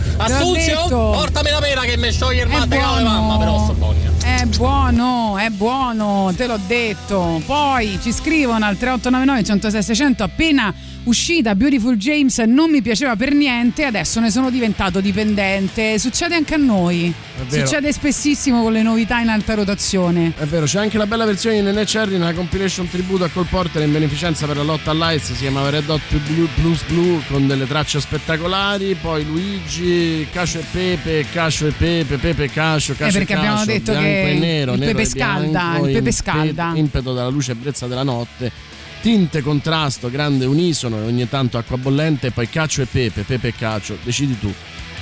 Detto. 0.53 1.11
portami 1.15 1.51
la 1.51 1.59
pera 1.61 1.81
che 1.83 1.97
mi 1.97 2.11
scioglie 2.11 2.43
il 2.43 2.49
È 2.49 2.59
mate, 2.59 2.77
cavolo, 2.77 3.03
buono. 3.03 3.21
mamma, 3.21 3.39
però 3.39 3.63
sto 3.65 3.73
buona. 3.75 3.99
È 4.23 4.45
buono, 4.45 5.39
è 5.39 5.49
buono, 5.51 6.33
te 6.37 6.47
l'ho 6.47 6.59
detto. 6.67 7.41
Poi 7.47 7.99
ci 8.03 8.13
scrivono 8.13 8.65
al 8.67 8.77
3899 8.77 9.45
106 9.45 9.83
600 9.83 10.23
appena 10.25 10.75
uscita 11.11 11.55
Beautiful 11.55 11.97
James 11.97 12.39
non 12.39 12.71
mi 12.71 12.81
piaceva 12.81 13.17
per 13.17 13.35
niente, 13.35 13.85
adesso 13.85 14.21
ne 14.21 14.31
sono 14.31 14.49
diventato 14.49 15.01
dipendente. 15.01 15.99
Succede 15.99 16.37
anche 16.37 16.55
a 16.55 16.57
noi. 16.57 17.13
Succede 17.49 17.93
spessissimo 17.93 18.63
con 18.63 18.73
le 18.73 18.83
novità 18.83 19.19
in 19.19 19.29
alta 19.29 19.55
rotazione. 19.55 20.33
È 20.37 20.45
vero, 20.45 20.67
c'è 20.67 20.79
anche 20.79 20.99
la 20.99 21.07
bella 21.07 21.25
versione 21.25 21.57
di 21.57 21.63
Nene 21.63 21.85
Cherry 21.85 22.17
nella 22.17 22.33
compilation 22.33 22.89
tributo 22.89 23.25
a 23.25 23.29
Cole 23.29 23.49
Porter 23.51 23.83
in 23.83 23.93
beneficenza 23.93 24.47
per 24.47 24.57
la 24.57 24.63
lotta 24.63 24.93
all'AIDS, 24.93 25.33
si 25.33 25.35
chiama 25.35 25.69
Red 25.69 25.89
Hot 25.89 26.17
Blue, 26.29 26.49
Blues 26.55 26.83
Blue 26.85 27.21
con 27.29 27.47
delle 27.47 27.67
tracce 27.67 28.01
spettacolari, 28.01 28.97
poi 29.01 29.25
Luigi, 29.25 30.27
Cacio 30.31 30.61
e 30.61 30.65
Pepe, 30.71 31.27
Cacio 31.33 31.67
e 31.67 31.73
Pepe, 31.73 32.17
Pepe 32.19 32.45
e 32.45 32.51
Cacio, 32.51 32.95
Cacio 32.95 33.19
perché 33.19 33.33
e 33.33 33.37
Cacio, 33.37 33.49
abbiamo 33.49 33.65
detto 33.65 33.93
che 33.93 34.31
e 34.31 34.39
nero, 34.39 34.73
il 34.75 34.79
nero 34.79 34.93
pepe 34.93 35.03
e 35.03 35.07
scalda, 35.07 35.49
bianco, 35.51 35.87
il 35.87 35.93
pepe 35.93 36.13
scalda. 36.13 36.73
impeto 36.75 37.13
dalla 37.13 37.29
luce 37.29 37.53
e 37.53 37.55
brezza 37.57 37.87
della 37.87 38.05
notte. 38.05 38.69
Tinte, 39.01 39.41
contrasto, 39.41 40.11
grande 40.11 40.45
unisono 40.45 40.99
e 40.99 41.03
ogni 41.05 41.27
tanto 41.27 41.57
acqua 41.57 41.79
bollente 41.79 42.33
poi 42.33 42.51
cacio 42.51 42.83
e 42.83 42.87
pepe, 42.87 43.23
pepe 43.23 43.49
e 43.49 43.55
cacio, 43.55 43.97
decidi 44.03 44.39
tu. 44.39 44.53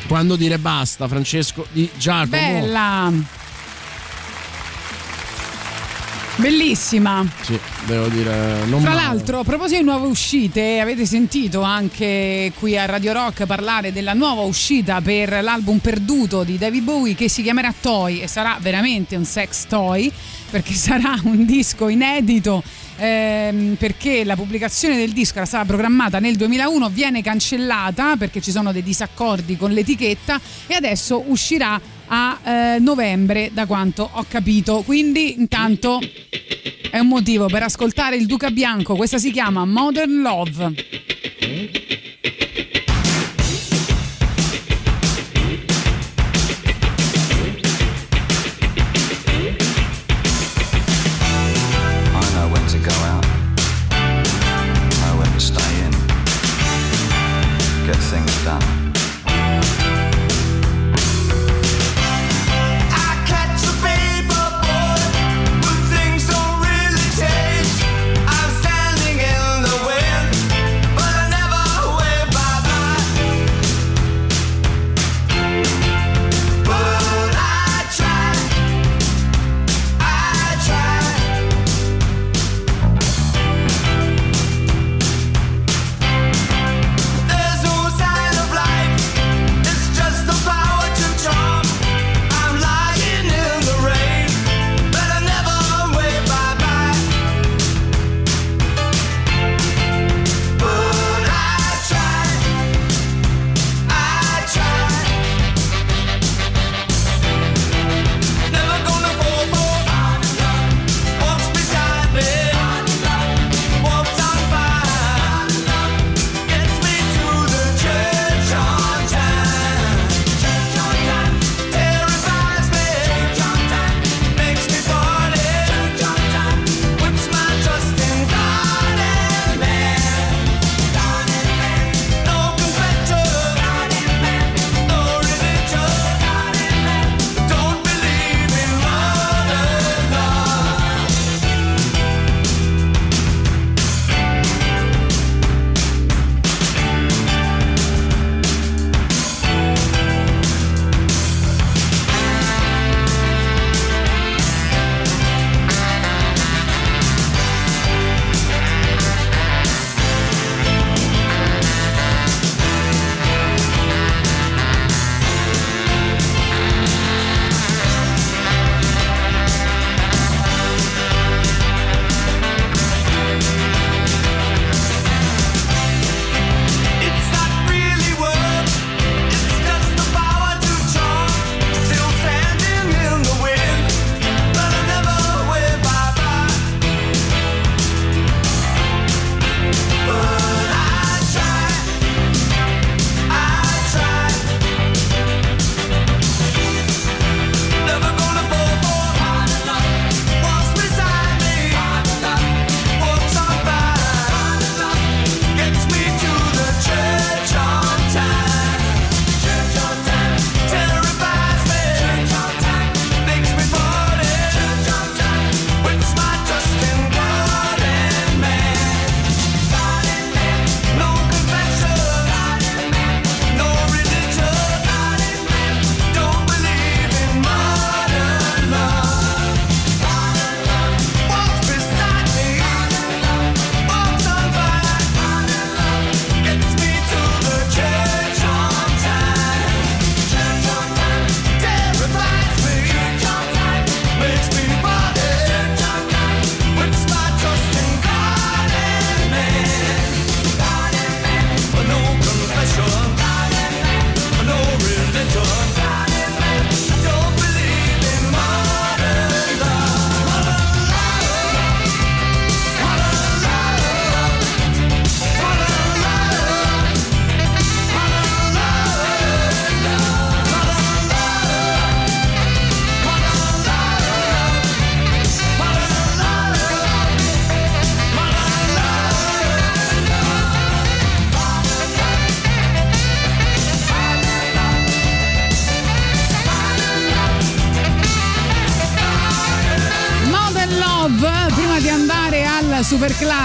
Quando 0.06 0.36
dire 0.36 0.58
basta, 0.58 1.08
Francesco 1.08 1.66
di 1.72 1.90
Giacomo. 1.96 2.30
Bella. 2.30 3.12
Bellissima. 6.36 7.26
Sì, 7.40 7.58
devo 7.86 8.06
dire, 8.06 8.64
non 8.66 8.80
Tra 8.80 8.90
male. 8.94 9.02
l'altro, 9.02 9.40
a 9.40 9.44
proposito 9.44 9.80
di 9.80 9.84
nuove 9.84 10.06
uscite, 10.06 10.78
avete 10.78 11.04
sentito 11.04 11.62
anche 11.62 12.52
qui 12.56 12.78
a 12.78 12.84
Radio 12.86 13.12
Rock 13.12 13.44
parlare 13.46 13.92
della 13.92 14.12
nuova 14.12 14.42
uscita 14.42 15.00
per 15.00 15.42
l'album 15.42 15.78
perduto 15.78 16.44
di 16.44 16.56
David 16.56 16.84
Bowie 16.84 17.16
che 17.16 17.28
si 17.28 17.42
chiamerà 17.42 17.74
Toy 17.80 18.20
e 18.20 18.28
sarà 18.28 18.56
veramente 18.60 19.16
un 19.16 19.24
sex 19.24 19.66
toy 19.66 20.12
perché 20.48 20.74
sarà 20.78 21.18
un 21.24 21.44
disco 21.44 21.88
inedito 21.88 22.62
ehm, 22.98 23.76
perché 23.76 24.24
la 24.24 24.36
pubblicazione 24.36 24.96
del 24.96 25.12
disco 25.12 25.36
era 25.36 25.46
stata 25.46 25.64
programmata 25.64 26.18
nel 26.18 26.36
2001, 26.36 26.88
viene 26.90 27.22
cancellata 27.22 28.16
perché 28.16 28.40
ci 28.40 28.50
sono 28.50 28.72
dei 28.72 28.82
disaccordi 28.82 29.56
con 29.56 29.72
l'etichetta 29.72 30.40
e 30.66 30.74
adesso 30.74 31.22
uscirà 31.26 31.80
a 32.08 32.38
eh, 32.42 32.78
novembre 32.80 33.50
da 33.52 33.66
quanto 33.66 34.08
ho 34.12 34.24
capito. 34.28 34.82
Quindi 34.84 35.38
intanto 35.38 36.00
è 36.90 36.98
un 36.98 37.08
motivo 37.08 37.46
per 37.46 37.62
ascoltare 37.62 38.16
il 38.16 38.26
Duca 38.26 38.50
Bianco. 38.50 38.96
Questa 38.96 39.18
si 39.18 39.30
chiama 39.30 39.64
Modern 39.64 40.20
Love. 40.20 40.74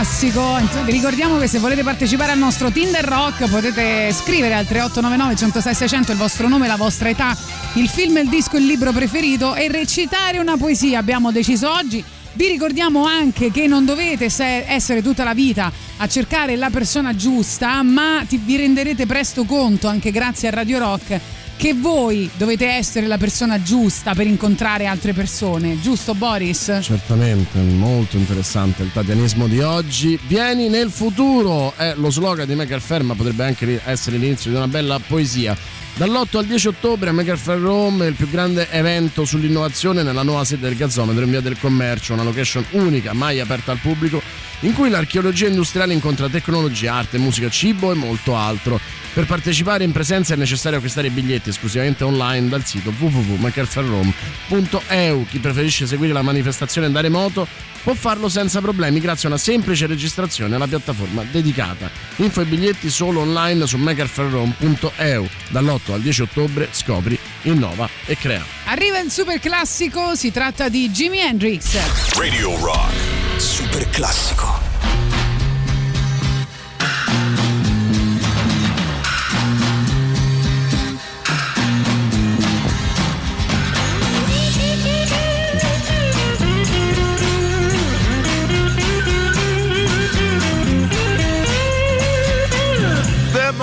Classico. 0.04 0.60
Vi 0.84 0.92
ricordiamo 0.92 1.38
che 1.38 1.48
se 1.48 1.60
volete 1.60 1.82
partecipare 1.82 2.34
al 2.34 2.38
nostro 2.38 2.70
Tinder 2.70 3.06
Rock 3.06 3.48
potete 3.50 4.12
scrivere 4.12 4.54
al 4.54 4.66
3899 4.66 5.36
106 5.36 5.74
600 5.74 6.12
il 6.12 6.18
vostro 6.18 6.50
nome, 6.50 6.68
la 6.68 6.76
vostra 6.76 7.08
età, 7.08 7.36
il 7.76 7.88
film, 7.88 8.18
il 8.18 8.28
disco, 8.28 8.58
il 8.58 8.66
libro 8.66 8.92
preferito 8.92 9.56
e 9.56 9.70
recitare 9.70 10.40
una 10.40 10.58
poesia. 10.58 11.00
Abbiamo 11.00 11.32
deciso 11.32 11.72
oggi. 11.72 12.04
Vi 12.34 12.48
ricordiamo 12.48 13.06
anche 13.06 13.50
che 13.50 13.68
non 13.68 13.86
dovete 13.86 14.30
se- 14.30 14.66
essere 14.68 15.02
tutta 15.02 15.24
la 15.24 15.34
vita 15.34 15.72
a 15.98 16.08
cercare 16.08 16.58
la 16.58 16.70
persona 16.70 17.16
giusta, 17.16 17.82
ma 17.84 18.26
vi 18.28 18.58
renderete 18.58 19.06
presto 19.06 19.46
conto, 19.46 19.88
anche 19.88 20.12
grazie 20.12 20.50
a 20.50 20.52
Radio 20.52 20.80
Rock, 20.80 21.20
che 21.64 21.74
voi 21.74 22.30
dovete 22.36 22.68
essere 22.68 23.08
la 23.08 23.18
persona 23.18 23.62
giusta 23.64 24.14
per 24.14 24.28
incontrare 24.28 24.86
altre 24.86 25.14
persone. 25.14 25.80
Giusto 25.80 26.14
Boris? 26.14 26.80
Certamente, 26.82 27.58
molto 27.60 28.18
interessante 28.18 28.84
il 28.84 28.92
tatianismo 28.92 29.48
di 29.48 29.62
oggi. 29.62 30.20
Vieni 30.28 30.68
nel 30.68 30.90
futuro 30.90 31.74
è 31.78 31.94
lo 31.96 32.10
slogan 32.10 32.48
di 32.48 32.56
Maker 32.56 32.82
Fair, 32.82 33.04
ma 33.04 33.16
potrebbe 33.16 33.46
anche 33.46 33.80
essere 33.86 34.18
l'inizio 34.18 34.52
di 34.52 34.58
una 34.58 34.68
bella 34.68 35.00
poesia. 35.00 35.56
Dall'8 35.96 36.38
al 36.38 36.46
10 36.48 36.68
ottobre 36.68 37.12
a 37.12 37.14
Maker 37.14 37.38
Fair 37.38 37.60
Rome 37.60 38.08
il 38.08 38.16
più 38.16 38.30
grande 38.30 38.70
evento 38.70 39.24
sull'innovazione 39.24 40.04
nella 40.04 40.24
nuova 40.24 40.44
sede 40.44 40.68
del 40.68 40.76
Gazzometro 40.76 41.24
in 41.24 41.30
via 41.30 41.40
del 41.40 41.58
commercio, 41.58 42.12
una 42.12 42.24
location 42.24 42.66
unica, 42.72 43.14
mai 43.14 43.40
aperta 43.40 43.72
al 43.72 43.78
pubblico, 43.78 44.22
in 44.62 44.74
cui 44.74 44.90
l'archeologia 44.90 45.48
industriale 45.48 45.94
incontra 45.94 46.28
tecnologia, 46.28 46.96
arte, 46.96 47.18
musica, 47.20 47.48
cibo 47.50 47.92
e 47.92 47.96
molto 47.96 48.36
altro. 48.36 48.82
Per 49.14 49.26
partecipare 49.28 49.84
in 49.84 49.92
presenza 49.92 50.34
è 50.34 50.38
necessario 50.38 50.80
acquistare 50.80 51.06
i 51.08 51.12
biglietti 51.12 51.50
esclusivamente 51.50 52.04
online 52.04 52.50
dal 52.50 52.66
sito 52.66 52.92
www.makerfairrome.eu. 52.98 55.26
Chi 55.28 55.38
preferisce 55.38 55.86
seguire 55.86 56.14
la 56.14 56.24
manifestazione 56.24 56.90
da 56.90 57.00
remoto 57.00 57.48
può 57.84 57.94
farlo 57.94 58.28
senza 58.28 58.60
problemi 58.60 59.00
grazie 59.00 59.28
a 59.28 59.32
una 59.32 59.40
semplice 59.40 59.86
registrazione 59.86 60.56
alla 60.56 60.66
piattaforma 60.66 61.24
dedicata. 61.30 61.92
Info 62.16 62.42
e 62.42 62.46
biglietti 62.46 62.90
solo 62.90 63.20
online 63.20 63.68
su 63.68 63.78
makerfairrome.eu. 63.78 65.30
Dall'8 65.50 65.92
al 65.92 66.02
10 66.02 66.22
ottobre 66.24 66.70
scopri, 66.72 67.16
innova 67.44 67.88
e 68.06 68.18
crea. 68.18 68.44
Arriva 68.66 68.98
il 68.98 69.12
super 69.12 69.40
classico, 69.40 70.16
si 70.16 70.32
tratta 70.32 70.70
di 70.70 70.90
Jimi 70.90 71.20
Hendrix. 71.20 71.78
Radio 72.18 72.60
Rock. 72.60 72.94
Super 73.38 73.88
classico. 73.90 74.63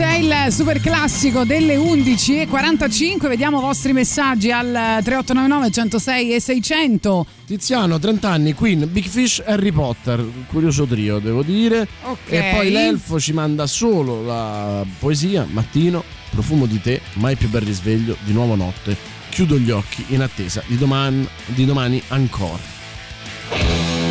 Questo 0.00 0.16
è 0.16 0.46
il 0.46 0.52
super 0.52 0.80
classico 0.80 1.44
delle 1.44 1.76
11.45. 1.76 3.28
Vediamo 3.28 3.58
i 3.58 3.60
vostri 3.60 3.92
messaggi 3.92 4.50
al 4.50 4.64
3899 5.02 5.70
106 5.70 6.34
e 6.34 6.40
600. 6.40 7.26
Tiziano, 7.44 7.98
30 7.98 8.30
anni, 8.30 8.54
Queen, 8.54 8.88
Big 8.90 9.04
Fish, 9.04 9.42
Harry 9.44 9.72
Potter. 9.72 10.26
Curioso 10.46 10.86
trio, 10.86 11.18
devo 11.18 11.42
dire. 11.42 11.86
Ok. 12.04 12.32
E 12.32 12.50
poi 12.54 12.70
l'elfo 12.70 13.20
ci 13.20 13.34
manda 13.34 13.66
solo 13.66 14.24
la 14.24 14.86
poesia. 14.98 15.46
Mattino, 15.50 16.02
profumo 16.30 16.64
di 16.64 16.80
te, 16.80 17.02
mai 17.14 17.36
più 17.36 17.50
bel 17.50 17.60
risveglio, 17.60 18.16
di 18.24 18.32
nuovo 18.32 18.54
notte. 18.54 18.96
Chiudo 19.28 19.58
gli 19.58 19.70
occhi 19.70 20.02
in 20.08 20.22
attesa 20.22 20.62
di 20.66 20.78
domani, 20.78 21.28
di 21.44 21.66
domani 21.66 22.02
ancora. 22.08 22.62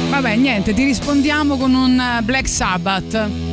Vabbè, 0.10 0.36
niente, 0.36 0.72
ti 0.76 0.84
rispondiamo 0.84 1.58
con 1.58 1.74
un 1.74 2.00
eh, 2.00 2.22
Black 2.22 2.48
Sabbath. 2.48 3.49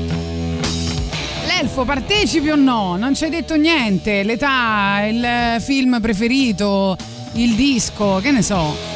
L'elfo 1.59 1.87
partecipi 1.87 2.51
o 2.51 2.55
no? 2.55 2.97
Non 2.97 3.15
ci 3.15 3.25
hai 3.25 3.31
detto 3.31 3.57
niente. 3.57 4.23
L'età, 4.25 5.07
il 5.07 5.57
film 5.61 5.99
preferito, 6.03 6.95
il 7.33 7.55
disco, 7.55 8.19
che 8.21 8.31
ne 8.31 8.43
so. 8.43 8.96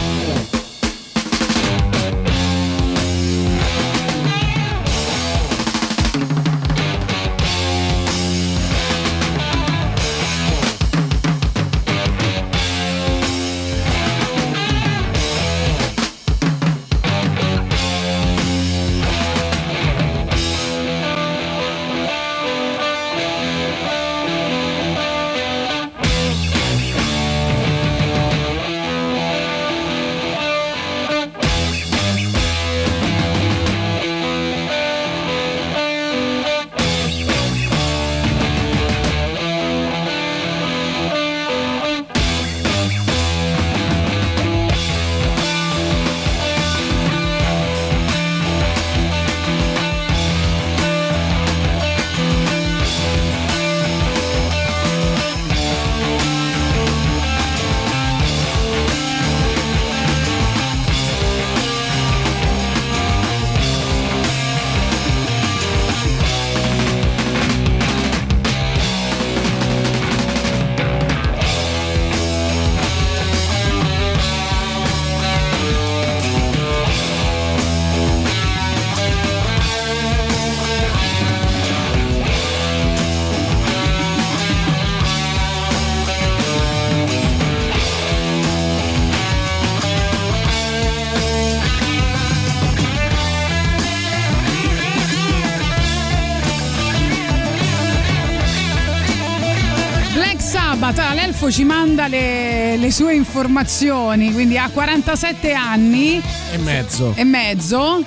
Ah, 100.93 101.13
l'elfo 101.13 101.49
ci 101.51 101.63
manda 101.63 102.07
le, 102.07 102.77
le 102.77 102.91
sue 102.91 103.15
informazioni, 103.15 104.31
quindi 104.33 104.57
ha 104.57 104.69
47 104.69 105.53
anni 105.53 106.21
E 106.51 106.57
mezzo. 106.57 107.13
e 107.15 107.23
mezzo. 107.23 108.03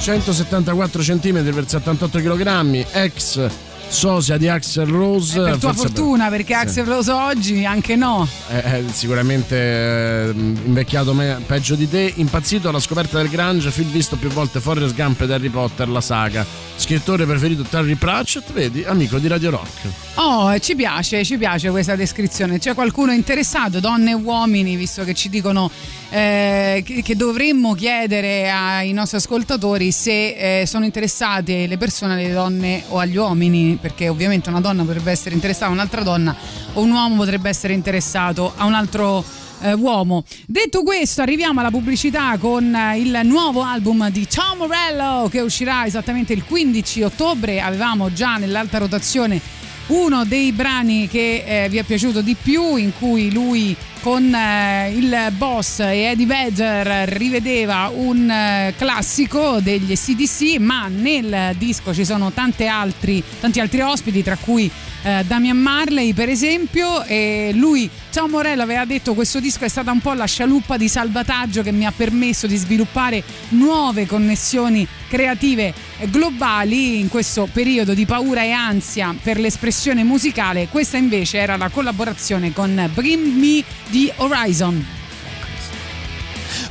174 0.00 1.02
cm 1.02 1.52
per 1.52 1.64
78 1.68 2.18
kg, 2.20 2.86
ex 2.92 3.48
sosia 3.88 4.36
di 4.36 4.48
Axel 4.48 4.86
Rose. 4.86 5.40
Per 5.40 5.56
tua 5.58 5.72
fortuna, 5.72 6.28
perché 6.28 6.54
sì. 6.54 6.60
Axel 6.60 6.84
Rose 6.86 7.10
oggi 7.10 7.64
anche 7.64 7.96
no. 7.96 8.26
È, 8.48 8.54
è 8.54 8.84
sicuramente 8.92 9.56
eh, 9.56 10.30
invecchiato 10.34 11.12
me- 11.12 11.42
peggio 11.44 11.74
di 11.74 11.88
te. 11.88 12.12
Impazzito 12.16 12.68
alla 12.68 12.78
scoperta 12.80 13.18
del 13.18 13.28
Grange, 13.28 13.70
film 13.72 13.90
visto 13.90 14.16
più 14.16 14.28
volte 14.28 14.60
Forrest 14.60 14.94
Gump 14.94 15.20
ed 15.22 15.30
Harry 15.32 15.48
Potter, 15.48 15.88
la 15.88 16.00
saga. 16.00 16.46
Scrittore 16.76 17.26
preferito 17.26 17.62
Terry 17.62 17.96
Pratchett, 17.96 18.52
vedi, 18.52 18.84
amico 18.84 19.18
di 19.18 19.26
Radio 19.26 19.50
Rock. 19.50 19.88
Oh, 20.22 20.58
ci 20.58 20.74
piace, 20.74 21.24
ci 21.24 21.38
piace 21.38 21.70
questa 21.70 21.96
descrizione. 21.96 22.58
C'è 22.58 22.74
qualcuno 22.74 23.10
interessato, 23.10 23.80
donne 23.80 24.10
e 24.10 24.14
uomini, 24.14 24.76
visto 24.76 25.02
che 25.02 25.14
ci 25.14 25.30
dicono 25.30 25.70
eh, 26.10 26.84
che, 26.84 27.16
dovremmo 27.16 27.72
chiedere 27.72 28.50
ai 28.50 28.92
nostri 28.92 29.16
ascoltatori 29.16 29.90
se 29.90 30.60
eh, 30.60 30.66
sono 30.66 30.84
interessate 30.84 31.66
le 31.66 31.78
persone 31.78 32.12
alle 32.12 32.32
donne 32.32 32.82
o 32.88 32.98
agli 32.98 33.16
uomini, 33.16 33.78
perché 33.80 34.10
ovviamente 34.10 34.50
una 34.50 34.60
donna 34.60 34.84
potrebbe 34.84 35.10
essere 35.10 35.34
interessata 35.34 35.70
a 35.70 35.72
un'altra 35.72 36.02
donna 36.02 36.36
o 36.74 36.82
un 36.82 36.90
uomo 36.90 37.16
potrebbe 37.16 37.48
essere 37.48 37.72
interessato 37.72 38.52
a 38.54 38.66
un 38.66 38.74
altro 38.74 39.24
eh, 39.62 39.72
uomo. 39.72 40.24
Detto 40.44 40.82
questo, 40.82 41.22
arriviamo 41.22 41.60
alla 41.60 41.70
pubblicità 41.70 42.36
con 42.36 42.74
eh, 42.74 42.98
il 42.98 43.20
nuovo 43.24 43.62
album 43.62 44.10
di 44.10 44.26
Tom 44.26 44.58
Morello 44.58 45.28
che 45.30 45.40
uscirà 45.40 45.86
esattamente 45.86 46.34
il 46.34 46.44
15 46.44 47.04
ottobre. 47.04 47.62
Avevamo 47.62 48.12
già 48.12 48.36
nell'alta 48.36 48.76
rotazione 48.76 49.59
uno 49.88 50.24
dei 50.24 50.52
brani 50.52 51.08
che 51.08 51.44
eh, 51.46 51.68
vi 51.68 51.78
è 51.78 51.82
piaciuto 51.82 52.20
di 52.20 52.36
più, 52.40 52.76
in 52.76 52.92
cui 52.98 53.32
lui 53.32 53.76
con 54.00 54.34
eh, 54.34 54.92
il 54.94 55.32
boss 55.36 55.80
e 55.80 56.10
Eddie 56.10 56.26
Vedder 56.26 57.08
rivedeva 57.08 57.90
un 57.94 58.30
eh, 58.30 58.74
classico 58.76 59.60
degli 59.60 59.94
CDC, 59.94 60.58
ma 60.58 60.88
nel 60.88 61.54
disco 61.56 61.92
ci 61.92 62.04
sono 62.04 62.32
altri, 62.34 63.22
tanti 63.40 63.60
altri 63.60 63.80
ospiti, 63.80 64.22
tra 64.22 64.36
cui 64.36 64.70
eh, 65.02 65.24
Damian 65.26 65.56
Marley 65.56 66.12
per 66.12 66.28
esempio 66.28 67.02
e 67.04 67.52
lui 67.54 67.88
Tom 68.12 68.30
Morello 68.30 68.62
aveva 68.62 68.84
detto 68.84 69.14
questo 69.14 69.40
disco 69.40 69.64
è 69.64 69.68
stata 69.68 69.90
un 69.90 70.00
po' 70.00 70.12
la 70.12 70.26
scialuppa 70.26 70.76
di 70.76 70.88
salvataggio 70.88 71.62
che 71.62 71.72
mi 71.72 71.86
ha 71.86 71.92
permesso 71.94 72.46
di 72.46 72.56
sviluppare 72.56 73.22
nuove 73.50 74.06
connessioni 74.06 74.86
creative 75.08 75.72
globali 76.08 77.00
in 77.00 77.08
questo 77.08 77.48
periodo 77.52 77.94
di 77.94 78.06
paura 78.06 78.42
e 78.42 78.50
ansia 78.52 79.14
per 79.20 79.38
l'espressione 79.40 80.04
musicale. 80.04 80.68
Questa 80.68 80.96
invece 80.96 81.38
era 81.38 81.56
la 81.56 81.68
collaborazione 81.68 82.52
con 82.52 82.88
Bring 82.94 83.34
Me 83.34 83.64
di 83.90 84.10
Horizon. 84.16 84.86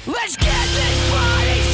Let's 0.07 0.35
get 0.37 0.67
this 0.75 1.11
party 1.11 1.68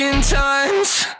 broken 0.00 0.22
times. 0.22 1.19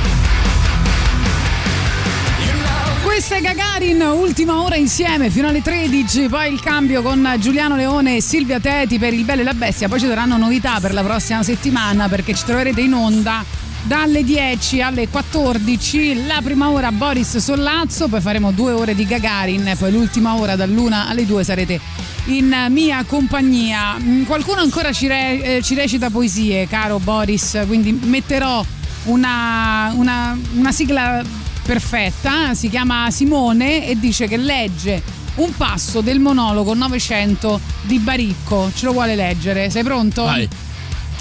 Questa 3.11 3.35
è 3.35 3.41
Gagarin, 3.41 4.01
ultima 4.01 4.61
ora 4.61 4.77
insieme 4.77 5.29
fino 5.29 5.49
alle 5.49 5.61
13, 5.61 6.29
poi 6.29 6.53
il 6.53 6.61
cambio 6.61 7.01
con 7.01 7.35
Giuliano 7.39 7.75
Leone 7.75 8.15
e 8.15 8.21
Silvia 8.21 8.61
Teti 8.61 8.97
per 8.99 9.13
Il 9.13 9.25
Bello 9.25 9.41
e 9.41 9.43
la 9.43 9.53
Bestia, 9.53 9.89
poi 9.89 9.99
ci 9.99 10.07
saranno 10.07 10.37
novità 10.37 10.79
per 10.79 10.93
la 10.93 11.03
prossima 11.03 11.43
settimana 11.43 12.07
perché 12.07 12.33
ci 12.33 12.45
troverete 12.45 12.79
in 12.79 12.93
onda 12.93 13.43
dalle 13.83 14.23
10 14.23 14.81
alle 14.81 15.09
14, 15.09 16.25
la 16.25 16.39
prima 16.41 16.69
ora 16.69 16.89
Boris 16.93 17.35
Sollazzo, 17.35 18.07
poi 18.07 18.21
faremo 18.21 18.51
due 18.51 18.71
ore 18.71 18.95
di 18.95 19.05
Gagarin 19.05 19.75
poi 19.77 19.91
l'ultima 19.91 20.37
ora 20.37 20.55
dall'una 20.55 21.09
alle 21.09 21.25
2 21.25 21.43
sarete 21.43 21.81
in 22.27 22.67
mia 22.69 23.03
compagnia. 23.03 23.97
Mm, 23.99 24.23
Qualcuno 24.23 24.61
ancora 24.61 24.93
ci, 24.93 25.07
re- 25.07 25.57
eh, 25.57 25.61
ci 25.61 25.75
recita 25.75 26.09
poesie, 26.09 26.65
caro 26.65 26.97
Boris, 26.97 27.59
quindi 27.67 27.91
metterò 27.91 28.63
una, 29.03 29.91
una- 29.95 30.37
una 30.53 30.71
sigla 30.71 31.21
perfetta, 31.63 32.53
si 32.53 32.69
chiama 32.69 33.09
Simone 33.11 33.87
e 33.87 33.99
dice 33.99 34.27
che 34.27 34.37
legge 34.37 35.01
un 35.35 35.55
passo 35.55 36.01
del 36.01 36.19
monologo 36.19 36.73
900 36.73 37.59
di 37.83 37.99
Baricco. 37.99 38.71
Ce 38.73 38.85
lo 38.85 38.91
vuole 38.91 39.15
leggere? 39.15 39.69
Sei 39.69 39.83
pronto? 39.83 40.23
Vai. 40.23 40.47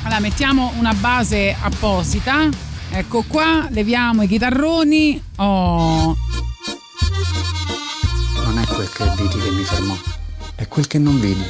Allora, 0.02 0.20
mettiamo 0.20 0.72
una 0.78 0.94
base 0.94 1.54
apposita. 1.60 2.48
Ecco 2.90 3.22
qua, 3.28 3.68
leviamo 3.70 4.22
i 4.22 4.26
chitarroni. 4.26 5.22
Oh. 5.36 6.16
Non 8.44 8.58
è 8.58 8.66
quel 8.66 8.90
che 8.90 9.04
vidi 9.16 9.38
che 9.38 9.50
mi 9.50 9.62
fermò, 9.62 9.96
è 10.56 10.66
quel 10.66 10.86
che 10.86 10.98
non 10.98 11.20
vidi. 11.20 11.44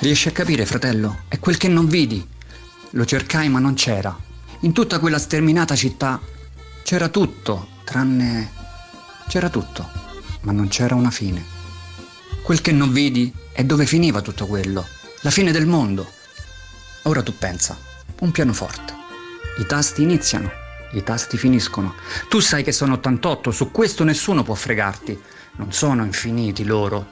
Riesci 0.00 0.28
a 0.28 0.32
capire, 0.32 0.66
fratello? 0.66 1.20
È 1.28 1.38
quel 1.38 1.56
che 1.56 1.68
non 1.68 1.86
vidi. 1.86 2.26
Lo 2.90 3.04
cercai 3.06 3.48
ma 3.48 3.58
non 3.58 3.74
c'era. 3.74 4.14
In 4.60 4.72
tutta 4.72 4.98
quella 4.98 5.18
sterminata 5.18 5.74
città 5.74 6.20
c'era 6.82 7.08
tutto, 7.08 7.68
tranne... 7.84 8.50
c'era 9.28 9.48
tutto, 9.48 9.88
ma 10.42 10.52
non 10.52 10.68
c'era 10.68 10.94
una 10.94 11.10
fine. 11.10 11.44
Quel 12.42 12.60
che 12.60 12.72
non 12.72 12.92
vidi 12.92 13.32
è 13.52 13.64
dove 13.64 13.86
finiva 13.86 14.20
tutto 14.20 14.46
quello. 14.46 14.86
La 15.20 15.30
fine 15.30 15.52
del 15.52 15.66
mondo. 15.66 16.10
Ora 17.02 17.22
tu 17.22 17.36
pensa, 17.36 17.76
un 18.20 18.30
pianoforte. 18.30 18.94
I 19.58 19.66
tasti 19.66 20.02
iniziano, 20.02 20.50
i 20.92 21.02
tasti 21.02 21.36
finiscono. 21.36 21.94
Tu 22.28 22.40
sai 22.40 22.62
che 22.62 22.72
sono 22.72 22.94
88, 22.94 23.50
su 23.50 23.70
questo 23.70 24.04
nessuno 24.04 24.42
può 24.42 24.54
fregarti. 24.54 25.20
Non 25.56 25.72
sono 25.72 26.04
infiniti 26.04 26.64
loro. 26.64 27.06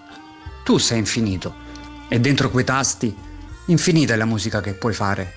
Tu 0.65 0.79
sei 0.79 0.99
infinito. 0.99 1.55
E 2.09 2.19
dentro 2.19 2.51
quei 2.51 2.65
tasti, 2.65 3.15
infinita 3.67 4.15
è 4.15 4.17
la 4.17 4.25
musica 4.25 4.61
che 4.61 4.75
puoi 4.75 4.95
fare. 4.95 5.35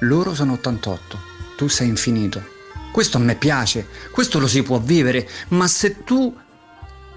Loro 0.00 0.34
sono 0.34 0.54
88, 0.54 1.20
tu 1.56 1.68
sei 1.68 1.88
infinito. 1.88 2.55
Questo 2.96 3.18
a 3.18 3.20
me 3.20 3.34
piace, 3.34 3.86
questo 4.10 4.38
lo 4.38 4.46
si 4.46 4.62
può 4.62 4.78
vivere, 4.78 5.28
ma 5.48 5.68
se 5.68 6.02
tu... 6.02 6.34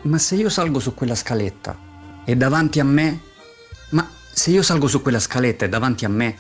Ma 0.02 0.18
se 0.18 0.36
io 0.36 0.50
salgo 0.50 0.78
su 0.82 0.94
quella 0.94 1.16
scaletta 1.16 1.80
e 2.26 2.36
davanti 2.36 2.82
a 2.82 2.84
me... 2.84 3.22
Ma 3.92 4.06
se 4.30 4.50
io 4.50 4.62
salgo 4.62 4.90
su 4.90 5.02
quella 5.02 5.22
scaletta 5.22 5.64
e 5.64 5.70
davanti 5.70 6.04
a 6.04 6.10
me 6.10 6.36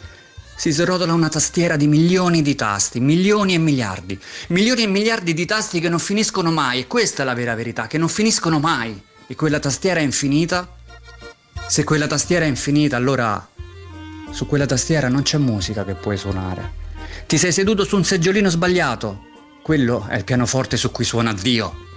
si 0.57 0.71
srotola 0.71 1.13
una 1.13 1.29
tastiera 1.29 1.77
di 1.77 1.87
milioni 1.87 2.41
di 2.41 2.53
tasti, 2.53 2.99
milioni 2.99 3.53
e 3.53 3.59
miliardi, 3.59 4.19
milioni 4.49 4.83
e 4.83 4.87
miliardi 4.87 5.33
di 5.33 5.45
tasti 5.45 5.79
che 5.79 5.87
non 5.87 5.99
finiscono 5.99 6.51
mai, 6.51 6.81
e 6.81 6.87
questa 6.87 7.23
è 7.23 7.25
la 7.25 7.33
vera 7.33 7.55
verità, 7.55 7.87
che 7.87 7.97
non 7.97 8.09
finiscono 8.09 8.59
mai. 8.59 9.01
E 9.25 9.35
quella 9.35 9.59
tastiera 9.59 10.01
è 10.01 10.03
infinita? 10.03 10.69
Se 11.65 11.85
quella 11.85 12.07
tastiera 12.07 12.43
è 12.43 12.49
infinita, 12.49 12.97
allora 12.97 13.47
su 14.31 14.45
quella 14.47 14.65
tastiera 14.65 15.07
non 15.07 15.21
c'è 15.21 15.37
musica 15.37 15.85
che 15.85 15.93
puoi 15.93 16.17
suonare. 16.17 16.75
Ti 17.25 17.37
sei 17.37 17.53
seduto 17.53 17.85
su 17.85 17.95
un 17.95 18.03
seggiolino 18.03 18.49
sbagliato. 18.49 19.27
Quello 19.61 20.05
è 20.07 20.15
il 20.17 20.23
pianoforte 20.23 20.77
su 20.77 20.91
cui 20.91 21.05
suona 21.05 21.33
Dio. 21.33 21.87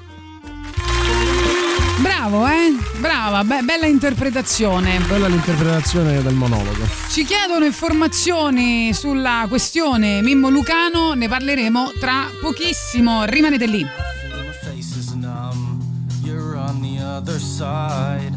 Bravo, 1.99 2.47
eh? 2.47 2.73
Brava, 2.99 3.45
be- 3.45 3.63
bella 3.63 3.87
interpretazione. 3.87 5.01
Quella 5.07 5.27
è 5.27 5.29
l'interpretazione 5.31 6.23
del 6.23 6.35
monologo. 6.35 6.87
Ci 7.09 7.25
chiedono 7.25 7.65
informazioni 7.65 8.93
sulla 8.93 9.47
questione 9.49 10.23
Mimmo 10.23 10.49
Lucano, 10.49 11.15
ne 11.15 11.29
parleremo 11.29 11.93
tra 11.99 12.29
pochissimo. 12.41 13.25
Rimanete 13.25 13.67
lì. 13.67 13.83
My 13.83 14.53
face 14.63 14.99
is 14.99 15.13
numb. 15.13 15.83
You're 16.25 16.57
on 16.57 16.81
the 16.81 17.03
other 17.03 17.39
side. 17.41 18.33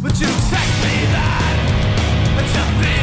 But 0.00 0.12
you 0.20 0.28
text 0.28 0.84
me 0.84 1.06
that, 1.10 1.56
but 2.34 2.44
you're 2.54 2.82
feeling 2.82 2.97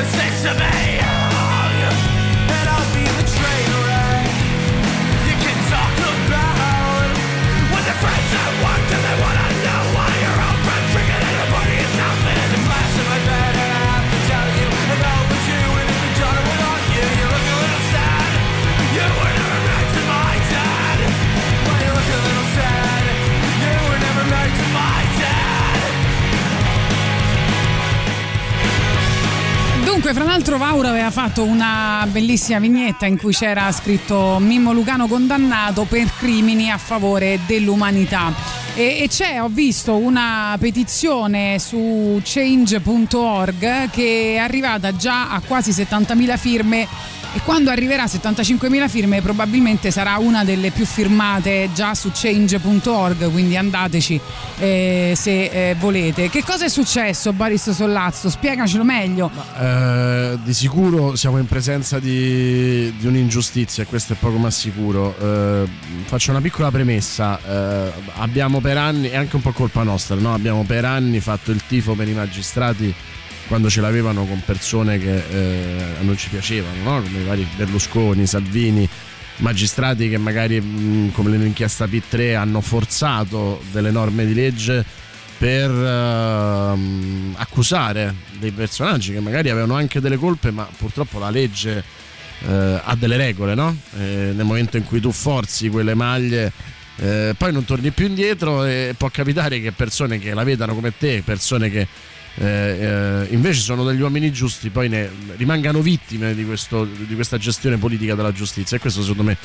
with 0.00 0.14
excuses 0.14 0.42
to 0.44 0.54
be 0.54 1.09
Dunque, 30.10 30.26
fra 30.26 30.36
l'altro, 30.36 30.58
Vaura 30.58 30.88
aveva 30.88 31.10
fatto 31.12 31.44
una 31.44 32.04
bellissima 32.10 32.58
vignetta 32.58 33.06
in 33.06 33.16
cui 33.16 33.32
c'era 33.32 33.70
scritto 33.70 34.38
Mimmo 34.40 34.72
Lucano 34.72 35.06
condannato 35.06 35.84
per 35.84 36.10
crimini 36.18 36.68
a 36.68 36.78
favore 36.78 37.38
dell'umanità. 37.46 38.32
E, 38.74 39.02
e 39.02 39.08
c'è, 39.08 39.40
ho 39.40 39.46
visto, 39.48 39.94
una 39.94 40.56
petizione 40.58 41.60
su 41.60 42.20
change.org 42.24 43.90
che 43.90 44.34
è 44.34 44.36
arrivata 44.38 44.96
già 44.96 45.30
a 45.30 45.40
quasi 45.46 45.70
70.000 45.70 46.36
firme 46.36 46.88
e 47.32 47.40
quando 47.44 47.70
arriverà 47.70 48.04
a 48.04 48.06
75.000 48.06 48.88
firme 48.88 49.22
probabilmente 49.22 49.90
sarà 49.90 50.16
una 50.18 50.44
delle 50.44 50.70
più 50.70 50.84
firmate 50.84 51.70
già 51.74 51.94
su 51.94 52.10
change.org, 52.12 53.30
quindi 53.30 53.56
andateci 53.56 54.20
eh, 54.58 55.12
se 55.16 55.44
eh, 55.44 55.74
volete. 55.78 56.28
Che 56.28 56.42
cosa 56.42 56.64
è 56.64 56.68
successo 56.68 57.32
Boris 57.32 57.70
Sollazzo? 57.70 58.30
Spiegacelo 58.30 58.84
meglio. 58.84 59.30
Eh, 59.58 60.38
di 60.42 60.52
sicuro 60.52 61.14
siamo 61.16 61.38
in 61.38 61.46
presenza 61.46 61.98
di, 61.98 62.92
di 62.98 63.06
un'ingiustizia 63.06 63.84
questo 63.84 64.14
è 64.14 64.16
poco 64.16 64.38
ma 64.38 64.50
sicuro. 64.50 65.14
Eh, 65.20 65.68
faccio 66.04 66.30
una 66.30 66.40
piccola 66.40 66.70
premessa. 66.70 67.38
Eh, 67.40 67.92
abbiamo 68.16 68.60
per 68.60 68.76
anni, 68.76 69.08
è 69.08 69.16
anche 69.16 69.36
un 69.36 69.42
po' 69.42 69.52
colpa 69.52 69.82
nostra, 69.82 70.16
no? 70.16 70.32
abbiamo 70.34 70.64
per 70.64 70.84
anni 70.84 71.20
fatto 71.20 71.50
il 71.50 71.62
tifo 71.66 71.94
per 71.94 72.08
i 72.08 72.12
magistrati 72.12 72.94
quando 73.50 73.68
ce 73.68 73.80
l'avevano 73.80 74.26
con 74.26 74.40
persone 74.44 74.96
che 75.00 75.24
eh, 75.28 75.82
a 75.98 76.02
noi 76.02 76.16
ci 76.16 76.28
piacevano, 76.28 76.82
no? 76.84 77.02
come 77.02 77.18
i 77.18 77.24
vari 77.24 77.44
Berlusconi, 77.56 78.24
Salvini, 78.24 78.88
magistrati 79.38 80.08
che 80.08 80.18
magari 80.18 80.60
mh, 80.60 81.10
come 81.10 81.36
l'inchiesta 81.36 81.86
P3 81.86 82.36
hanno 82.36 82.60
forzato 82.60 83.60
delle 83.72 83.90
norme 83.90 84.24
di 84.24 84.34
legge 84.34 84.84
per 85.36 85.68
ehm, 85.68 87.34
accusare 87.38 88.14
dei 88.38 88.52
personaggi 88.52 89.14
che 89.14 89.20
magari 89.20 89.50
avevano 89.50 89.74
anche 89.74 89.98
delle 89.98 90.16
colpe, 90.16 90.52
ma 90.52 90.68
purtroppo 90.76 91.18
la 91.18 91.30
legge 91.30 91.82
eh, 92.46 92.80
ha 92.84 92.94
delle 92.94 93.16
regole, 93.16 93.56
no? 93.56 93.76
Eh, 93.98 94.30
nel 94.32 94.44
momento 94.44 94.76
in 94.76 94.84
cui 94.84 95.00
tu 95.00 95.10
forzi 95.10 95.68
quelle 95.70 95.94
maglie, 95.94 96.52
eh, 96.98 97.34
poi 97.36 97.52
non 97.52 97.64
torni 97.64 97.90
più 97.90 98.06
indietro 98.06 98.64
e 98.64 98.94
può 98.96 99.08
capitare 99.10 99.60
che 99.60 99.72
persone 99.72 100.20
che 100.20 100.34
la 100.34 100.44
vedano 100.44 100.72
come 100.72 100.96
te, 100.96 101.22
persone 101.24 101.68
che 101.68 101.88
eh, 102.40 102.46
eh, 102.46 103.26
invece 103.34 103.60
sono 103.60 103.84
degli 103.84 104.00
uomini 104.00 104.32
giusti, 104.32 104.70
poi 104.70 104.88
ne 104.88 105.10
rimangano 105.36 105.82
vittime 105.82 106.34
di, 106.34 106.46
questo, 106.46 106.84
di 106.86 107.14
questa 107.14 107.36
gestione 107.36 107.76
politica 107.76 108.14
della 108.14 108.32
giustizia 108.32 108.78
e 108.78 108.80
questo 108.80 109.02
secondo 109.02 109.24
me 109.24 109.36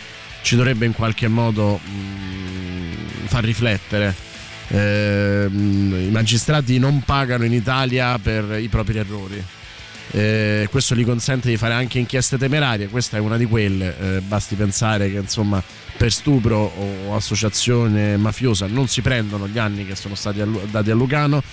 ci 0.41 0.55
dovrebbe 0.55 0.85
in 0.85 0.93
qualche 0.93 1.27
modo 1.27 1.77
mh, 1.83 3.27
far 3.27 3.43
riflettere. 3.43 4.15
Eh, 4.69 5.47
I 5.49 6.09
magistrati 6.09 6.79
non 6.79 7.01
pagano 7.01 7.43
in 7.43 7.51
Italia 7.51 8.17
per 8.17 8.57
i 8.61 8.69
propri 8.69 8.97
errori. 8.97 9.43
Eh, 10.11 10.67
questo 10.71 10.95
gli 10.95 11.03
consente 11.03 11.49
di 11.49 11.57
fare 11.57 11.73
anche 11.73 11.99
inchieste 11.99 12.37
temerarie. 12.37 12.87
Questa 12.87 13.17
è 13.17 13.19
una 13.19 13.35
di 13.35 13.45
quelle. 13.45 13.95
Eh, 13.99 14.21
basti 14.21 14.55
pensare 14.55 15.11
che 15.11 15.17
insomma 15.17 15.61
per 15.97 16.13
stupro 16.13 16.71
o 17.07 17.13
associazione 17.13 18.15
mafiosa 18.15 18.67
non 18.67 18.87
si 18.87 19.01
prendono 19.01 19.49
gli 19.49 19.57
anni 19.57 19.85
che 19.85 19.95
sono 19.95 20.15
stati 20.15 20.41
dati 20.71 20.91
a 20.91 20.95
Lucano. 20.95 21.43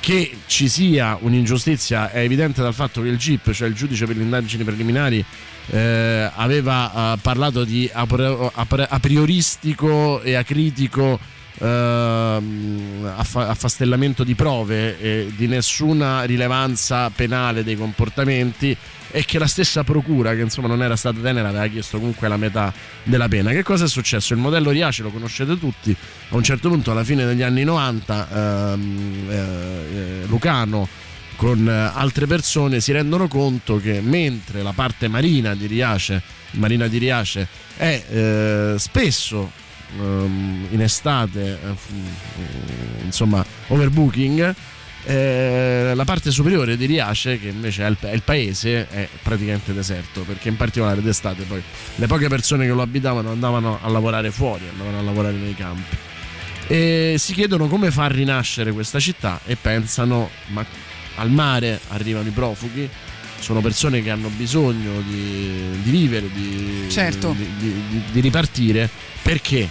Che 0.00 0.36
ci 0.46 0.68
sia 0.68 1.18
un'ingiustizia 1.20 2.10
è 2.10 2.20
evidente 2.20 2.62
dal 2.62 2.72
fatto 2.74 3.02
che 3.02 3.08
il 3.08 3.18
GIP, 3.18 3.50
cioè 3.52 3.68
il 3.68 3.74
giudice 3.74 4.06
per 4.06 4.16
le 4.16 4.22
indagini 4.22 4.64
preliminari, 4.64 5.24
eh, 5.70 6.30
aveva 6.34 7.14
eh, 7.14 7.18
parlato 7.20 7.64
di 7.64 7.90
apri- 7.92 8.50
apri- 8.54 8.86
a 8.88 8.98
prioristico 9.00 10.22
e 10.22 10.34
acritico 10.34 11.18
affa- 11.60 13.48
affastellamento 13.48 14.22
di 14.22 14.34
prove 14.34 15.00
e 15.00 15.32
di 15.34 15.48
nessuna 15.48 16.22
rilevanza 16.22 17.10
penale 17.10 17.64
dei 17.64 17.76
comportamenti 17.76 18.76
e 19.10 19.24
che 19.24 19.38
la 19.38 19.46
stessa 19.46 19.84
procura 19.84 20.34
che 20.34 20.42
insomma 20.42 20.68
non 20.68 20.82
era 20.82 20.96
stata 20.96 21.18
tenera 21.20 21.48
aveva 21.48 21.66
chiesto 21.66 21.98
comunque 21.98 22.28
la 22.28 22.36
metà 22.36 22.72
della 23.02 23.28
pena 23.28 23.50
che 23.50 23.62
cosa 23.62 23.84
è 23.84 23.88
successo? 23.88 24.34
il 24.34 24.40
modello 24.40 24.70
Riace 24.70 25.02
lo 25.02 25.10
conoscete 25.10 25.58
tutti 25.58 25.94
a 26.30 26.36
un 26.36 26.42
certo 26.42 26.68
punto 26.68 26.90
alla 26.90 27.04
fine 27.04 27.24
degli 27.24 27.42
anni 27.42 27.64
90 27.64 28.28
ehm, 28.30 29.26
eh, 29.28 29.34
eh, 29.34 30.24
Lucano 30.26 30.88
con 31.36 31.68
eh, 31.68 31.72
altre 31.72 32.26
persone 32.26 32.80
si 32.80 32.92
rendono 32.92 33.28
conto 33.28 33.78
che 33.80 34.00
mentre 34.00 34.62
la 34.62 34.72
parte 34.72 35.08
marina 35.08 35.54
di 35.54 35.66
Riace 35.66 36.22
marina 36.52 36.86
di 36.86 36.98
Riace 36.98 37.46
è 37.76 38.04
eh, 38.10 38.74
spesso 38.76 39.50
ehm, 39.98 40.66
in 40.70 40.82
estate 40.82 41.58
eh, 41.62 43.04
insomma 43.04 43.44
overbooking 43.68 44.54
eh, 45.08 45.92
la 45.94 46.04
parte 46.04 46.30
superiore 46.30 46.76
di 46.76 46.84
Riace 46.84 47.40
che 47.40 47.48
invece 47.48 47.82
è 47.84 47.88
il, 47.88 47.96
è 47.98 48.12
il 48.12 48.22
paese 48.22 48.86
è 48.88 49.08
praticamente 49.22 49.72
deserto 49.72 50.20
perché 50.22 50.48
in 50.48 50.56
particolare 50.56 51.00
d'estate 51.00 51.44
poi 51.44 51.62
le 51.94 52.06
poche 52.06 52.28
persone 52.28 52.66
che 52.66 52.72
lo 52.72 52.82
abitavano 52.82 53.30
andavano 53.30 53.78
a 53.80 53.88
lavorare 53.88 54.30
fuori 54.30 54.64
andavano 54.70 54.98
a 54.98 55.02
lavorare 55.02 55.36
nei 55.36 55.54
campi. 55.54 55.96
E 56.66 57.14
si 57.16 57.32
chiedono 57.32 57.66
come 57.68 57.90
far 57.90 58.12
rinascere 58.12 58.72
questa 58.72 59.00
città 59.00 59.40
e 59.46 59.56
pensano 59.56 60.28
ma 60.48 60.64
al 61.14 61.30
mare 61.30 61.80
arrivano 61.88 62.28
i 62.28 62.32
profughi 62.32 62.88
sono 63.40 63.60
persone 63.60 64.02
che 64.02 64.10
hanno 64.10 64.28
bisogno 64.28 65.00
di, 65.00 65.80
di 65.82 65.90
vivere 65.90 66.28
di, 66.30 66.86
Certo. 66.90 67.34
di, 67.36 67.48
di- 67.56 68.02
di 68.10 68.20
ripartire. 68.20 68.90
Perché 69.22 69.68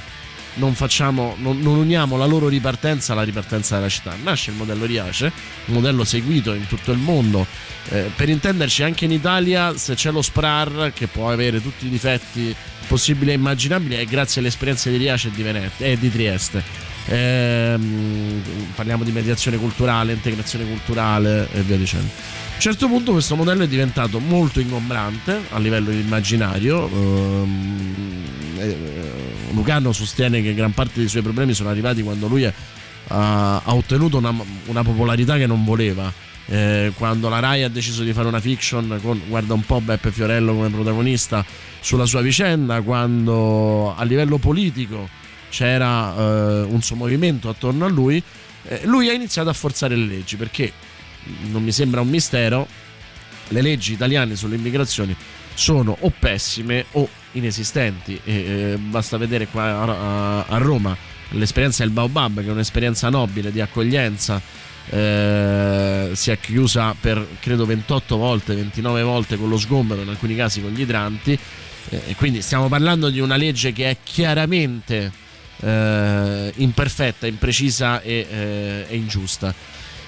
non 0.57 0.75
facciamo 0.75 1.35
non, 1.39 1.59
non 1.59 1.77
uniamo 1.77 2.17
la 2.17 2.25
loro 2.25 2.47
ripartenza 2.47 3.13
alla 3.13 3.23
ripartenza 3.23 3.75
della 3.75 3.89
città 3.89 4.15
nasce 4.21 4.51
il 4.51 4.57
modello 4.57 4.85
Riace 4.85 5.31
un 5.65 5.73
modello 5.73 6.03
seguito 6.03 6.53
in 6.53 6.67
tutto 6.67 6.91
il 6.91 6.99
mondo 6.99 7.45
Eh, 7.89 8.11
per 8.13 8.27
intenderci 8.27 8.83
anche 8.83 9.05
in 9.05 9.11
Italia 9.11 9.77
se 9.77 9.95
c'è 9.95 10.11
lo 10.11 10.21
SPRAR 10.21 10.91
che 10.93 11.07
può 11.07 11.31
avere 11.31 11.61
tutti 11.61 11.85
i 11.85 11.89
difetti 11.89 12.53
possibili 12.85 13.31
e 13.31 13.35
immaginabili 13.35 13.95
è 13.95 14.03
grazie 14.03 14.41
alle 14.41 14.49
esperienze 14.49 14.91
di 14.91 14.97
Riace 14.97 15.29
e 15.29 15.31
di, 15.31 15.41
Venezia, 15.41 15.85
e 15.85 15.97
di 15.97 16.11
Trieste 16.11 16.87
Ehm, 17.09 18.41
parliamo 18.75 19.03
di 19.03 19.11
mediazione 19.11 19.57
culturale, 19.57 20.13
integrazione 20.13 20.65
culturale 20.65 21.47
e 21.53 21.61
via 21.61 21.77
dicendo. 21.77 22.07
A 22.07 22.53
un 22.55 22.59
certo 22.59 22.87
punto 22.87 23.11
questo 23.11 23.35
modello 23.35 23.63
è 23.63 23.67
diventato 23.67 24.19
molto 24.19 24.59
ingombrante 24.59 25.39
a 25.49 25.59
livello 25.59 25.91
immaginario. 25.91 26.89
ehm, 26.89 28.25
eh, 28.57 29.16
Lucano 29.51 29.91
sostiene 29.91 30.41
che 30.41 30.53
gran 30.53 30.73
parte 30.73 30.99
dei 30.99 31.07
suoi 31.07 31.21
problemi 31.21 31.53
sono 31.53 31.69
arrivati 31.69 32.01
quando 32.01 32.27
lui 32.27 32.45
ha, 32.45 32.53
ha 33.07 33.73
ottenuto 33.73 34.17
una, 34.17 34.33
una 34.65 34.83
popolarità 34.83 35.37
che 35.37 35.47
non 35.47 35.63
voleva. 35.63 36.11
Eh, 36.49 36.93
quando 36.95 37.27
la 37.27 37.39
Rai 37.39 37.63
ha 37.63 37.69
deciso 37.69 38.03
di 38.03 38.13
fare 38.13 38.27
una 38.27 38.39
fiction 38.39 38.99
con, 39.01 39.21
guarda 39.27 39.53
un 39.53 39.65
po', 39.65 39.81
Beppe 39.81 40.11
Fiorello 40.11 40.53
come 40.53 40.69
protagonista 40.69 41.45
sulla 41.81 42.05
sua 42.05 42.21
vicenda, 42.21 42.81
quando 42.81 43.93
a 43.95 44.03
livello 44.03 44.37
politico 44.37 45.09
c'era 45.49 46.15
eh, 46.15 46.61
un 46.63 46.81
suo 46.81 46.95
movimento 46.95 47.49
attorno 47.49 47.85
a 47.85 47.89
lui, 47.89 48.21
eh, 48.63 48.81
lui 48.85 49.09
ha 49.09 49.13
iniziato 49.13 49.49
a 49.49 49.53
forzare 49.53 49.95
le 49.95 50.05
leggi 50.05 50.37
perché 50.37 50.71
non 51.49 51.63
mi 51.63 51.71
sembra 51.73 51.99
un 51.99 52.07
mistero, 52.07 52.65
le 53.49 53.61
leggi 53.61 53.93
italiane 53.93 54.35
sulle 54.35 54.55
immigrazioni 54.55 55.15
sono 55.57 55.97
o 56.01 56.13
pessime 56.17 56.85
o 56.91 57.09
inesistenti. 57.31 58.19
E, 58.23 58.33
eh, 58.33 58.77
basta 58.77 59.17
vedere 59.17 59.47
qua 59.47 59.63
a, 59.63 60.45
a- 60.47 60.57
Roma 60.59 60.95
l'esperienza 61.31 61.83
del 61.83 61.91
Baobab, 61.91 62.41
che 62.41 62.47
è 62.47 62.51
un'esperienza 62.51 63.09
nobile 63.09 63.51
di 63.51 63.59
accoglienza. 63.59 64.39
eh, 64.89 66.11
si 66.13 66.31
è 66.31 66.39
chiusa 66.39 66.95
per 66.97 67.27
credo 67.41 67.65
28 67.65 68.15
volte, 68.15 68.55
29 68.55 69.01
volte 69.01 69.35
con 69.35 69.49
lo 69.49 69.57
sgombero, 69.57 70.01
in 70.01 70.09
alcuni 70.09 70.35
casi 70.35 70.61
con 70.61 70.71
gli 70.71 70.81
idranti. 70.81 71.37
Eh, 71.89 72.15
quindi 72.15 72.41
stiamo 72.41 72.67
parlando 72.69 73.09
di 73.09 73.19
una 73.19 73.35
legge 73.35 73.73
che 73.73 73.89
è 73.89 73.97
chiaramente 74.03 75.11
eh, 75.59 76.53
imperfetta, 76.55 77.25
imprecisa 77.25 78.01
e, 78.01 78.27
eh, 78.29 78.85
e 78.87 78.95
ingiusta. 78.95 79.53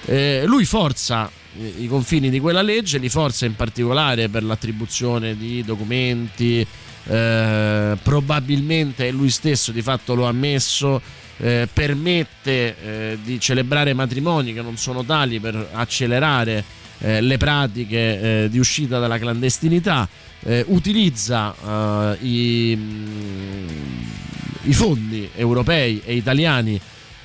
Eh, 0.06 0.44
lui 0.46 0.64
forza 0.64 1.30
i- 1.78 1.88
confini 1.88 2.30
di 2.30 2.40
quella 2.40 2.62
legge, 2.62 2.98
li 2.98 3.10
forza 3.10 3.46
in 3.46 3.56
particolare 3.56 4.30
per 4.30 4.44
l'attribuzione 4.44 5.36
di 5.36 5.64
documenti, 5.64 6.66
eh, 7.06 7.98
probabilmente 8.02 9.10
lui 9.12 9.30
stesso 9.30 9.72
di 9.72 9.82
fatto 9.82 10.16
lo 10.16 10.26
ha 10.26 10.30
ammesso, 10.30 11.02
eh, 11.38 11.68
permette 11.72 12.76
eh, 12.82 13.18
di 13.24 13.40
celebrare 13.40 13.94
matrimoni 13.94 14.54
che 14.54 14.62
non 14.62 14.78
sono 14.78 15.04
tali 15.04 15.40
per 15.40 15.70
accelerare 15.74 16.64
eh, 17.00 17.22
le 17.22 17.38
pratiche 17.38 18.44
eh, 18.44 18.50
di 18.50 18.60
uscita 18.60 19.00
dalla 19.00 19.18
clandestinità, 19.18 20.08
eh, 20.42 20.64
utilizza 20.68 21.56
i, 22.20 22.76
mm, 22.78 23.68
i 24.64 24.74
fondi 24.74 25.30
europei 25.36 26.02
e 26.06 26.16
italiani 26.16 26.80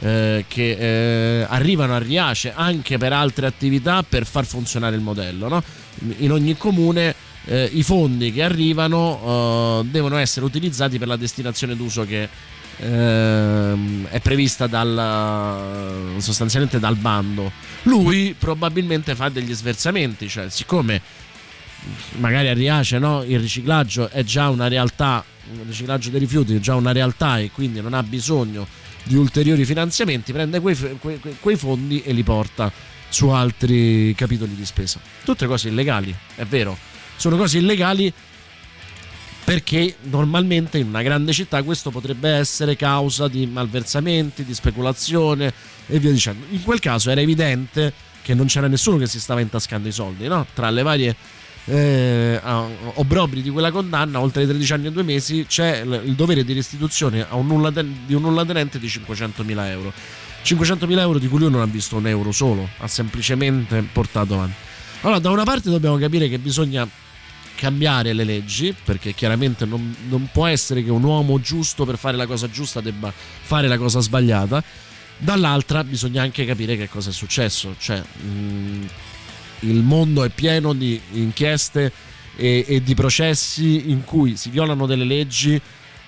eh, 0.04 0.44
che 0.46 1.40
eh, 1.40 1.46
arrivano 1.48 1.94
a 1.94 1.98
Riace 1.98 2.52
anche 2.54 2.98
per 2.98 3.14
altre 3.14 3.46
attività 3.46 4.02
per 4.02 4.26
far 4.26 4.44
funzionare 4.44 4.96
il 4.96 5.02
modello. 5.02 5.48
no? 5.48 5.62
In 6.18 6.30
ogni 6.30 6.58
comune 6.58 7.14
eh, 7.46 7.70
i 7.72 7.82
fondi 7.82 8.30
che 8.30 8.42
arrivano 8.42 9.80
eh, 9.82 9.88
devono 9.88 10.18
essere 10.18 10.44
utilizzati 10.44 10.98
per 10.98 11.08
la 11.08 11.16
destinazione 11.16 11.74
d'uso 11.74 12.04
che 12.04 12.28
ehm, 12.76 14.08
è 14.08 14.20
prevista 14.20 14.66
dal, 14.66 16.16
sostanzialmente 16.18 16.78
dal 16.78 16.96
bando. 16.96 17.50
Lui 17.84 18.34
probabilmente 18.38 19.14
fa 19.14 19.30
degli 19.30 19.54
sversamenti, 19.54 20.28
cioè 20.28 20.50
siccome 20.50 21.00
magari 22.18 22.48
a 22.48 22.52
Riace 22.52 22.98
no, 22.98 23.22
il 23.22 23.40
riciclaggio 23.40 24.10
è 24.10 24.22
già 24.22 24.50
una 24.50 24.68
realtà, 24.68 25.24
il 25.50 25.60
riciclaggio 25.66 26.10
dei 26.10 26.20
rifiuti 26.20 26.56
è 26.56 26.58
già 26.58 26.74
una 26.74 26.92
realtà 26.92 27.38
e 27.38 27.50
quindi 27.50 27.80
non 27.80 27.94
ha 27.94 28.02
bisogno 28.02 28.66
di 29.04 29.14
ulteriori 29.14 29.64
finanziamenti, 29.64 30.32
prende 30.32 30.60
quei, 30.60 30.76
quei- 30.98 31.20
quei 31.40 31.56
fondi 31.56 32.02
e 32.02 32.12
li 32.12 32.22
porta 32.22 32.72
su 33.08 33.28
altri 33.28 34.14
capitoli 34.16 34.54
di 34.54 34.64
spesa. 34.64 34.98
Tutte 35.22 35.46
cose 35.46 35.68
illegali, 35.68 36.14
è 36.34 36.44
vero, 36.44 36.76
sono 37.16 37.36
cose 37.36 37.58
illegali 37.58 38.12
perché 39.44 39.96
normalmente 40.04 40.78
in 40.78 40.88
una 40.88 41.02
grande 41.02 41.32
città 41.32 41.62
questo 41.62 41.90
potrebbe 41.90 42.30
essere 42.30 42.76
causa 42.76 43.28
di 43.28 43.46
malversamenti, 43.46 44.42
di 44.42 44.54
speculazione 44.54 45.52
e 45.86 45.98
via 45.98 46.10
dicendo. 46.10 46.46
In 46.50 46.62
quel 46.62 46.80
caso 46.80 47.10
era 47.10 47.20
evidente 47.20 47.92
che 48.22 48.32
non 48.32 48.46
c'era 48.46 48.68
nessuno 48.68 48.96
che 48.96 49.06
si 49.06 49.20
stava 49.20 49.40
intascando 49.40 49.86
i 49.86 49.92
soldi, 49.92 50.26
no? 50.26 50.46
Tra 50.54 50.70
le 50.70 50.82
varie 50.82 51.14
eh, 51.66 52.40
obbrobri 52.94 53.42
di 53.42 53.50
quella 53.50 53.70
condanna, 53.70 54.20
oltre 54.20 54.42
ai 54.42 54.48
13 54.48 54.72
anni 54.72 54.86
e 54.86 54.92
due 54.92 55.02
mesi, 55.02 55.46
c'è 55.48 55.80
il 55.80 56.14
dovere 56.14 56.44
di 56.44 56.52
restituzione 56.52 57.26
un 57.30 57.46
nulla 57.46 57.72
ten- 57.72 58.06
di 58.06 58.14
un 58.14 58.22
nulla 58.22 58.44
tenente 58.44 58.78
di 58.78 58.86
500.000 58.86 59.68
euro. 59.68 59.92
500.000 60.44 60.98
euro 60.98 61.18
di 61.18 61.26
cui 61.26 61.38
lui 61.38 61.50
non 61.50 61.62
ha 61.62 61.66
visto 61.66 61.96
un 61.96 62.06
euro 62.06 62.30
solo, 62.30 62.68
ha 62.78 62.86
semplicemente 62.86 63.82
portato 63.90 64.34
avanti. 64.34 64.54
Allora, 65.00 65.18
da 65.18 65.30
una 65.30 65.44
parte 65.44 65.70
dobbiamo 65.70 65.96
capire 65.96 66.28
che 66.28 66.38
bisogna 66.38 66.86
cambiare 67.56 68.12
le 68.12 68.24
leggi, 68.24 68.74
perché 68.84 69.14
chiaramente 69.14 69.64
non, 69.64 69.94
non 70.08 70.28
può 70.30 70.46
essere 70.46 70.82
che 70.84 70.90
un 70.90 71.02
uomo 71.02 71.40
giusto 71.40 71.84
per 71.84 71.96
fare 71.96 72.16
la 72.16 72.26
cosa 72.26 72.50
giusta 72.50 72.80
debba 72.80 73.12
fare 73.12 73.68
la 73.68 73.78
cosa 73.78 74.00
sbagliata. 74.00 74.62
Dall'altra 75.16 75.84
bisogna 75.84 76.22
anche 76.22 76.44
capire 76.44 76.76
che 76.76 76.88
cosa 76.88 77.10
è 77.10 77.12
successo, 77.12 77.74
cioè 77.78 78.00
mh, 78.00 78.86
il 79.68 79.82
mondo 79.82 80.24
è 80.24 80.28
pieno 80.30 80.72
di 80.72 81.00
inchieste 81.12 81.92
e, 82.36 82.64
e 82.66 82.82
di 82.82 82.94
processi 82.94 83.90
in 83.90 84.04
cui 84.04 84.36
si 84.36 84.50
violano 84.50 84.86
delle 84.86 85.04
leggi 85.04 85.60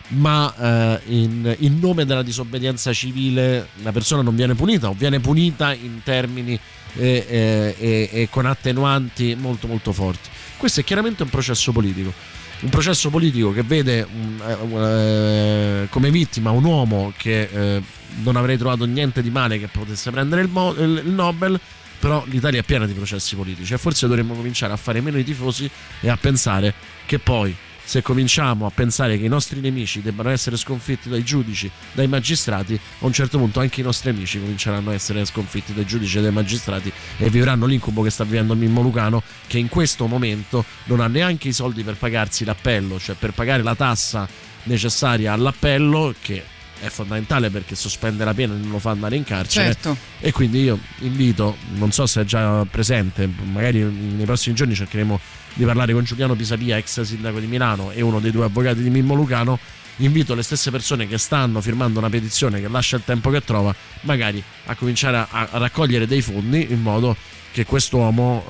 ma 0.09 0.55
eh, 0.57 1.01
in, 1.07 1.57
in 1.61 1.79
nome 1.81 2.05
della 2.05 2.23
disobbedienza 2.23 2.93
civile 2.93 3.69
la 3.83 3.91
persona 3.91 4.23
non 4.23 4.37
viene 4.37 4.55
punita 4.55 4.89
o 4.89 4.95
viene 4.97 5.19
punita 5.19 5.73
in 5.73 6.01
termini 6.05 6.59
eh, 6.95 7.27
eh, 7.29 7.75
e, 7.79 8.09
e 8.13 8.29
con 8.31 8.47
attenuanti 8.47 9.35
molto 9.35 9.67
molto 9.67 9.93
forti. 9.93 10.29
Questo 10.57 10.81
è 10.81 10.85
chiaramente 10.85 11.25
un 11.25 11.29
processo 11.29 11.73
politico, 11.73 12.13
un 12.61 12.69
processo 12.71 13.11
politico 13.11 13.53
che 13.53 13.63
vede 13.63 14.07
un- 14.11 14.81
eh, 14.81 15.87
come 15.91 16.11
vittima 16.11 16.51
un 16.53 16.65
uomo 16.65 17.13
che 17.17 17.49
eh, 17.53 17.83
non 18.23 18.37
avrei 18.37 18.57
trovato 18.57 18.85
niente 18.87 19.23
di 19.23 19.31
male 19.31 19.59
che 19.59 19.67
potesse 19.67 20.11
prendere 20.13 20.43
il- 20.43 21.03
il 21.05 21.11
Nobel, 21.11 21.59
però 21.99 22.25
l'Italia 22.27 22.61
è 22.61 22.63
piena 22.63 22.87
di 22.87 22.93
processi 22.93 23.37
politici 23.37 23.73
e 23.73 23.79
forse 23.79 24.07
dovremmo 24.07 24.35
cominciare 24.35 24.73
a 24.73 24.77
fare 24.77 25.01
meno 25.01 25.19
i 25.19 25.25
tifosi 25.25 25.71
e 26.01 26.09
a 26.09 26.17
pensare 26.17 26.75
che 27.07 27.19
poi 27.19 27.55
se 27.87 28.03
cominciamo 28.03 28.67
a 28.67 28.71
pensare 28.71 29.17
che 29.17 29.25
i 29.25 29.29
nostri 29.29 29.61
nemici 29.61 30.03
debbano 30.03 30.31
essere 30.31 30.57
sconfitti 30.57 31.09
dai 31.09 31.23
giudici, 31.23 31.71
dai 31.93 32.09
magistrati, 32.09 32.75
a 32.75 33.07
un 33.07 33.13
certo 33.13 33.39
punto 33.39 33.61
anche 33.61 33.81
i 33.81 33.85
nostri 33.85 34.11
amici 34.11 34.41
cominceranno 34.41 34.91
a 34.91 34.95
essere 34.95 35.25
sconfitti 35.25 35.73
dai 35.73 35.87
giudici 35.87 36.19
e 36.19 36.23
dai 36.23 36.33
magistrati 36.33 36.93
e 37.17 37.31
vivranno 37.31 37.65
l'incubo 37.65 38.03
che 38.03 38.11
sta 38.11 38.25
vivendo 38.25 38.57
Mimmo 38.57 38.83
Lucano, 38.83 39.23
che 39.47 39.59
in 39.59 39.69
questo 39.69 40.09
momento 40.09 40.65
non 40.87 40.99
ha 40.99 41.07
neanche 41.07 41.47
i 41.47 41.53
soldi 41.53 41.85
per 41.85 41.95
pagarsi 41.95 42.45
l'appello, 42.45 42.99
cioè 42.99 43.15
per 43.15 43.31
pagare 43.31 43.63
la 43.63 43.77
tassa 43.77 44.29
necessaria 44.65 45.33
all'appello, 45.33 46.13
che 46.21 46.43
è 46.81 46.89
fondamentale 46.89 47.51
perché 47.51 47.75
sospende 47.75 48.25
la 48.25 48.35
pena 48.35 48.55
e 48.55 48.59
non 48.59 48.71
lo 48.71 48.79
fa 48.79 48.91
andare 48.91 49.17
in 49.17 49.25
carcere. 49.25 49.73
Certo. 49.73 49.97
E 50.21 50.33
quindi 50.33 50.63
io 50.63 50.79
invito, 50.99 51.57
non 51.75 51.93
so 51.93 52.07
se 52.07 52.23
è 52.23 52.25
già 52.25 52.65
presente, 52.71 53.29
magari 53.45 53.83
nei 53.83 54.25
prossimi 54.25 54.55
giorni 54.55 54.75
cercheremo 54.75 55.19
di 55.55 55.65
parlare 55.65 55.93
con 55.93 56.05
Giuliano 56.05 56.35
Pisapia, 56.35 56.77
ex 56.77 57.01
sindaco 57.01 57.41
di 57.41 57.47
Milano 57.47 57.91
e 57.91 58.03
uno 58.03 58.21
dei 58.21 58.31
due 58.31 58.45
avvocati 58.45 58.83
di 58.83 58.91
Mimmo 58.91 59.15
Lucano. 59.15 59.59
Invito 60.01 60.35
le 60.35 60.43
stesse 60.43 60.71
persone 60.71 61.09
che 61.09 61.17
stanno 61.17 61.63
firmando 61.63 61.99
una 61.99 62.11
petizione 62.11 62.61
che 62.61 62.69
lascia 62.69 62.97
il 62.97 63.03
tempo 63.05 63.31
che 63.31 63.43
trova, 63.43 63.75
magari 64.03 64.43
a 64.67 64.75
cominciare 64.75 65.17
a, 65.17 65.29
a 65.31 65.57
raccogliere 65.57 66.07
dei 66.07 66.21
fondi 66.21 66.71
in 66.71 66.83
modo 66.83 67.17
che 67.51 67.65
quest'uomo 67.65 68.45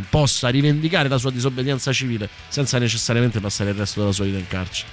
eh, 0.00 0.04
possa 0.08 0.48
rivendicare 0.48 1.10
la 1.10 1.18
sua 1.18 1.30
disobbedienza 1.30 1.92
civile 1.92 2.26
senza 2.48 2.78
necessariamente 2.78 3.38
passare 3.38 3.68
il 3.68 3.76
resto 3.76 4.00
della 4.00 4.12
sua 4.12 4.24
vita 4.24 4.38
in 4.38 4.46
carcere. 4.48 4.88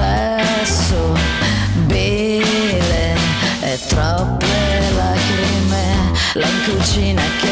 Nel 0.00 0.40
cesso, 0.64 1.14
bile 1.86 3.14
e 3.60 3.78
troppe 3.88 4.46
lacrime, 4.94 6.12
la 6.34 6.48
cucina 6.64 7.22
che 7.40 7.49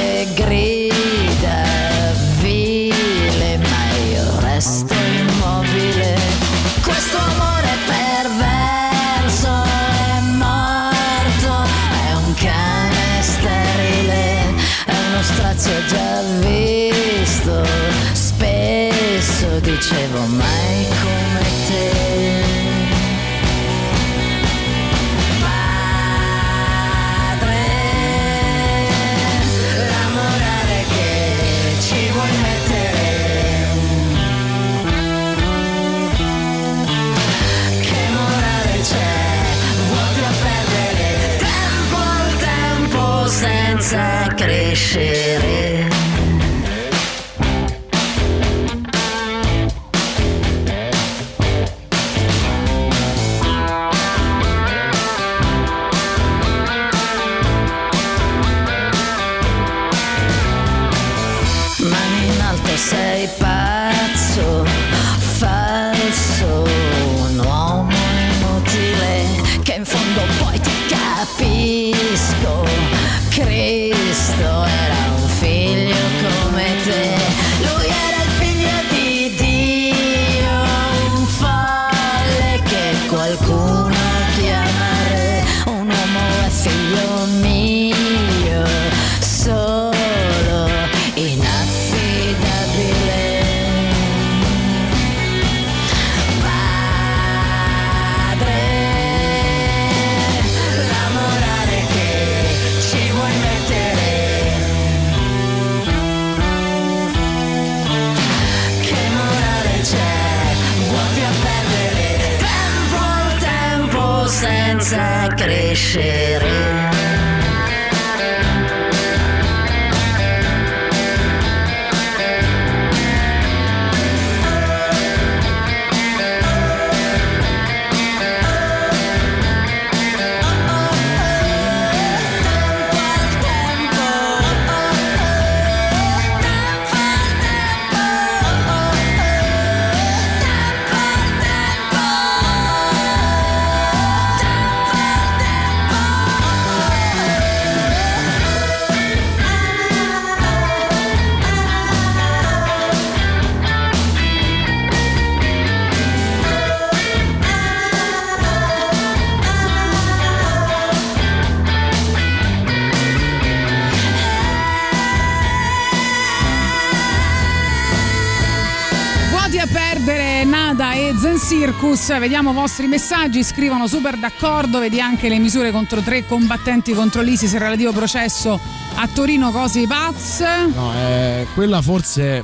Circus, 172.09 172.18
vediamo 172.20 172.52
i 172.52 172.55
vostri 172.55 172.86
messaggi, 172.86 173.44
scrivono 173.44 173.86
super 173.86 174.16
d'accordo, 174.16 174.78
vedi 174.78 174.98
anche 174.98 175.28
le 175.28 175.39
misure 175.39 175.70
contro 175.70 176.01
tre 176.01 176.24
combattenti 176.24 176.94
contro 176.94 177.20
l'ISIS 177.20 177.52
il 177.52 177.60
relativo 177.60 177.93
processo 177.93 178.59
a 178.94 179.06
Torino 179.09 179.51
Cosi 179.51 179.86
Paz. 179.86 180.43
No, 180.74 180.93
eh, 180.94 181.47
quella 181.55 181.82
forse. 181.82 182.43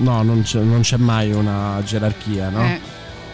No, 0.00 0.22
non 0.22 0.42
c'è, 0.42 0.60
non 0.60 0.82
c'è 0.82 0.98
mai 0.98 1.32
una 1.32 1.80
gerarchia, 1.84 2.50
no? 2.50 2.62
Eh. 2.62 2.80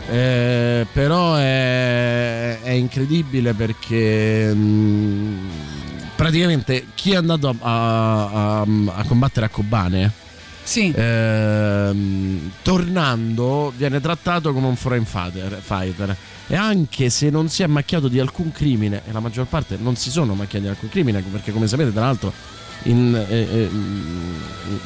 Eh, 0.09 0.87
però 0.93 1.35
è, 1.35 2.61
è 2.63 2.71
incredibile 2.71 3.53
perché 3.53 4.55
mh, 4.55 5.49
praticamente 6.15 6.87
chi 6.95 7.11
è 7.13 7.17
andato 7.17 7.55
a, 7.61 8.61
a- 8.61 8.61
a 8.61 9.05
combattere 9.09 9.47
a 9.47 9.49
Kobane 9.49 10.13
Sì. 10.67 10.93
ehm, 10.95 12.51
tornando 12.63 13.73
viene 13.77 14.01
trattato 14.01 14.53
come 14.53 14.67
un 14.67 14.75
foreign 14.77 15.05
fighter, 15.05 15.61
fighter. 15.63 16.17
e 16.49 16.57
anche 16.57 17.09
se 17.09 17.31
non 17.31 17.49
si 17.49 17.63
è 17.63 17.67
macchiato 17.67 18.09
di 18.09 18.19
alcun 18.19 18.51
crimine 18.51 19.03
e 19.07 19.13
la 19.13 19.21
maggior 19.21 19.47
parte 19.47 19.77
non 19.81 19.95
si 19.97 20.11
sono 20.11 20.35
macchiati 20.35 20.65
di 20.65 20.71
alcun 20.71 20.89
crimine 20.89 21.23
perché 21.23 21.53
come 21.53 21.69
sapete 21.69 21.93
tra 21.93 22.01
l'altro 22.03 22.33
in, 22.85 23.15
eh, 23.29 23.35
eh, 23.35 23.71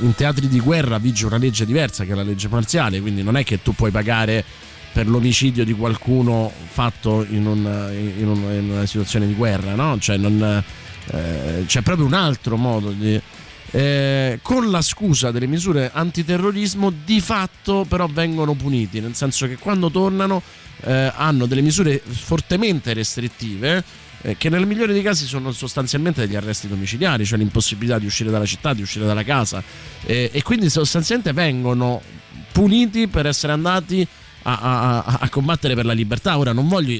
in 0.00 0.14
teatri 0.14 0.48
di 0.48 0.60
guerra 0.60 0.98
vige 0.98 1.24
una 1.26 1.38
legge 1.38 1.64
diversa 1.64 2.04
che 2.04 2.12
è 2.12 2.14
la 2.14 2.22
legge 2.22 2.48
marziale 2.48 3.00
quindi 3.00 3.22
non 3.22 3.36
è 3.36 3.44
che 3.44 3.62
tu 3.62 3.74
puoi 3.74 3.90
pagare 3.90 4.44
per 4.92 5.08
l'omicidio 5.08 5.64
di 5.64 5.72
qualcuno 5.72 6.50
fatto 6.68 7.24
in, 7.28 7.46
un- 7.46 7.90
in 8.18 8.26
un- 8.28 8.52
in 8.52 8.70
una 8.70 8.86
situazione 8.86 9.26
di 9.26 9.34
guerra 9.34 9.74
no? 9.74 9.98
cioè 9.98 10.16
non, 10.16 10.62
eh, 11.12 11.64
c'è 11.66 11.80
proprio 11.82 12.04
un 12.06 12.12
altro 12.14 12.56
modo 12.56 12.90
di 12.90 13.20
eh, 13.72 14.38
con 14.42 14.70
la 14.70 14.82
scusa 14.82 15.30
delle 15.30 15.46
misure 15.46 15.90
antiterrorismo 15.92 16.92
di 17.04 17.20
fatto 17.20 17.84
però 17.88 18.06
vengono 18.06 18.54
puniti 18.54 19.00
nel 19.00 19.14
senso 19.14 19.46
che 19.46 19.56
quando 19.56 19.90
tornano 19.90 20.42
eh, 20.82 21.12
hanno 21.14 21.46
delle 21.46 21.60
misure 21.60 22.02
fortemente 22.04 22.92
restrittive 22.92 23.84
eh, 24.22 24.36
che 24.36 24.48
nel 24.48 24.66
migliore 24.66 24.92
dei 24.92 25.02
casi 25.02 25.24
sono 25.26 25.52
sostanzialmente 25.52 26.26
degli 26.26 26.36
arresti 26.36 26.68
domiciliari 26.68 27.24
cioè 27.24 27.38
l'impossibilità 27.38 27.98
di 27.98 28.06
uscire 28.06 28.30
dalla 28.30 28.44
città 28.44 28.74
di 28.74 28.82
uscire 28.82 29.06
dalla 29.06 29.24
casa. 29.24 29.62
Eh, 30.04 30.30
e 30.32 30.42
quindi 30.42 30.68
sostanzialmente 30.68 31.32
vengono 31.32 32.02
puniti 32.52 33.06
per 33.08 33.26
essere 33.26 33.52
andati 33.52 34.06
a, 34.42 34.58
a- 34.58 35.18
a- 35.20 35.28
combattere 35.28 35.74
per 35.74 35.86
la 35.86 35.92
libertà. 35.92 36.36
Ora 36.36 36.52
non 36.52 36.68
voglio 36.68 36.98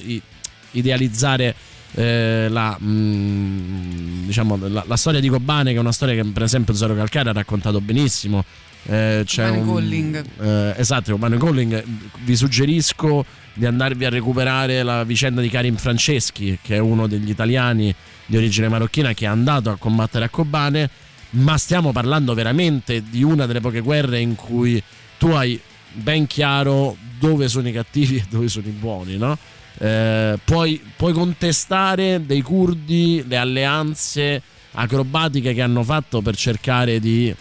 idealizzare 0.73 1.55
eh, 1.95 2.47
la, 2.49 2.77
mm, 2.81 4.27
diciamo, 4.27 4.57
la, 4.69 4.85
la 4.87 4.97
storia 4.97 5.21
di 5.21 5.29
Kobane, 5.29 5.71
che 5.73 5.77
è 5.77 5.81
una 5.81 5.93
storia 5.93 6.15
che 6.23 6.29
per 6.31 6.43
esempio 6.43 6.75
Zoro 6.75 6.95
Calcare 6.95 7.31
ha 7.31 7.33
raccontato 7.33 7.81
benissimo. 7.81 8.45
Eh, 8.85 9.23
c'è 9.27 9.45
Kobane 9.49 9.61
un- 9.61 9.75
Calling. 9.75 10.25
eh, 10.41 10.75
esatto, 10.77 11.13
Kobane 11.13 11.37
Calling. 11.37 11.85
Vi 12.25 12.37
suggerisco 12.37 13.25
di 13.53 13.67
andarvi 13.67 14.05
a 14.05 14.09
recuperare 14.11 14.83
la 14.83 15.05
vicenda 15.05 15.41
di 15.41 15.49
Karim 15.51 15.77
Franceschi, 15.77 16.59
che 16.63 16.77
è 16.77 16.79
uno 16.79 17.07
degli 17.07 17.29
italiani 17.31 17.95
di 18.27 18.37
origine 18.37 18.69
marocchina 18.69 19.13
che 19.13 19.25
è 19.25 19.29
andato 19.29 19.71
a 19.71 19.77
combattere 19.77 20.25
a 20.25 20.29
Kobane. 20.29 20.89
Ma 21.33 21.57
stiamo 21.59 21.93
parlando 21.93 22.35
veramente 22.35 23.03
di 23.09 23.23
una 23.23 23.47
delle 23.47 23.61
poche 23.61 23.81
guerre 23.81 24.19
in 24.19 24.35
cui 24.35 24.83
tu 25.19 25.29
hai 25.29 25.61
ben 25.93 26.27
chiaro 26.27 26.97
dove 27.21 27.49
sono 27.49 27.69
i 27.69 27.73
cattivi 27.73 28.17
e 28.17 28.25
dove 28.29 28.49
sono 28.49 28.67
i 28.67 28.71
buoni, 28.71 29.17
no? 29.17 29.37
Eh, 29.79 30.39
puoi, 30.45 30.81
puoi 30.97 31.13
contestare 31.13 32.25
dei 32.27 32.43
curdi 32.43 33.25
le 33.27 33.37
alleanze 33.37 34.43
acrobatiche 34.73 35.55
che 35.55 35.63
hanno 35.63 35.83
fatto 35.83 36.21
per 36.21 36.37
cercare 36.37 37.01
di 37.01 37.29
eh, 37.29 37.35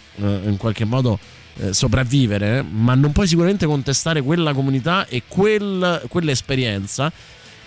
in 0.44 0.56
qualche 0.56 0.84
modo 0.84 1.18
eh, 1.58 1.72
sopravvivere, 1.74 2.62
ma 2.62 2.94
non 2.94 3.12
puoi 3.12 3.26
sicuramente 3.28 3.66
contestare 3.66 4.22
quella 4.22 4.52
comunità 4.52 5.06
e 5.06 5.22
quel- 5.28 6.02
quell'esperienza. 6.08 7.12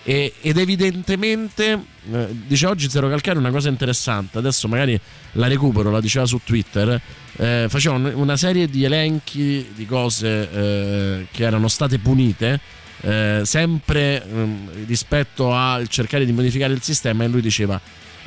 E- 0.06 0.34
ed 0.42 0.58
evidentemente 0.58 1.82
eh, 2.12 2.26
dice 2.46 2.66
oggi 2.66 2.90
Zero 2.90 3.08
Calcare 3.08 3.38
una 3.38 3.50
cosa 3.50 3.70
interessante 3.70 4.36
adesso 4.36 4.68
magari 4.68 5.00
la 5.32 5.46
recupero 5.46 5.90
la 5.90 6.02
diceva 6.02 6.26
su 6.26 6.38
Twitter 6.44 7.00
eh, 7.36 7.64
faceva 7.70 7.94
un- 7.94 8.12
una 8.14 8.36
serie 8.36 8.68
di 8.68 8.84
elenchi 8.84 9.66
di 9.74 9.86
cose 9.86 10.50
eh, 10.52 11.26
che 11.30 11.44
erano 11.44 11.68
state 11.68 11.98
punite 12.00 12.60
eh, 13.04 13.42
sempre 13.44 14.24
ehm, 14.24 14.86
rispetto 14.86 15.54
al 15.54 15.88
cercare 15.88 16.24
di 16.24 16.32
modificare 16.32 16.72
il 16.72 16.82
sistema 16.82 17.24
e 17.24 17.28
lui 17.28 17.42
diceva 17.42 17.78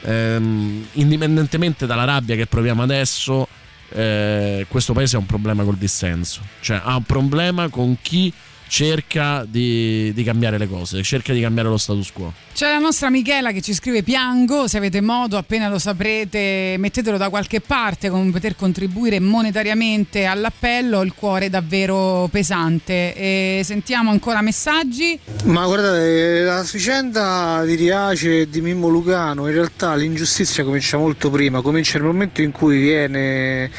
ehm, 0.02 0.88
indipendentemente 0.94 1.88
dalla 1.88 2.04
rabbia 2.04 2.36
che 2.36 2.46
proviamo 2.46 2.84
adesso 2.84 3.48
eh, 3.90 4.66
questo 4.70 4.94
paese 4.94 5.16
ha 5.16 5.20
un 5.20 5.26
problema 5.26 5.64
col 5.64 5.78
dissenso. 5.78 6.42
Cioè 6.60 6.82
ha 6.84 6.96
un 6.96 7.04
problema 7.04 7.70
con 7.70 7.98
chi 8.02 8.32
cerca 8.68 9.46
di, 9.48 10.12
di 10.14 10.24
cambiare 10.24 10.58
le 10.58 10.68
cose 10.68 11.02
cerca 11.04 11.34
di 11.34 11.42
cambiare 11.42 11.70
lo 11.70 11.78
status 11.78 12.12
quo 12.12 12.34
C'è 12.54 12.70
la 12.70 12.80
nostra 12.80 13.10
Michela 13.10 13.52
che 13.52 13.62
ci 13.62 13.74
scrive 13.74 14.04
piango, 14.04 14.68
se 14.68 14.78
avete 14.78 15.02
modo 15.02 15.38
appena 15.38 15.70
lo 15.70 15.80
saprete 15.80 16.76
mettetelo 16.78 17.18
da 17.18 17.30
qualche 17.30 17.62
parte 17.62 18.10
come 18.10 18.32
poter 18.32 18.56
contribuire 18.56 19.20
monetariamente 19.20 20.26
all'appello, 20.26 21.02
il 21.02 21.14
cuore 21.14 21.46
è 21.46 21.50
davvero 21.50 22.28
pesante. 22.32 23.14
E 23.16 23.62
sentiamo 23.64 24.12
ancora 24.12 24.42
messaggi. 24.42 25.20
Ma 25.46 25.66
guardate, 25.66 26.42
la 26.42 26.66
vicenda 26.70 27.64
di 27.66 27.76
Riace 27.76 28.42
e 28.42 28.50
di 28.50 28.62
Mimmo 28.62 28.88
Lucano, 28.88 29.48
in 29.48 29.54
realtà 29.54 29.96
l'ingiustizia 29.96 30.64
comincia 30.64 30.98
molto 30.98 31.30
prima, 31.30 31.62
comincia 31.62 31.98
nel 31.98 32.08
momento 32.08 32.42
in 32.42 32.52
cui 32.52 32.80
viene 32.80 33.70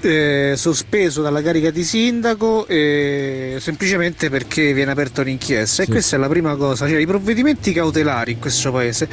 eh, 0.00 0.54
sospeso 0.56 1.22
dalla 1.22 1.42
carica 1.42 1.70
di 1.70 1.84
sindaco 1.84 2.66
eh, 2.66 3.56
semplicemente 3.60 4.30
perché 4.30 4.72
viene 4.72 4.90
aperta 4.92 5.20
un'inchiesta 5.22 5.82
Sì. 5.82 5.88
e 5.88 5.92
questa 5.92 6.16
è 6.16 6.18
la 6.18 6.28
prima 6.28 6.54
cosa, 6.56 6.86
cioè 6.88 6.98
i 6.98 7.06
provvedimenti 7.06 7.72
cautelari 7.72 8.32
in 8.32 8.38
questo 8.38 8.70
paese 8.72 9.08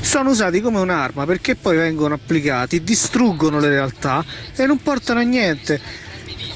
sono 0.00 0.30
usati 0.30 0.60
come 0.60 0.78
un'arma 0.80 1.24
perché 1.24 1.54
poi 1.54 1.76
vengono 1.76 2.14
applicati, 2.14 2.82
distruggono 2.82 3.58
le 3.58 3.68
realtà 3.68 4.24
e 4.54 4.66
non 4.66 4.78
portano 4.82 5.20
a 5.20 5.22
niente. 5.22 5.80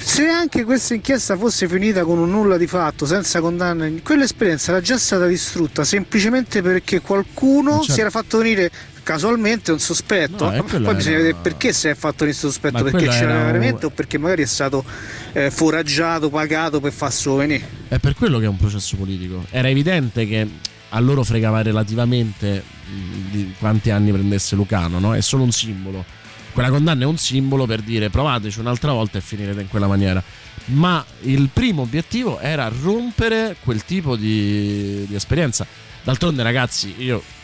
Se 0.03 0.27
anche 0.27 0.65
questa 0.65 0.95
inchiesta 0.95 1.37
fosse 1.37 1.69
finita 1.69 2.05
con 2.05 2.19
un 2.19 2.31
nulla 2.31 2.57
di 2.57 2.67
fatto, 2.67 3.05
senza 3.05 3.41
condanna, 3.41 3.89
quell'esperienza 4.03 4.73
era 4.73 4.81
già 4.81 4.97
stata 4.97 5.27
distrutta 5.27 5.85
semplicemente 5.85 6.63
perché 6.63 7.01
qualcuno 7.01 7.79
certo. 7.79 7.93
si 7.93 8.01
era 8.01 8.11
fatto 8.11 8.39
venire 8.39 8.71
casualmente 9.11 9.73
un 9.73 9.81
sospetto. 9.81 10.49
No, 10.49 10.53
e 10.53 10.63
Poi 10.63 10.95
bisogna 10.95 11.17
vedere 11.17 11.35
perché 11.35 11.73
si 11.73 11.89
è 11.89 11.95
fatto 11.97 12.25
questo 12.25 12.47
sospetto, 12.47 12.85
Ma 12.85 12.91
perché 12.91 13.09
c'era 13.09 13.33
era 13.33 13.45
veramente 13.45 13.87
o 13.87 13.91
perché 13.91 14.19
magari 14.19 14.43
è 14.43 14.47
stato 14.47 14.85
eh, 15.33 15.51
foraggiato, 15.51 16.31
pagato 16.31 16.79
per 16.81 16.93
farselo 16.93 17.35
venire. 17.37 17.69
È 17.89 17.99
per 17.99 18.15
quello 18.15 18.39
che 18.39 18.45
è 18.45 18.49
un 18.49 18.57
processo 18.57 18.97
politico. 18.97 19.45
Era 19.51 19.69
evidente 19.69 20.29
che 20.29 20.49
a 20.91 21.01
loro 21.01 21.25
fregava 21.25 21.61
relativamente 21.61 22.63
mh, 22.63 23.31
di 23.31 23.55
quanti 23.59 23.91
anni 23.91 24.13
prendesse 24.13 24.55
Lucano, 24.55 25.01
no? 25.01 25.15
È 25.17 25.21
solo 25.21 25.43
un 25.43 25.51
simbolo. 25.51 26.05
Quella 26.53 26.71
condanna 26.71 27.03
è 27.03 27.07
un 27.07 27.19
simbolo 27.19 27.67
per 27.67 27.81
dire 27.81 28.11
provateci 28.11 28.61
un'altra 28.61 28.93
volta 28.93 29.19
e 29.19 29.21
finirete 29.21 29.61
in 29.61 29.69
quella 29.69 29.89
maniera. 29.89 30.23
Ma 30.67 31.05
il 31.23 31.49
primo 31.53 31.83
obiettivo 31.83 32.39
era 32.39 32.71
rompere 32.81 33.57
quel 33.61 33.85
tipo 33.85 34.15
di, 34.15 35.05
di 35.09 35.15
esperienza. 35.17 35.67
D'altronde, 36.03 36.43
ragazzi, 36.43 36.95
io 36.99 37.19
eh, 37.19 37.40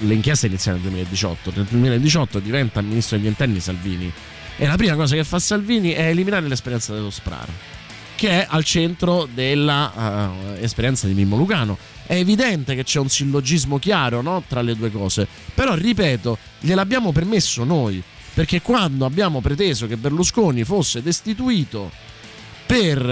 le 0.00 0.14
inchieste 0.14 0.46
iniziano 0.46 0.78
nel 0.78 0.86
2018. 0.88 1.52
Nel 1.54 1.66
2018 1.66 2.38
diventa 2.38 2.80
ministro 2.80 3.16
degli 3.16 3.26
interni 3.26 3.60
Salvini. 3.60 4.12
E 4.56 4.66
la 4.66 4.76
prima 4.76 4.94
cosa 4.94 5.14
che 5.14 5.24
fa 5.24 5.38
Salvini 5.38 5.90
è 5.92 6.08
eliminare 6.08 6.46
l'esperienza 6.46 6.92
dello 6.92 7.10
SPRAR 7.10 7.48
che 8.20 8.28
è 8.28 8.46
al 8.50 8.64
centro 8.64 9.26
dell'esperienza 9.32 11.06
di 11.06 11.14
Mimmo 11.14 11.38
Lucano. 11.38 11.78
È 12.04 12.16
evidente 12.16 12.74
che 12.74 12.84
c'è 12.84 12.98
un 12.98 13.08
sillogismo 13.08 13.78
chiaro 13.78 14.20
no, 14.20 14.42
tra 14.46 14.60
le 14.60 14.76
due 14.76 14.90
cose, 14.90 15.26
però 15.54 15.74
ripeto, 15.74 16.36
gliel'abbiamo 16.60 17.12
permesso 17.12 17.64
noi, 17.64 18.02
perché 18.34 18.60
quando 18.60 19.06
abbiamo 19.06 19.40
preteso 19.40 19.86
che 19.86 19.96
Berlusconi 19.96 20.64
fosse 20.64 21.00
destituito 21.00 21.90
per 22.70 23.04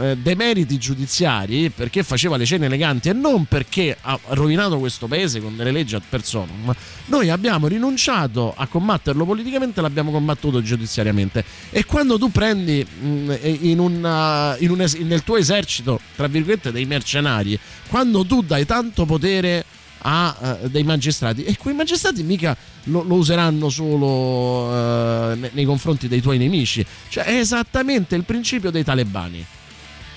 eh, 0.00 0.16
demeriti 0.16 0.78
giudiziari, 0.78 1.70
perché 1.70 2.04
faceva 2.04 2.36
le 2.36 2.44
cene 2.46 2.66
eleganti 2.66 3.08
e 3.08 3.12
non 3.12 3.46
perché 3.46 3.96
ha 4.00 4.16
rovinato 4.28 4.78
questo 4.78 5.08
paese 5.08 5.40
con 5.40 5.56
delle 5.56 5.72
leggi 5.72 5.96
ad 5.96 6.02
personam, 6.08 6.72
noi 7.06 7.28
abbiamo 7.28 7.66
rinunciato 7.66 8.54
a 8.56 8.68
combatterlo 8.68 9.24
politicamente, 9.24 9.80
l'abbiamo 9.80 10.12
combattuto 10.12 10.62
giudiziariamente. 10.62 11.44
E 11.70 11.84
quando 11.84 12.16
tu 12.16 12.30
prendi 12.30 12.86
mh, 12.86 13.34
in 13.62 13.80
una- 13.80 14.54
in 14.60 14.70
un 14.70 14.82
es- 14.82 14.94
nel 14.94 15.24
tuo 15.24 15.36
esercito, 15.36 15.98
tra 16.14 16.28
virgolette, 16.28 16.70
dei 16.70 16.84
mercenari, 16.84 17.58
quando 17.88 18.24
tu 18.24 18.42
dai 18.42 18.64
tanto 18.66 19.04
potere 19.04 19.64
a 20.02 20.58
eh, 20.62 20.68
dei 20.68 20.82
magistrati. 20.82 21.44
E 21.44 21.56
quei 21.56 21.74
magistrati 21.74 22.22
mica 22.22 22.56
lo, 22.84 23.02
lo 23.02 23.14
useranno 23.14 23.68
solo 23.68 24.70
eh, 24.70 25.34
ne- 25.36 25.50
nei 25.52 25.64
confronti 25.64 26.08
dei 26.08 26.20
tuoi 26.20 26.38
nemici. 26.38 26.84
Cioè 27.08 27.24
è 27.24 27.36
esattamente 27.36 28.14
il 28.14 28.24
principio 28.24 28.70
dei 28.70 28.84
talebani. 28.84 29.44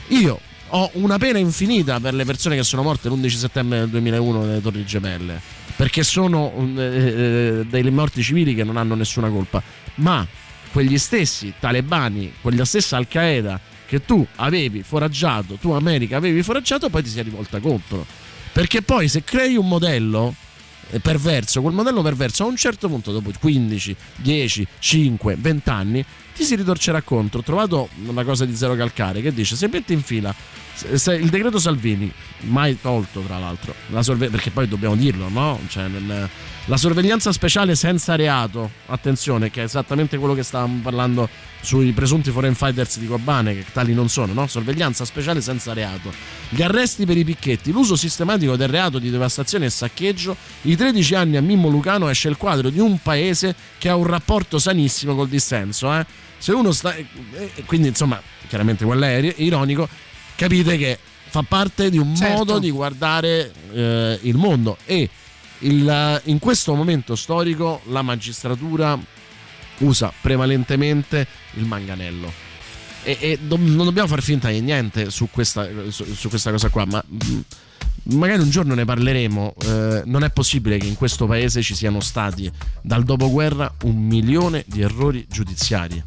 Io 0.10 0.40
ho 0.70 0.90
una 0.94 1.18
pena 1.18 1.38
infinita 1.38 2.00
per 2.00 2.14
le 2.14 2.26
persone 2.26 2.56
che 2.56 2.64
sono 2.64 2.84
morte 2.84 3.10
l'11 3.10 3.30
settembre 3.30 3.80
del 3.80 3.90
2001 3.90 4.44
nelle 4.44 4.62
Torri 4.62 4.86
Gemelle 4.86 5.64
perché 5.76 6.04
sono 6.04 6.54
mm, 6.58 6.80
eh, 6.80 6.84
eh, 6.84 7.66
delle 7.70 7.92
morti 7.92 8.24
civili 8.24 8.56
che 8.56 8.64
non 8.64 8.78
hanno 8.78 8.96
nessuna 8.96 9.30
colpa. 9.30 9.62
Ma 9.96 10.26
quegli 10.72 10.98
stessi 10.98 11.54
talebani 11.60 12.34
quella 12.42 12.66
stessa 12.66 12.98
Al 12.98 13.08
Qaeda 13.08 13.60
che 13.86 14.04
tu 14.04 14.26
avevi 14.38 14.84
foraggiato, 14.84 15.56
tu 15.56 15.72
America 15.72 16.18
avevi 16.18 16.42
foraggiato, 16.42 16.90
poi 16.90 17.04
ti 17.04 17.10
sei 17.10 17.24
rivolta 17.24 17.60
contro. 17.60 18.06
Perché 18.56 18.82
poi 18.82 19.10
se 19.10 19.22
crei 19.26 19.58
un 19.58 19.68
modello 19.68 20.34
eh, 20.92 21.02
perverso, 21.02 21.62
quel 21.62 21.74
modello 21.74 22.02
perverso 22.02 22.44
a 22.44 22.46
un 22.46 22.56
certo 22.56 22.88
punto, 22.88 23.12
dopo 23.12 23.30
15, 23.38 23.94
10, 24.16 24.68
5, 24.80 25.36
20 25.38 25.70
anni, 25.70 26.06
ti 26.34 26.46
si 26.46 26.56
ritorcerà 26.56 27.02
contro. 27.02 27.40
Ho 27.42 27.44
trovato 27.44 27.90
una 28.06 28.24
cosa 28.24 28.46
di 28.46 28.56
zero 28.56 28.76
calcare 28.76 29.22
che 29.22 29.34
dice: 29.34 29.58
se 29.58 29.68
metti 29.68 29.92
in 29.92 30.02
fila 30.02 30.34
se- 30.74 31.16
il 31.16 31.28
decreto 31.28 31.60
Salvini, 31.60 32.10
mai 32.44 32.80
tolto 32.80 33.20
tra 33.20 33.38
l'altro, 33.40 33.76
la 33.90 34.02
sorve- 34.02 34.30
perché 34.30 34.52
poi 34.52 34.70
dobbiamo 34.70 34.96
dirlo, 34.96 35.28
no? 35.28 35.60
Cioè, 35.68 35.90
nel- 35.90 36.30
la 36.68 36.78
sorveglianza 36.78 37.32
speciale 37.32 37.76
senza 37.76 38.16
reato, 38.16 38.72
attenzione, 38.88 39.52
che 39.52 39.62
è 39.62 39.66
esattamente 39.66 40.18
quello 40.18 40.34
che 40.34 40.42
stavamo 40.42 40.80
parlando 40.82 41.30
sui 41.62 41.92
presunti 41.92 42.32
foreign 42.32 42.54
fighters 42.54 42.98
di 42.98 43.06
Kobane, 43.06 43.54
che 43.54 43.66
tali 43.72 43.94
non 43.94 44.10
sono, 44.10 44.34
no? 44.34 44.48
Sorveglianza 44.48 45.06
speciale 45.06 45.42
senza 45.42 45.74
reato. 45.74 46.12
Gli 46.50 46.64
arresti 46.64 47.06
per 47.06 47.18
i 47.18 47.24
picchetti, 47.24 47.72
l'uso 47.72 47.96
sistematico 47.96 48.56
del 48.56 48.68
reato 48.68 48.98
di 48.98 49.12
devastazione 49.12 49.66
e 49.66 49.70
saccheggio, 49.70 50.36
i 50.64 50.76
13 50.76 51.14
anni 51.16 51.38
a 51.38 51.42
Mimmo 51.42 51.70
Lucano 51.70 52.10
esce 52.10 52.30
il 52.30 52.38
quadro 52.38 52.72
di 52.72 52.80
un 52.80 53.00
paese 53.00 53.56
che 53.78 53.88
ha 53.90 53.96
un 53.96 54.08
rapporto 54.08 54.58
sanissimo 54.58 55.14
col 55.16 55.30
dissenso, 55.30 55.94
eh? 55.94 56.04
Se 56.40 56.52
uno 56.52 56.72
sta... 56.72 56.96
Quindi 57.66 57.90
insomma, 57.90 58.20
chiaramente 58.48 58.86
quello 58.86 59.06
è 59.06 59.34
ironico, 59.38 59.88
capite 60.36 60.78
che 60.78 60.98
fa 61.28 61.44
parte 61.48 61.92
di 61.92 62.00
un 62.00 62.16
Certo. 62.16 62.38
modo 62.38 62.60
di 62.60 62.72
guardare 62.72 63.52
eh, 63.72 64.20
il 64.24 64.36
mondo 64.36 64.78
e 64.86 65.10
il- 65.60 66.22
in 66.26 66.40
questo 66.40 66.74
momento 66.76 67.16
storico 67.16 67.82
la 67.90 68.02
magistratura 68.02 68.98
usa 69.80 70.12
prevalentemente 70.22 71.28
il 71.54 71.66
manganello. 71.66 72.32
E, 73.04 73.18
e 73.20 73.40
do- 73.42 73.58
non 73.60 73.86
dobbiamo 73.86 74.08
far 74.08 74.22
finta 74.22 74.50
di 74.50 74.62
niente 74.62 75.10
su 75.12 75.30
questa, 75.32 75.68
su, 75.90 76.06
su 76.14 76.28
questa 76.30 76.50
cosa 76.50 76.70
qua 76.70 76.86
ma 76.86 77.04
mm, 77.08 77.40
magari 78.16 78.42
un 78.42 78.50
giorno 78.50 78.74
ne 78.74 78.86
parleremo. 78.86 79.54
Eh, 79.64 80.02
non 80.06 80.24
è 80.24 80.32
possibile 80.32 80.78
che 80.78 80.88
in 80.88 80.96
questo 80.96 81.26
paese 81.28 81.62
ci 81.62 81.76
siano 81.76 82.00
stati 82.00 82.50
dal 82.82 83.04
dopoguerra 83.04 83.72
un 83.84 83.96
milione 83.96 84.64
di 84.68 84.82
errori 84.82 85.26
giudiziari. 85.30 86.02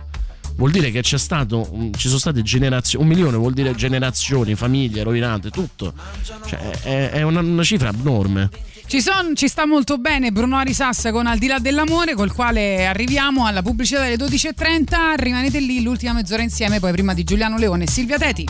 Vuol 0.57 0.73
dire 0.73 0.91
che 0.91 1.03
c'è 1.03 1.19
stato 1.19 1.69
un- 1.70 1.93
ci 1.95 2.09
sono 2.09 2.19
state 2.19 2.43
generazioni 2.43 3.05
un 3.05 3.11
milione 3.11 3.37
vuol 3.37 3.53
dire 3.53 3.77
generazioni 3.77 4.57
famiglie 4.57 5.05
rovinate 5.05 5.51
tutto. 5.51 5.93
Cioè 6.47 6.59
è, 6.81 7.11
è 7.11 7.23
una, 7.23 7.41
una 7.41 7.62
cifra 7.62 7.91
abnorme 7.91 8.51
Ci, 8.89 9.02
son- 9.02 9.36
ci 9.36 9.48
sta 9.48 9.66
molto 9.66 9.98
bene 9.98 10.32
Bruno 10.32 10.56
Arisassa 10.56 11.12
con 11.12 11.27
Al 11.27 11.36
di 11.36 11.47
là 11.47 11.59
dell'amore, 11.59 12.15
col 12.15 12.32
quale 12.32 12.86
arriviamo 12.86 13.44
alla 13.44 13.60
pubblicità 13.60 14.01
delle 14.01 14.16
12.30. 14.16 15.15
Rimanete 15.16 15.60
lì 15.60 15.82
l'ultima 15.82 16.15
mezz'ora 16.15 16.40
insieme, 16.40 16.81
poi 16.81 16.93
prima 16.93 17.12
di 17.12 17.23
Giuliano 17.23 17.59
Leone 17.59 17.85
e 17.85 17.86
Silvia 17.86 18.16
Teti. 18.16 18.48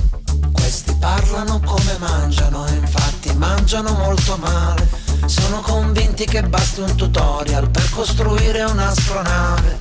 Questi 0.53 0.95
parlano 1.01 1.61
come 1.65 1.97
mangiano, 1.99 2.69
infatti 2.69 3.35
mangiano 3.35 3.93
molto 3.95 4.37
male. 4.37 4.89
Sono 5.27 5.59
convinti 5.59 6.25
che 6.25 6.45
basti 6.45 6.83
un 6.83 6.95
tutorial 6.95 7.69
per 7.69 7.91
costruire 7.91 8.63
un'astronave. 8.63 9.81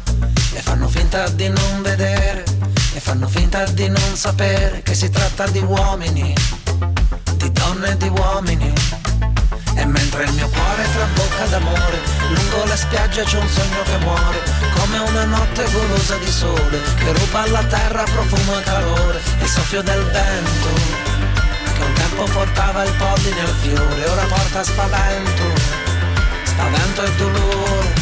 E 0.53 0.59
fanno 0.59 0.87
finta 0.87 1.29
di 1.29 1.49
non 1.49 1.81
vedere, 1.83 2.43
e 2.95 2.99
fanno 2.99 3.27
finta 3.27 3.63
di 3.65 3.89
non 3.89 4.15
sapere 4.15 4.81
che 4.81 4.95
si 4.95 5.07
tratta 5.11 5.47
di 5.49 5.59
uomini, 5.59 6.33
di 7.35 7.51
donne 7.51 7.91
e 7.91 7.97
di 7.97 8.07
uomini. 8.07 8.73
E 9.79 9.85
mentre 9.85 10.23
il 10.23 10.33
mio 10.33 10.49
cuore 10.49 10.83
trabocca 10.91 11.45
d'amore, 11.45 11.99
lungo 12.33 12.65
la 12.65 12.75
spiaggia 12.75 13.23
c'è 13.23 13.37
un 13.37 13.47
sogno 13.47 13.81
che 13.83 13.97
muore, 13.99 14.41
come 14.75 14.97
una 14.97 15.25
notte 15.25 15.63
golosa 15.71 16.17
di 16.17 16.31
sole, 16.31 16.81
che 16.95 17.13
ruba 17.13 17.41
alla 17.41 17.63
terra 17.63 18.03
profumo 18.03 18.57
e 18.57 18.63
calore, 18.63 19.21
il 19.39 19.47
soffio 19.47 19.83
del 19.83 20.03
vento, 20.03 20.69
che 21.75 21.83
un 21.83 21.93
tempo 21.93 22.23
portava 22.23 22.83
il 22.85 22.93
polline 22.93 23.39
al 23.39 23.55
fiore, 23.61 24.09
ora 24.09 24.23
porta 24.23 24.63
spavento, 24.63 25.43
spavento 26.43 27.03
e 27.03 27.15
dolore, 27.17 27.93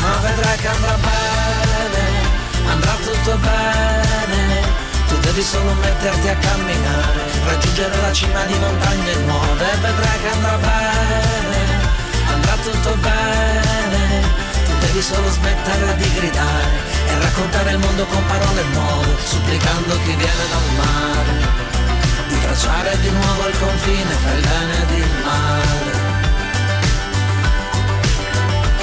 ma 0.00 0.16
vedrai 0.22 0.56
che 0.56 0.68
andrà 0.68 0.96
bene, 0.96 2.02
andrà 2.66 2.92
tutto 3.04 3.36
bene, 3.36 4.62
tu 5.08 5.18
devi 5.18 5.42
solo 5.42 5.74
metterti 5.74 6.28
a 6.28 6.36
camminare, 6.36 7.33
raggiungere 7.46 8.00
la 8.00 8.12
cima 8.12 8.44
di 8.44 8.54
montagne 8.58 9.14
nuove 9.26 9.66
vedrai 9.80 10.20
che 10.20 10.28
andrà 10.28 10.56
bene, 10.56 11.58
andrà 12.32 12.54
tutto 12.62 12.96
bene, 12.96 14.22
tu 14.64 14.72
devi 14.80 15.02
solo 15.02 15.30
smettere 15.30 15.96
di 15.96 16.12
gridare 16.14 16.72
e 17.06 17.18
raccontare 17.18 17.70
il 17.72 17.78
mondo 17.78 18.04
con 18.06 18.24
parole 18.26 18.62
nuove, 18.72 19.16
supplicando 19.24 19.94
chi 20.04 20.14
viene 20.14 20.44
dal 20.50 20.68
mare, 20.76 21.32
di 22.28 22.40
tracciare 22.40 22.98
di 23.00 23.10
nuovo 23.10 23.48
il 23.48 23.58
confine 23.58 24.22
tra 24.22 24.32
il 24.32 24.40
bene 24.40 24.82
ed 24.82 24.90
il 24.98 25.10
male, 25.24 25.92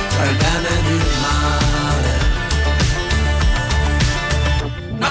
tra 0.10 0.24
il 0.26 0.36
bene 0.36 0.68
ed 0.68 0.86
il 0.86 1.06
male. 1.22 1.81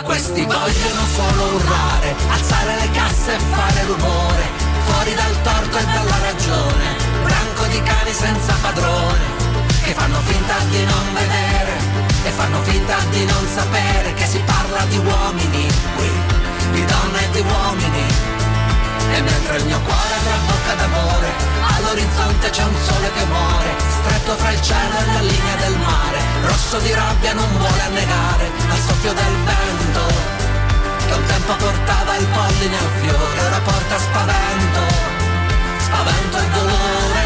Questi 0.03 0.45
vogliono 0.45 1.05
solo 1.15 1.55
urlare, 1.55 2.15
alzare 2.29 2.75
le 2.81 2.91
casse 2.91 3.35
e 3.35 3.39
fare 3.39 3.85
rumore, 3.85 4.45
fuori 4.87 5.15
dal 5.15 5.43
torto 5.43 5.79
e 5.79 5.85
dalla 5.85 6.19
ragione, 6.23 6.97
branco 7.23 7.65
di 7.67 7.83
cani 7.83 8.13
senza 8.13 8.55
padrone, 8.63 9.25
che 9.85 9.93
fanno 9.93 10.19
finta 10.21 10.55
di 10.71 10.85
non 10.85 11.15
vedere 11.15 11.73
e 12.25 12.31
fanno 12.31 12.63
finta 12.63 12.97
di 13.11 13.25
non 13.25 13.47
sapere 13.47 14.15
che 14.15 14.27
si 14.27 14.39
parla 14.45 14.85
di 14.87 14.97
uomini 14.99 15.69
qui, 15.97 16.11
di 16.73 16.85
donne 16.85 17.25
e 17.25 17.31
di 17.31 17.41
uomini. 17.41 18.40
E 19.13 19.21
mentre 19.23 19.57
il 19.57 19.65
mio 19.65 19.81
cuore 19.81 20.17
trabocca 20.25 20.75
d'amore, 20.75 21.29
all'orizzonte 21.77 22.51
c'è 22.51 22.63
un 22.63 22.77
sole 22.87 23.11
che 23.13 23.25
muore, 23.27 23.75
stretto 23.89 24.37
fra 24.37 24.51
il 24.51 24.63
cielo 24.63 24.99
e 24.99 25.07
la 25.13 25.21
linea 25.21 25.57
del 25.57 25.77
mare, 25.79 26.19
rosso 26.47 26.79
di 26.79 26.95
rabbia 26.95 27.33
non 27.35 27.49
vuole 27.59 27.83
annegare 27.83 28.51
al 28.71 28.79
soffio 28.79 29.13
del 29.13 29.35
vento, 29.45 30.03
che 31.07 31.15
un 31.15 31.25
tempo 31.27 31.57
portava 31.57 32.17
il 32.17 32.27
polline 32.27 32.77
al 32.79 32.91
fiore, 33.03 33.41
ora 33.47 33.61
porta 33.61 33.99
spavento, 33.99 34.81
spavento 35.79 36.37
e 36.39 36.49
dolore, 36.55 37.25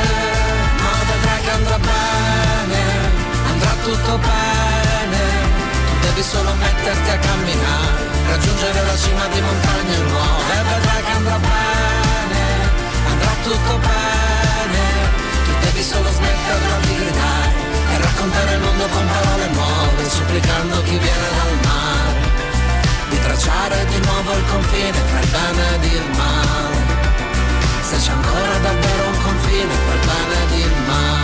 ma 0.81 0.91
vedrai 1.13 1.41
che 1.43 1.51
andrà 1.51 1.79
bene, 1.79 2.81
andrà 3.51 3.73
tutto 3.83 4.19
bene, 4.19 5.21
tu 5.87 6.07
devi 6.07 6.23
solo 6.23 6.55
metterti 6.55 7.11
a 7.11 7.19
camminare, 7.19 8.14
raggiungere 8.27 8.85
la 8.85 8.97
cima 8.97 9.27
di 9.29 9.41
montagne 9.41 9.97
nuove, 10.09 10.53
e 10.53 10.63
vedrai 10.63 11.03
che 11.03 11.13
andrà 11.13 11.39
bene, 11.39 12.41
andrà 13.11 13.33
tutto 13.43 13.79
bene, 13.79 14.81
tu 15.45 15.53
devi 15.61 15.83
solo 15.83 16.11
smetterla 16.11 16.77
di 16.87 16.95
gridare 16.95 17.53
e 17.93 17.99
raccontare 17.99 18.53
il 18.55 18.61
mondo 18.61 18.87
con 18.89 19.07
parole 19.07 19.47
nuove, 19.49 20.09
supplicando 20.09 20.83
chi 20.83 20.99
viene 20.99 21.29
dal 21.39 21.55
mare, 21.69 22.13
di 23.11 23.21
tracciare 23.21 23.87
di 23.87 23.99
nuovo 24.05 24.33
il 24.33 24.45
confine 24.47 24.99
tra 25.09 25.21
il 25.21 25.29
bene 25.29 25.75
ed 25.75 25.85
il 25.85 26.11
male, 26.17 26.77
se 27.83 27.97
c'è 27.97 28.13
ancora 28.13 28.59
davvero 28.59 29.09
un 29.09 29.23
confine 29.23 29.75
tra 29.85 29.95
il 29.95 30.05
bene 30.07 30.35
ed 30.45 30.59
il 30.59 30.77
male. 30.87 31.24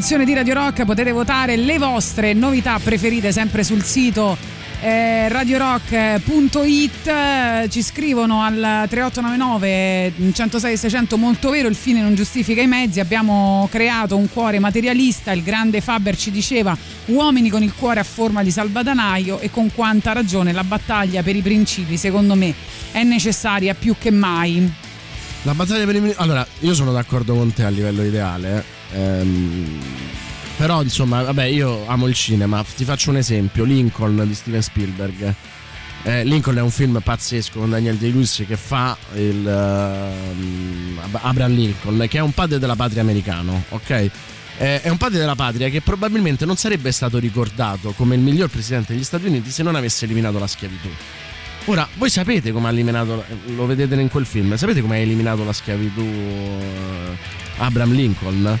Rotazione 0.00 0.24
di 0.24 0.32
Radio 0.32 0.54
Rock 0.54 0.86
potete 0.86 1.12
votare 1.12 1.56
le 1.56 1.76
vostre 1.76 2.32
novità 2.32 2.78
preferite 2.82 3.32
sempre 3.32 3.62
sul 3.62 3.82
sito 3.82 4.34
eh, 4.80 5.28
radiorock.it 5.28 7.06
eh, 7.06 7.68
ci 7.68 7.82
scrivono 7.82 8.42
al 8.42 8.86
3899 8.88 10.32
106 10.32 10.76
600 10.78 11.18
molto 11.18 11.50
vero 11.50 11.68
il 11.68 11.74
fine 11.74 12.00
non 12.00 12.14
giustifica 12.14 12.62
i 12.62 12.66
mezzi. 12.66 12.98
Abbiamo 12.98 13.68
creato 13.70 14.16
un 14.16 14.30
cuore 14.30 14.58
materialista 14.58 15.32
il 15.32 15.42
grande 15.42 15.82
Faber 15.82 16.16
ci 16.16 16.30
diceva 16.30 16.74
uomini 17.06 17.50
con 17.50 17.62
il 17.62 17.74
cuore 17.74 18.00
a 18.00 18.04
forma 18.04 18.42
di 18.42 18.50
salvadanaio 18.50 19.38
e 19.40 19.50
con 19.50 19.70
quanta 19.70 20.12
ragione 20.12 20.52
la 20.52 20.64
battaglia 20.64 21.22
per 21.22 21.36
i 21.36 21.42
principi 21.42 21.98
secondo 21.98 22.34
me 22.34 22.54
è 22.90 23.02
necessaria 23.02 23.74
più 23.74 23.94
che 23.98 24.10
mai. 24.10 24.72
La 25.42 25.52
battaglia 25.52 25.84
per 25.84 25.96
i 25.96 26.14
Allora, 26.16 26.46
io 26.60 26.72
sono 26.72 26.90
d'accordo 26.90 27.34
con 27.34 27.52
te 27.52 27.64
a 27.64 27.68
livello 27.68 28.02
ideale. 28.02 28.79
Ehm, 28.92 29.80
però, 30.56 30.82
insomma, 30.82 31.22
vabbè, 31.22 31.44
io 31.44 31.86
amo 31.86 32.06
il 32.06 32.14
cinema. 32.14 32.64
Ti 32.76 32.84
faccio 32.84 33.10
un 33.10 33.16
esempio: 33.16 33.64
Lincoln 33.64 34.24
di 34.26 34.34
Steven 34.34 34.62
Spielberg. 34.62 35.34
Eh, 36.02 36.24
Lincoln 36.24 36.56
è 36.56 36.62
un 36.62 36.70
film 36.70 36.98
pazzesco 37.02 37.58
con 37.58 37.70
Daniel 37.70 37.96
Day-Lewis 37.96 38.44
che 38.46 38.56
fa 38.56 38.96
il 39.14 39.46
Ab- 39.46 41.18
Abraham 41.20 41.54
Lincoln, 41.54 42.06
che 42.08 42.18
è 42.18 42.20
un 42.20 42.32
padre 42.32 42.58
della 42.58 42.76
patria 42.76 43.02
americano, 43.02 43.64
ok? 43.68 44.10
Eh, 44.58 44.80
è 44.82 44.88
un 44.88 44.96
padre 44.96 45.18
della 45.18 45.34
patria 45.34 45.68
che 45.68 45.80
probabilmente 45.80 46.44
non 46.44 46.56
sarebbe 46.56 46.92
stato 46.92 47.18
ricordato 47.18 47.92
come 47.92 48.14
il 48.14 48.20
miglior 48.20 48.48
presidente 48.48 48.92
degli 48.92 49.04
Stati 49.04 49.26
Uniti 49.26 49.50
se 49.50 49.62
non 49.62 49.74
avesse 49.74 50.04
eliminato 50.04 50.38
la 50.38 50.46
schiavitù. 50.46 50.88
Ora, 51.66 51.86
voi 51.94 52.10
sapete 52.10 52.52
come 52.52 52.68
ha 52.68 52.70
eliminato, 52.70 53.24
lo 53.54 53.66
vedete 53.66 53.94
in 53.94 54.08
quel 54.08 54.26
film, 54.26 54.56
sapete 54.56 54.80
come 54.80 54.96
ha 54.96 55.00
eliminato 55.00 55.44
la 55.44 55.52
schiavitù 55.52 56.02
eh, 56.02 57.16
Abraham 57.58 57.92
Lincoln? 57.92 58.58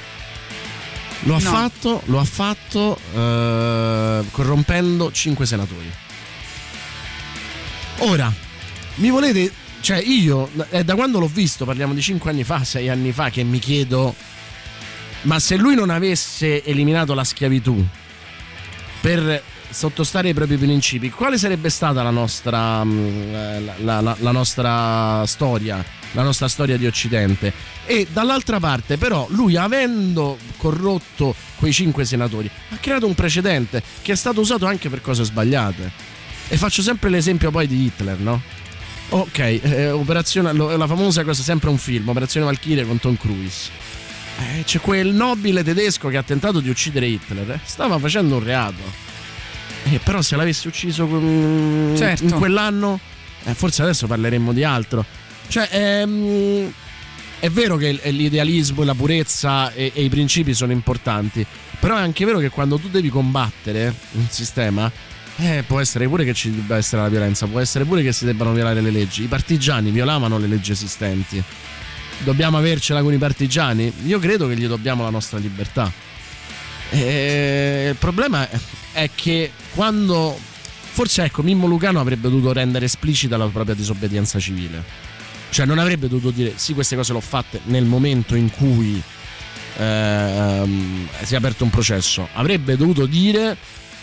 Lo 1.24 1.34
ha 1.34 1.38
No. 1.40 1.50
fatto, 1.50 2.02
lo 2.06 2.18
ha 2.18 2.24
fatto 2.24 2.98
eh, 3.14 4.24
corrompendo 4.30 5.12
cinque 5.12 5.44
senatori. 5.46 5.90
Ora, 7.98 8.32
mi 8.96 9.10
volete, 9.10 9.52
cioè 9.80 9.98
io, 9.98 10.48
è 10.70 10.82
da 10.82 10.94
quando 10.94 11.18
l'ho 11.18 11.26
visto, 11.28 11.66
parliamo 11.66 11.92
di 11.92 12.00
cinque 12.00 12.30
anni 12.30 12.44
fa, 12.44 12.64
sei 12.64 12.88
anni 12.88 13.12
fa, 13.12 13.28
che 13.28 13.42
mi 13.42 13.58
chiedo, 13.58 14.14
ma 15.22 15.38
se 15.38 15.56
lui 15.56 15.74
non 15.74 15.90
avesse 15.90 16.64
eliminato 16.64 17.12
la 17.12 17.24
schiavitù 17.24 17.84
per 19.02 19.42
sottostare 19.68 20.28
ai 20.28 20.34
propri 20.34 20.56
principi, 20.56 21.10
quale 21.10 21.36
sarebbe 21.36 21.68
stata 21.68 22.02
la 22.02 22.10
nostra, 22.10 22.82
mm, 22.82 23.34
eh, 23.34 23.60
la- 23.82 24.00
la- 24.00 24.16
la 24.18 24.30
nostra 24.32 25.24
storia, 25.26 25.84
la 26.12 26.22
nostra 26.22 26.48
storia 26.48 26.76
di 26.76 26.86
Occidente? 26.86 27.52
E 27.86 28.06
dall'altra 28.10 28.58
parte, 28.60 28.96
però, 28.96 29.26
lui 29.30 29.56
avendo 29.56 30.38
corrotto 30.56 31.34
quei 31.56 31.72
cinque 31.72 32.04
senatori, 32.04 32.50
ha 32.70 32.76
creato 32.76 33.06
un 33.06 33.14
precedente 33.14 33.82
che 34.02 34.12
è 34.12 34.16
stato 34.16 34.40
usato 34.40 34.66
anche 34.66 34.88
per 34.88 35.00
cose 35.00 35.24
sbagliate. 35.24 35.90
E 36.48 36.56
faccio 36.56 36.82
sempre 36.82 37.10
l'esempio 37.10 37.50
poi 37.50 37.66
di 37.66 37.84
Hitler, 37.84 38.18
no? 38.18 38.42
Ok, 39.10 39.38
eh, 39.38 39.90
la 40.76 40.86
famosa 40.86 41.24
cosa, 41.24 41.42
sempre 41.42 41.68
un 41.68 41.78
film, 41.78 42.08
Operazione 42.08 42.46
Valkyrie 42.46 42.84
con 42.86 42.98
Tom 42.98 43.16
Cruise. 43.16 43.70
Eh, 44.38 44.62
c'è 44.64 44.80
quel 44.80 45.08
nobile 45.12 45.62
tedesco 45.62 46.08
che 46.08 46.16
ha 46.16 46.22
tentato 46.22 46.60
di 46.60 46.68
uccidere 46.70 47.06
Hitler. 47.06 47.50
eh, 47.50 47.60
Stava 47.64 47.98
facendo 47.98 48.36
un 48.36 48.44
reato. 48.44 49.08
Eh, 49.84 49.98
però 49.98 50.22
se 50.22 50.36
l'avessi 50.36 50.68
ucciso 50.68 51.06
mm, 51.06 51.96
Certo. 51.96 52.24
in 52.24 52.30
quell'anno, 52.30 53.00
eh, 53.44 53.54
forse 53.54 53.82
adesso 53.82 54.06
parleremmo 54.06 54.52
di 54.52 54.62
altro. 54.64 55.04
Cioè, 55.50 55.68
ehm, 55.72 56.72
è 57.40 57.50
vero 57.50 57.76
che 57.76 57.88
il- 57.88 58.14
l'idealismo, 58.14 58.84
la 58.84 58.94
purezza 58.94 59.72
e, 59.72 59.90
e 59.92 60.04
i 60.04 60.08
principi 60.08 60.54
sono 60.54 60.70
importanti, 60.70 61.44
però 61.80 61.96
è 61.96 62.00
anche 62.00 62.24
vero 62.24 62.38
che 62.38 62.50
quando 62.50 62.78
tu 62.78 62.88
devi 62.88 63.08
combattere 63.08 63.92
un 64.12 64.28
sistema, 64.30 64.88
eh, 65.38 65.64
può 65.66 65.80
essere 65.80 66.06
pure 66.06 66.24
che 66.24 66.34
ci 66.34 66.52
debba 66.54 66.76
essere 66.76 67.02
la 67.02 67.08
violenza, 67.08 67.46
può 67.48 67.58
essere 67.58 67.84
pure 67.84 68.02
che 68.04 68.12
si 68.12 68.24
debbano 68.24 68.52
violare 68.52 68.80
le 68.80 68.92
leggi. 68.92 69.24
I 69.24 69.26
partigiani 69.26 69.90
violavano 69.90 70.38
le 70.38 70.46
leggi 70.46 70.70
esistenti. 70.70 71.42
Dobbiamo 72.18 72.56
avercela 72.56 73.02
con 73.02 73.12
i 73.12 73.18
partigiani? 73.18 73.92
Io 74.04 74.20
credo 74.20 74.46
che 74.46 74.54
gli 74.54 74.68
dobbiamo 74.68 75.02
la 75.02 75.10
nostra 75.10 75.38
libertà. 75.38 75.90
E 76.90 77.86
il 77.90 77.96
problema 77.96 78.48
è 78.92 79.10
che 79.12 79.50
quando. 79.74 80.38
Forse 80.92 81.24
ecco, 81.24 81.42
Mimmo 81.42 81.66
Lucano 81.66 81.98
avrebbe 81.98 82.28
dovuto 82.28 82.52
rendere 82.52 82.84
esplicita 82.84 83.36
la 83.36 83.46
propria 83.46 83.74
disobbedienza 83.74 84.38
civile. 84.38 85.08
Cioè, 85.50 85.66
non 85.66 85.78
avrebbe 85.78 86.08
dovuto 86.08 86.30
dire 86.30 86.52
sì, 86.56 86.74
queste 86.74 86.96
cose 86.96 87.12
l'ho 87.12 87.20
fatte 87.20 87.60
nel 87.64 87.84
momento 87.84 88.34
in 88.34 88.50
cui 88.50 89.02
ehm, 89.76 91.08
si 91.22 91.34
è 91.34 91.36
aperto 91.36 91.64
un 91.64 91.70
processo. 91.70 92.28
Avrebbe 92.34 92.76
dovuto 92.76 93.06
dire 93.06 93.56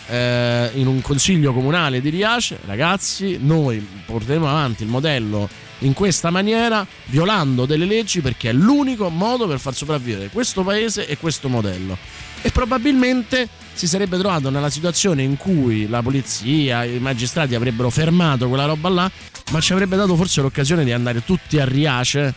eh, 0.08 0.70
in 0.74 0.86
un 0.86 1.00
consiglio 1.00 1.52
comunale 1.52 2.00
di 2.00 2.08
Riace, 2.10 2.58
ragazzi, 2.66 3.38
noi 3.40 3.86
porteremo 4.04 4.48
avanti 4.48 4.82
il 4.82 4.88
modello 4.88 5.48
in 5.82 5.92
questa 5.92 6.30
maniera, 6.30 6.86
violando 7.06 7.64
delle 7.64 7.84
leggi 7.84 8.20
perché 8.20 8.50
è 8.50 8.52
l'unico 8.52 9.08
modo 9.10 9.46
per 9.46 9.60
far 9.60 9.74
sopravvivere 9.74 10.28
questo 10.28 10.62
paese 10.62 11.06
e 11.06 11.18
questo 11.18 11.48
modello. 11.48 11.96
E 12.42 12.50
probabilmente 12.50 13.48
si 13.78 13.86
sarebbe 13.86 14.18
trovato 14.18 14.50
nella 14.50 14.70
situazione 14.70 15.22
in 15.22 15.36
cui 15.36 15.88
la 15.88 16.02
polizia, 16.02 16.82
i 16.82 16.98
magistrati 16.98 17.54
avrebbero 17.54 17.90
fermato 17.90 18.48
quella 18.48 18.64
roba 18.64 18.88
là, 18.88 19.10
ma 19.52 19.60
ci 19.60 19.72
avrebbe 19.72 19.94
dato 19.94 20.16
forse 20.16 20.40
l'occasione 20.40 20.82
di 20.82 20.90
andare 20.90 21.22
tutti 21.24 21.60
a 21.60 21.64
Riace 21.64 22.34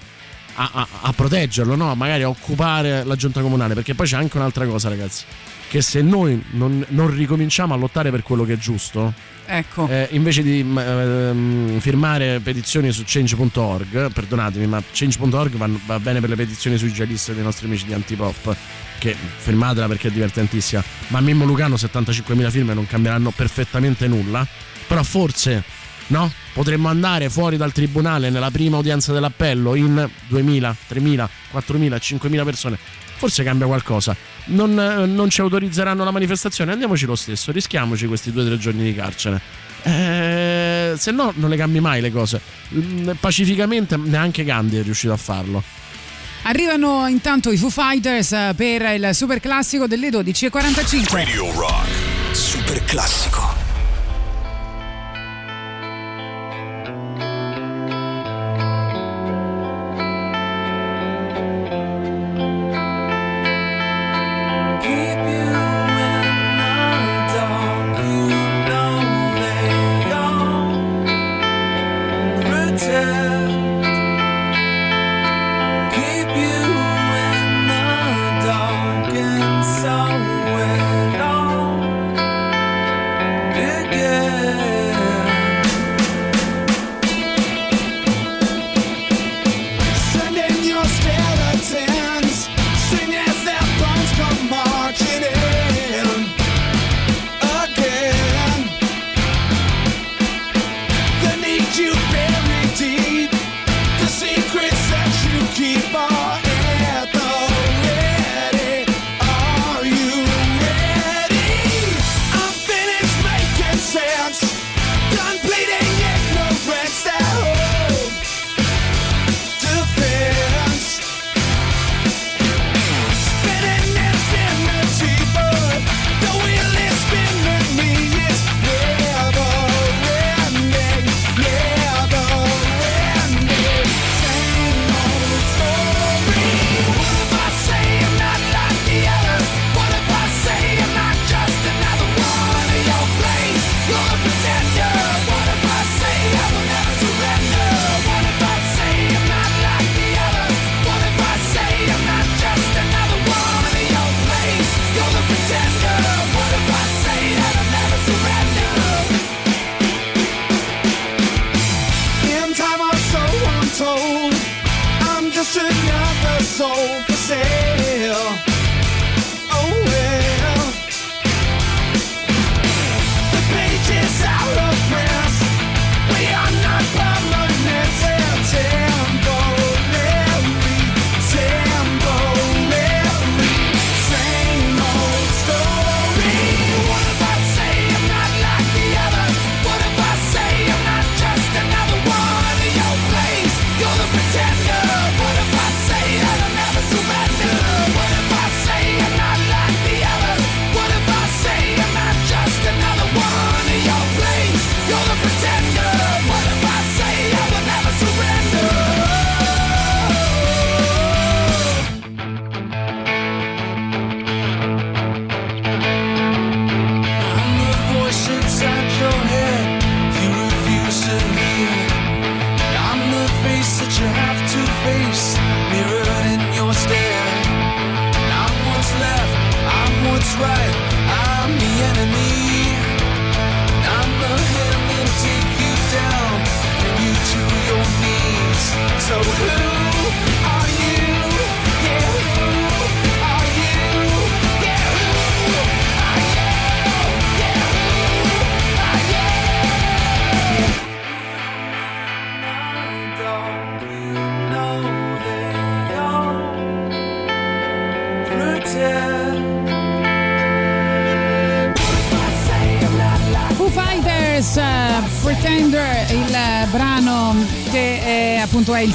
a, 0.53 0.69
a- 0.71 0.87
a 1.01 1.13
proteggerlo, 1.13 1.75
no? 1.75 1.95
magari 1.95 2.21
a 2.21 2.29
occupare 2.29 3.03
la 3.03 3.15
giunta 3.15 3.41
comunale, 3.41 3.73
perché 3.73 3.95
poi 3.95 4.05
c'è 4.05 4.17
anche 4.17 4.37
un'altra 4.37 4.67
cosa, 4.67 4.87
ragazzi, 4.89 5.23
che 5.71 5.81
se 5.81 6.01
noi 6.01 6.43
non, 6.51 6.85
non 6.89 7.15
ricominciamo 7.15 7.73
a 7.73 7.77
lottare 7.77 8.11
per 8.11 8.23
quello 8.23 8.43
che 8.43 8.53
è 8.53 8.57
giusto, 8.57 9.13
ecco 9.45 9.87
eh, 9.87 10.09
invece 10.11 10.43
di 10.43 10.59
ehm, 10.59 11.79
firmare 11.79 12.41
petizioni 12.41 12.91
su 12.91 13.03
change.org, 13.05 14.11
perdonatemi, 14.11 14.67
ma 14.67 14.83
change.org 14.91 15.55
va, 15.55 15.69
va 15.85 15.97
bene 16.01 16.19
per 16.19 16.27
le 16.27 16.35
petizioni 16.35 16.77
sui 16.77 16.91
jihadist 16.91 17.31
dei 17.31 17.41
nostri 17.41 17.67
amici 17.67 17.85
di 17.85 17.93
Antipop, 17.93 18.53
che 18.97 19.15
firmatela 19.37 19.87
perché 19.87 20.09
è 20.09 20.11
divertentissima, 20.11 20.83
ma 21.07 21.19
a 21.19 21.21
Mimmo 21.21 21.45
Lucano 21.45 21.75
75.000 21.75 22.49
firme 22.49 22.73
non 22.73 22.85
cambieranno 22.85 23.31
perfettamente 23.31 24.09
nulla, 24.09 24.45
però 24.85 25.03
forse 25.03 25.63
no? 26.07 26.29
Potremmo 26.51 26.89
andare 26.89 27.29
fuori 27.29 27.55
dal 27.55 27.71
tribunale 27.71 28.29
nella 28.29 28.51
prima 28.51 28.75
udienza 28.75 29.13
dell'appello 29.13 29.75
in 29.75 29.95
2.000, 30.29 30.75
3.000, 30.89 31.27
4.000, 31.53 31.95
5.000 31.95 32.43
persone. 32.43 32.77
Forse 33.21 33.43
cambia 33.43 33.67
qualcosa. 33.67 34.15
Non, 34.45 34.71
eh, 34.79 35.05
non 35.05 35.29
ci 35.29 35.41
autorizzeranno 35.41 36.03
la 36.03 36.09
manifestazione, 36.09 36.71
andiamoci 36.71 37.05
lo 37.05 37.13
stesso, 37.13 37.51
rischiamoci 37.51 38.07
questi 38.07 38.31
due 38.31 38.41
o 38.41 38.45
tre 38.47 38.57
giorni 38.57 38.81
di 38.81 38.95
carcere. 38.95 39.39
Eh, 39.83 40.95
se 40.97 41.11
no, 41.11 41.31
non 41.35 41.51
le 41.51 41.55
cambi 41.55 41.79
mai 41.79 42.01
le 42.01 42.11
cose. 42.11 42.41
Mm, 42.73 43.11
Pacificamente, 43.19 43.95
neanche 43.95 44.43
Gandhi 44.43 44.77
è 44.77 44.81
riuscito 44.81 45.13
a 45.13 45.17
farlo. 45.17 45.61
Arrivano 46.45 47.07
intanto 47.07 47.51
i 47.51 47.57
Foo 47.57 47.69
Fighters 47.69 48.31
eh, 48.31 48.53
per 48.55 48.81
il 48.95 49.11
super 49.13 49.39
classico 49.39 49.85
delle 49.85 50.09
12.45. 50.09 51.11
Radio 51.11 51.53
Rock. 51.53 51.89
Super 52.31 52.83
classico. 52.85 53.50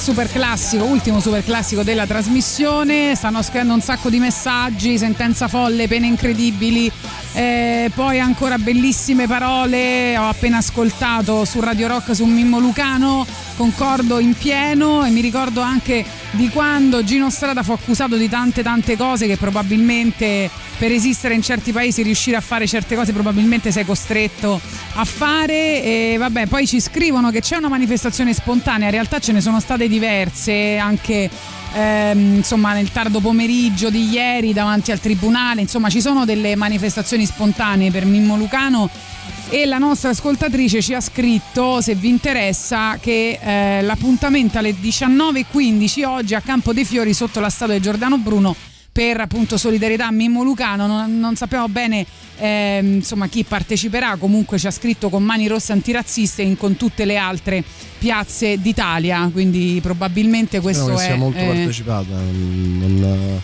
Super 0.07 0.31
classico, 0.31 0.85
ultimo 0.85 1.19
super 1.19 1.43
classico 1.43 1.83
della 1.83 2.07
trasmissione. 2.07 3.17
Stanno 3.17 3.43
scrivendo 3.43 3.75
un 3.75 3.81
sacco 3.81 4.09
di 4.09 4.21
messaggi, 4.21 4.99
sentenza 4.99 5.49
folle, 5.49 5.89
pene 5.89 6.07
incredibili. 6.07 6.89
eh, 7.33 7.91
poi 7.93 8.21
ancora 8.21 8.57
bellissime 8.57 9.27
parole, 9.27 10.17
ho 10.17 10.29
appena 10.29 10.59
ascoltato 10.59 11.45
su 11.45 11.59
Radio 11.59 11.89
Rock 11.89 12.15
su 12.15 12.25
Mimmo 12.25 12.61
Lucano, 12.61 13.27
concordo 13.57 14.19
in 14.19 14.35
pieno 14.35 15.05
e 15.05 15.11
mi 15.11 15.21
ricordo 15.21 15.61
anche 15.61 16.05
di 16.33 16.49
quando 16.51 17.03
Gino 17.03 17.31
Strada 17.31 17.63
fu 17.63 17.73
accusato 17.73 18.17
di 18.17 18.29
tante 18.29 18.63
tante 18.63 18.97
cose 18.97 19.27
che 19.27 19.37
probabilmente 19.37 20.51
per 20.79 20.93
esistere 20.93 21.35
in 21.35 21.43
certi 21.43 21.73
paesi 21.73 22.03
riuscire 22.03 22.37
a 22.37 22.41
fare 22.41 22.67
certe 22.67 22.95
cose 22.95 23.13
probabilmente 23.13 23.73
sei 23.73 23.85
costretto 23.85 24.61
a 24.95 25.05
fare. 25.05 25.83
E 25.83 26.17
vabbè 26.19 26.47
poi 26.47 26.67
ci 26.67 26.81
scrivono 26.81 27.31
che 27.31 27.41
c'è 27.41 27.57
una 27.57 27.69
manifestazione 27.69 28.35
spontanea 28.35 28.87
in 28.87 28.93
realtà 28.93 29.19
ce 29.19 29.33
ne 29.33 29.41
sono 29.41 29.59
state 29.59 29.89
diverse 29.89 30.77
anche 30.77 31.31
ehm, 31.73 32.37
insomma 32.37 32.75
nel 32.75 32.93
tardo 32.93 33.21
pomeriggio 33.21 33.89
di 33.89 34.11
ieri 34.11 34.53
davanti 34.53 34.93
al 34.93 35.01
tribunale 35.01 35.63
insomma 35.63 35.89
ci 35.89 36.01
sono 36.01 36.25
delle 36.25 36.57
manifestazioni 36.57 37.25
spontanee 37.25 37.91
per 37.91 38.05
Mimmo 38.05 38.37
Lucano 38.37 38.91
e 39.49 39.65
la 39.65 39.79
nostra 39.79 40.11
ascoltatrice 40.11 40.83
ci 40.83 40.93
ha 40.95 41.01
scritto 41.01 41.81
se 41.81 41.95
vi 41.95 42.09
interessa 42.09 42.99
che 43.01 43.39
eh, 43.41 43.83
l'appuntamento 43.83 44.59
alle 44.59 44.75
19.15 44.75 46.05
oggi 46.05 46.35
a 46.35 46.41
Campo 46.41 46.73
dei 46.73 46.85
Fiori 46.85 47.15
sotto 47.15 47.39
la 47.39 47.49
statua 47.49 47.75
di 47.75 47.81
Giordano 47.81 48.19
Bruno 48.19 48.55
per 48.91 49.21
appunto 49.21 49.57
solidarietà 49.57 50.07
a 50.07 50.11
Mimmo 50.11 50.43
Lucano 50.43 50.87
non, 50.87 51.19
non 51.21 51.37
sappiamo 51.37 51.69
bene 51.69 52.05
ehm, 52.39 52.95
insomma 52.95 53.29
chi 53.29 53.45
parteciperà 53.45 54.17
comunque 54.17 54.59
ci 54.59 54.67
ha 54.67 54.71
scritto 54.71 55.11
con 55.11 55.23
mani 55.23 55.47
rosse 55.47 55.73
antirazziste 55.73 56.43
in- 56.43 56.57
con 56.57 56.77
tutte 56.77 57.05
le 57.05 57.17
altre 57.17 57.63
piazze 57.99 58.61
d'Italia 58.61 59.29
quindi 59.33 59.79
probabilmente 59.81 60.61
questo 60.61 60.87
che 60.87 60.95
è 60.95 60.99
sia 60.99 61.17
molto 61.17 61.39
eh, 61.39 61.47
partecipata. 61.47 62.15
non- 62.15 63.41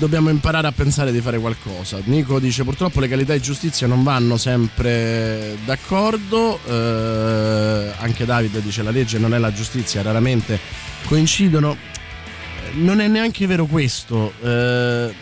Dobbiamo 0.00 0.30
imparare 0.30 0.66
a 0.66 0.72
pensare 0.72 1.12
di 1.12 1.20
fare 1.20 1.38
qualcosa. 1.38 1.98
Nico 2.04 2.38
dice: 2.38 2.64
purtroppo 2.64 3.00
legalità 3.00 3.34
e 3.34 3.40
giustizia 3.40 3.86
non 3.86 4.02
vanno 4.02 4.38
sempre 4.38 5.58
d'accordo. 5.66 6.58
Eh, 6.64 7.92
anche 7.98 8.24
Davide 8.24 8.62
dice: 8.62 8.82
la 8.82 8.92
legge 8.92 9.18
non 9.18 9.34
è 9.34 9.38
la 9.38 9.52
giustizia, 9.52 10.00
raramente 10.00 10.58
coincidono. 11.04 11.76
Eh, 11.76 12.76
Non 12.76 13.00
è 13.00 13.08
neanche 13.08 13.46
vero 13.46 13.66
questo. 13.66 14.32
Eh, 14.42 15.12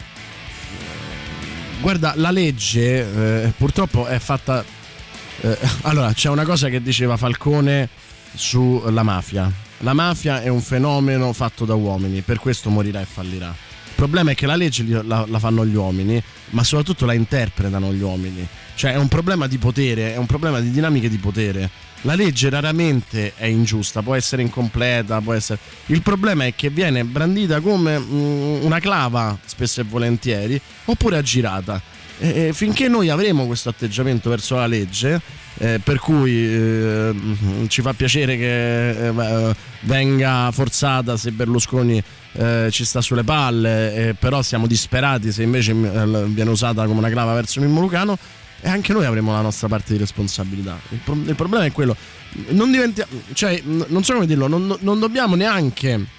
guarda, 1.81 2.13
la 2.15 2.31
legge 2.31 3.45
eh, 3.47 3.53
purtroppo 3.57 4.07
è 4.07 4.21
fatta. 4.21 4.65
eh, 5.41 5.59
allora, 5.83 6.13
c'è 6.13 6.29
una 6.29 6.45
cosa 6.45 6.69
che 6.69 6.81
diceva 6.81 7.17
Falcone 7.17 7.89
sulla 8.33 9.03
mafia. 9.03 9.51
La 9.79 9.93
mafia 9.93 10.41
è 10.41 10.47
un 10.47 10.61
fenomeno 10.61 11.33
fatto 11.33 11.65
da 11.65 11.75
uomini, 11.75 12.21
per 12.21 12.39
questo 12.39 12.71
morirà 12.71 13.01
e 13.01 13.07
fallirà. 13.07 13.67
Problema 13.99 14.31
è 14.31 14.37
che 14.37 14.47
la 14.47 14.55
legge 14.55 14.85
la, 15.03 15.25
la 15.27 15.39
fanno 15.41 15.67
gli 15.67 15.75
uomini, 15.75 16.23
ma 16.51 16.63
soprattutto 16.63 17.05
la 17.05 17.15
interpretano 17.15 17.93
gli 17.93 18.01
uomini. 18.01 18.47
Cioè 18.77 18.93
è 18.93 18.97
un 18.97 19.09
problema 19.09 19.49
di 19.49 19.59
potere, 19.59 20.15
è 20.15 20.17
un 20.19 20.27
problema 20.27 20.61
di 20.61 20.71
dinamiche 20.71 21.09
di 21.09 21.17
potere. 21.17 21.69
La 22.03 22.15
legge 22.15 22.49
raramente 22.49 23.33
è 23.35 23.47
ingiusta, 23.47 24.01
può 24.01 24.15
essere 24.15 24.43
incompleta, 24.43 25.21
può 25.21 25.33
essere... 25.33 25.59
Il 25.87 26.03
problema 26.03 26.45
è 26.45 26.55
che 26.55 26.71
viene 26.71 27.03
brandita 27.03 27.59
come 27.59 27.99
mm, 27.99 28.63
una 28.63 28.79
clava, 28.79 29.37
spesso 29.45 29.81
e 29.81 29.85
volentieri, 29.85 30.61
oppure 30.85 31.17
aggirata. 31.17 31.83
E 32.21 32.47
e 32.49 32.53
finché 32.53 32.89
noi 32.89 33.11
avremo 33.11 33.47
questo 33.47 33.69
atteggiamento 33.69 34.29
verso 34.29 34.57
la 34.57 34.67
legge, 34.67 35.21
eh, 35.59 35.81
per 35.83 35.99
cui 35.99 36.33
eh, 36.33 37.15
ci 37.69 37.81
fa 37.81 37.93
piacere 37.93 38.37
che 38.37 38.91
eh, 39.09 39.55
venga 39.83 40.51
forzata 40.53 41.17
se 41.17 41.31
Berlusconi 41.31 42.03
eh, 42.33 42.69
ci 42.71 42.85
sta 42.85 43.01
sulle 43.01 43.25
palle, 43.25 43.95
eh, 43.95 44.15
però 44.15 44.43
siamo 44.43 44.67
disperati 44.67 45.31
se 45.33 45.43
invece 45.43 45.73
eh, 45.73 46.25
viene 46.27 46.51
usata 46.51 46.85
come 46.87 46.99
una 46.99 47.11
clava 47.11 47.35
verso 47.35 47.61
Mimmo 47.61 47.81
Lucano 47.81 48.19
e 48.61 48.69
anche 48.69 48.93
noi 48.93 49.05
avremo 49.05 49.33
la 49.33 49.41
nostra 49.41 49.69
parte 49.69 49.93
di 49.93 49.99
responsabilità. 49.99 50.79
Il, 50.91 50.99
pro- 51.05 51.15
il 51.15 51.35
problema 51.37 51.65
è 51.65 51.73
quello, 51.73 51.97
non 52.49 52.71
diventiamo, 52.73 53.11
cioè, 53.33 53.61
n- 53.65 53.87
non 53.89 54.03
so 54.03 54.15
come 54.15 54.27
dirlo, 54.27 54.49
non, 54.49 54.77
non 54.81 54.99
dobbiamo 54.99 55.37
neanche 55.37 56.17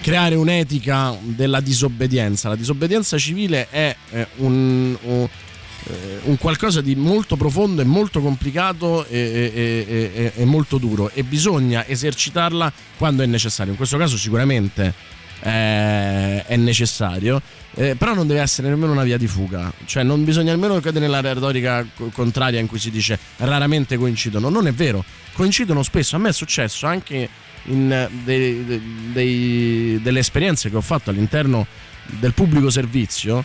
creare 0.00 0.34
un'etica 0.34 1.16
della 1.20 1.60
disobbedienza. 1.60 2.48
La 2.48 2.56
disobbedienza 2.56 3.16
civile 3.18 3.68
è 3.70 3.94
eh, 4.10 4.26
un, 4.36 4.96
eh, 5.02 6.18
un 6.24 6.36
qualcosa 6.38 6.80
di 6.80 6.94
molto 6.94 7.36
profondo 7.36 7.80
e 7.80 7.84
molto 7.84 8.20
complicato 8.20 9.06
e, 9.06 9.18
e- 9.18 9.86
e- 9.88 10.32
e- 10.34 10.44
molto 10.44 10.78
duro 10.78 11.10
e 11.12 11.22
bisogna 11.22 11.86
esercitarla 11.86 12.72
quando 12.98 13.22
è 13.22 13.26
necessario. 13.26 13.72
In 13.72 13.76
questo 13.78 13.96
caso 13.96 14.16
sicuramente 14.16 14.92
eh, 15.40 16.44
è 16.44 16.56
necessario, 16.56 17.40
eh, 17.74 17.96
però 17.96 18.14
non 18.14 18.26
deve 18.26 18.40
essere 18.40 18.68
nemmeno 18.68 18.92
una 18.92 19.02
via 19.02 19.18
di 19.18 19.26
fuga, 19.26 19.72
cioè 19.84 20.02
non 20.02 20.24
bisogna 20.24 20.52
nemmeno 20.52 20.80
cadere 20.80 21.06
nella 21.06 21.20
retorica 21.20 21.86
co- 21.94 22.10
contraria 22.12 22.60
in 22.60 22.66
cui 22.66 22.78
si 22.78 22.90
dice 22.90 23.18
raramente 23.38 23.96
coincidono, 23.96 24.48
non 24.48 24.66
è 24.66 24.72
vero, 24.72 25.04
coincidono 25.32 25.82
spesso, 25.82 26.16
a 26.16 26.18
me 26.18 26.30
è 26.30 26.32
successo 26.32 26.86
anche 26.86 27.28
in 27.66 27.90
eh, 27.92 28.08
dei- 28.24 28.64
dei- 28.64 28.82
dei- 29.12 30.00
delle 30.02 30.18
esperienze 30.20 30.70
che 30.70 30.76
ho 30.76 30.80
fatto 30.80 31.10
all'interno 31.10 31.66
del 32.06 32.32
pubblico 32.34 32.70
servizio 32.70 33.44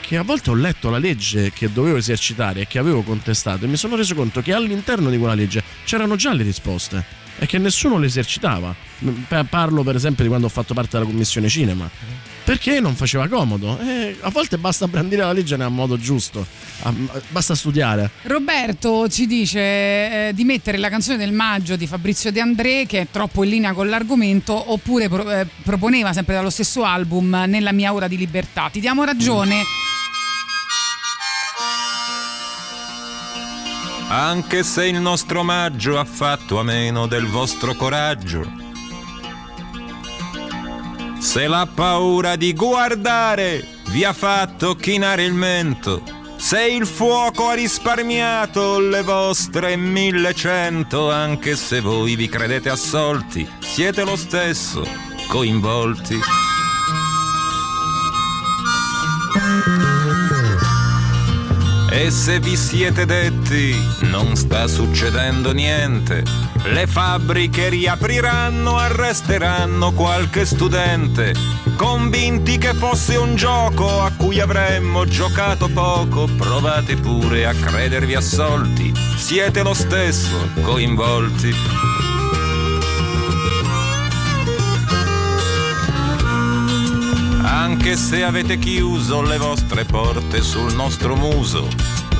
che 0.00 0.16
a 0.18 0.22
volte 0.22 0.50
ho 0.50 0.54
letto 0.54 0.90
la 0.90 0.98
legge 0.98 1.50
che 1.52 1.72
dovevo 1.72 1.96
esercitare 1.96 2.62
e 2.62 2.66
che 2.66 2.78
avevo 2.78 3.02
contestato 3.02 3.64
e 3.64 3.68
mi 3.68 3.76
sono 3.76 3.96
reso 3.96 4.14
conto 4.14 4.42
che 4.42 4.52
all'interno 4.52 5.08
di 5.08 5.16
quella 5.16 5.34
legge 5.34 5.62
c'erano 5.84 6.16
già 6.16 6.32
le 6.34 6.42
risposte 6.42 7.02
e 7.38 7.46
che 7.46 7.56
nessuno 7.58 7.98
le 7.98 8.06
esercitava. 8.06 8.74
Pa- 9.28 9.44
Parlo 9.44 9.82
per 9.84 9.94
esempio 9.94 10.24
di 10.24 10.28
quando 10.28 10.46
ho 10.46 10.50
fatto 10.50 10.74
parte 10.74 10.98
della 10.98 11.08
commissione 11.08 11.48
cinema. 11.48 11.88
Perché 12.48 12.80
non 12.80 12.94
faceva 12.94 13.28
comodo. 13.28 13.78
Eh, 13.78 14.16
a 14.22 14.30
volte 14.30 14.56
basta 14.56 14.88
brandire 14.88 15.20
la 15.20 15.32
legge 15.32 15.58
nel 15.58 15.70
modo 15.70 15.98
giusto, 15.98 16.46
basta 17.28 17.54
studiare. 17.54 18.08
Roberto 18.22 19.06
ci 19.10 19.26
dice 19.26 19.58
eh, 19.58 20.30
di 20.32 20.44
mettere 20.44 20.78
la 20.78 20.88
canzone 20.88 21.18
del 21.18 21.30
maggio 21.30 21.76
di 21.76 21.86
Fabrizio 21.86 22.32
De 22.32 22.40
André 22.40 22.86
che 22.86 23.00
è 23.00 23.06
troppo 23.10 23.44
in 23.44 23.50
linea 23.50 23.74
con 23.74 23.90
l'argomento 23.90 24.72
oppure 24.72 25.10
pro- 25.10 25.30
eh, 25.30 25.46
proponeva 25.62 26.14
sempre 26.14 26.36
dallo 26.36 26.48
stesso 26.48 26.84
album 26.84 27.44
Nella 27.46 27.72
mia 27.72 27.92
ora 27.92 28.08
di 28.08 28.16
libertà. 28.16 28.70
Ti 28.72 28.80
diamo 28.80 29.04
ragione. 29.04 29.60
Anche 34.08 34.62
se 34.62 34.86
il 34.86 34.98
nostro 34.98 35.40
omaggio 35.40 35.98
ha 35.98 36.04
fatto 36.06 36.58
a 36.58 36.62
meno 36.62 37.06
del 37.06 37.26
vostro 37.26 37.74
coraggio. 37.74 38.67
Se 41.18 41.46
la 41.46 41.68
paura 41.72 42.36
di 42.36 42.52
guardare 42.54 43.66
vi 43.90 44.04
ha 44.04 44.12
fatto 44.12 44.74
chinare 44.76 45.24
il 45.24 45.34
mento. 45.34 46.02
Se 46.36 46.64
il 46.64 46.86
fuoco 46.86 47.48
ha 47.48 47.54
risparmiato 47.54 48.78
le 48.78 49.02
vostre 49.02 49.76
millecento, 49.76 51.10
anche 51.10 51.56
se 51.56 51.80
voi 51.80 52.14
vi 52.14 52.28
credete 52.28 52.70
assolti, 52.70 53.46
siete 53.58 54.04
lo 54.04 54.14
stesso 54.14 54.86
coinvolti. 55.26 56.18
E 61.90 62.10
se 62.10 62.38
vi 62.38 62.54
siete 62.56 63.06
detti 63.06 63.74
non 64.02 64.36
sta 64.36 64.66
succedendo 64.66 65.52
niente, 65.52 66.22
le 66.64 66.86
fabbriche 66.86 67.70
riapriranno, 67.70 68.76
arresteranno 68.76 69.92
qualche 69.92 70.44
studente, 70.44 71.32
convinti 71.76 72.58
che 72.58 72.74
fosse 72.74 73.16
un 73.16 73.36
gioco 73.36 74.02
a 74.02 74.12
cui 74.14 74.38
avremmo 74.38 75.06
giocato 75.06 75.68
poco, 75.68 76.26
provate 76.36 76.96
pure 76.96 77.46
a 77.46 77.54
credervi 77.54 78.14
assolti, 78.14 78.92
siete 79.16 79.62
lo 79.62 79.72
stesso 79.72 80.50
coinvolti. 80.60 82.07
Anche 87.70 87.96
se 87.96 88.24
avete 88.24 88.58
chiuso 88.58 89.20
le 89.20 89.36
vostre 89.36 89.84
porte 89.84 90.40
sul 90.40 90.72
nostro 90.72 91.14
muso, 91.16 91.68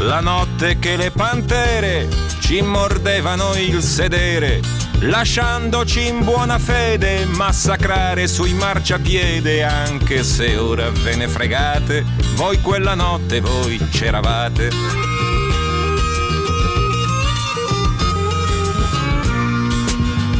la 0.00 0.20
notte 0.20 0.78
che 0.78 0.94
le 0.96 1.10
pantere 1.10 2.06
ci 2.40 2.60
mordevano 2.60 3.56
il 3.56 3.82
sedere, 3.82 4.60
lasciandoci 5.00 6.06
in 6.06 6.22
buona 6.22 6.58
fede 6.58 7.24
massacrare 7.24 8.28
sui 8.28 8.52
marciapiede, 8.52 9.62
anche 9.62 10.22
se 10.22 10.54
ora 10.58 10.90
ve 10.90 11.16
ne 11.16 11.26
fregate, 11.28 12.04
voi 12.34 12.60
quella 12.60 12.94
notte 12.94 13.40
voi 13.40 13.78
c'eravate. 13.90 14.70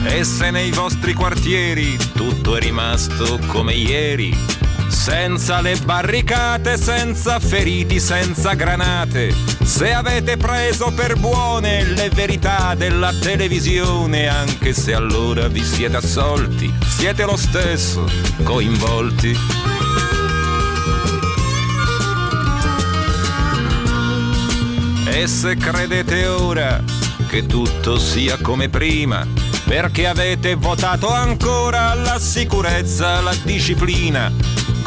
E 0.05 0.25
se 0.25 0.51
nei 0.51 0.71
vostri 0.71 1.15
quartieri 1.15 1.97
tutto 2.15 2.57
è 2.57 2.61
rimasto 2.61 3.39
come 3.47 3.73
ieri, 3.73 4.58
senza 5.09 5.63
le 5.63 5.75
barricate, 5.87 6.77
senza 6.77 7.41
feriti, 7.41 7.99
senza 7.99 8.53
granate, 8.53 9.35
se 9.65 9.91
avete 9.95 10.37
preso 10.37 10.93
per 10.93 11.19
buone 11.19 11.83
le 11.83 12.11
verità 12.11 12.75
della 12.75 13.11
televisione, 13.15 14.29
anche 14.29 14.75
se 14.75 14.93
allora 14.93 15.49
vi 15.49 15.65
siete 15.65 15.97
assolti, 15.97 16.71
siete 16.87 17.25
lo 17.25 17.39
stesso 17.39 18.05
coinvolti. 18.43 19.35
E 25.07 25.27
se 25.27 25.57
credete 25.57 26.27
ora 26.27 26.85
che 27.29 27.47
tutto 27.47 27.99
sia 27.99 28.37
come 28.43 28.69
prima, 28.69 29.27
perché 29.65 30.07
avete 30.07 30.55
votato 30.55 31.09
ancora 31.09 31.95
la 31.95 32.19
sicurezza, 32.19 33.21
la 33.23 33.35
disciplina, 33.43 34.31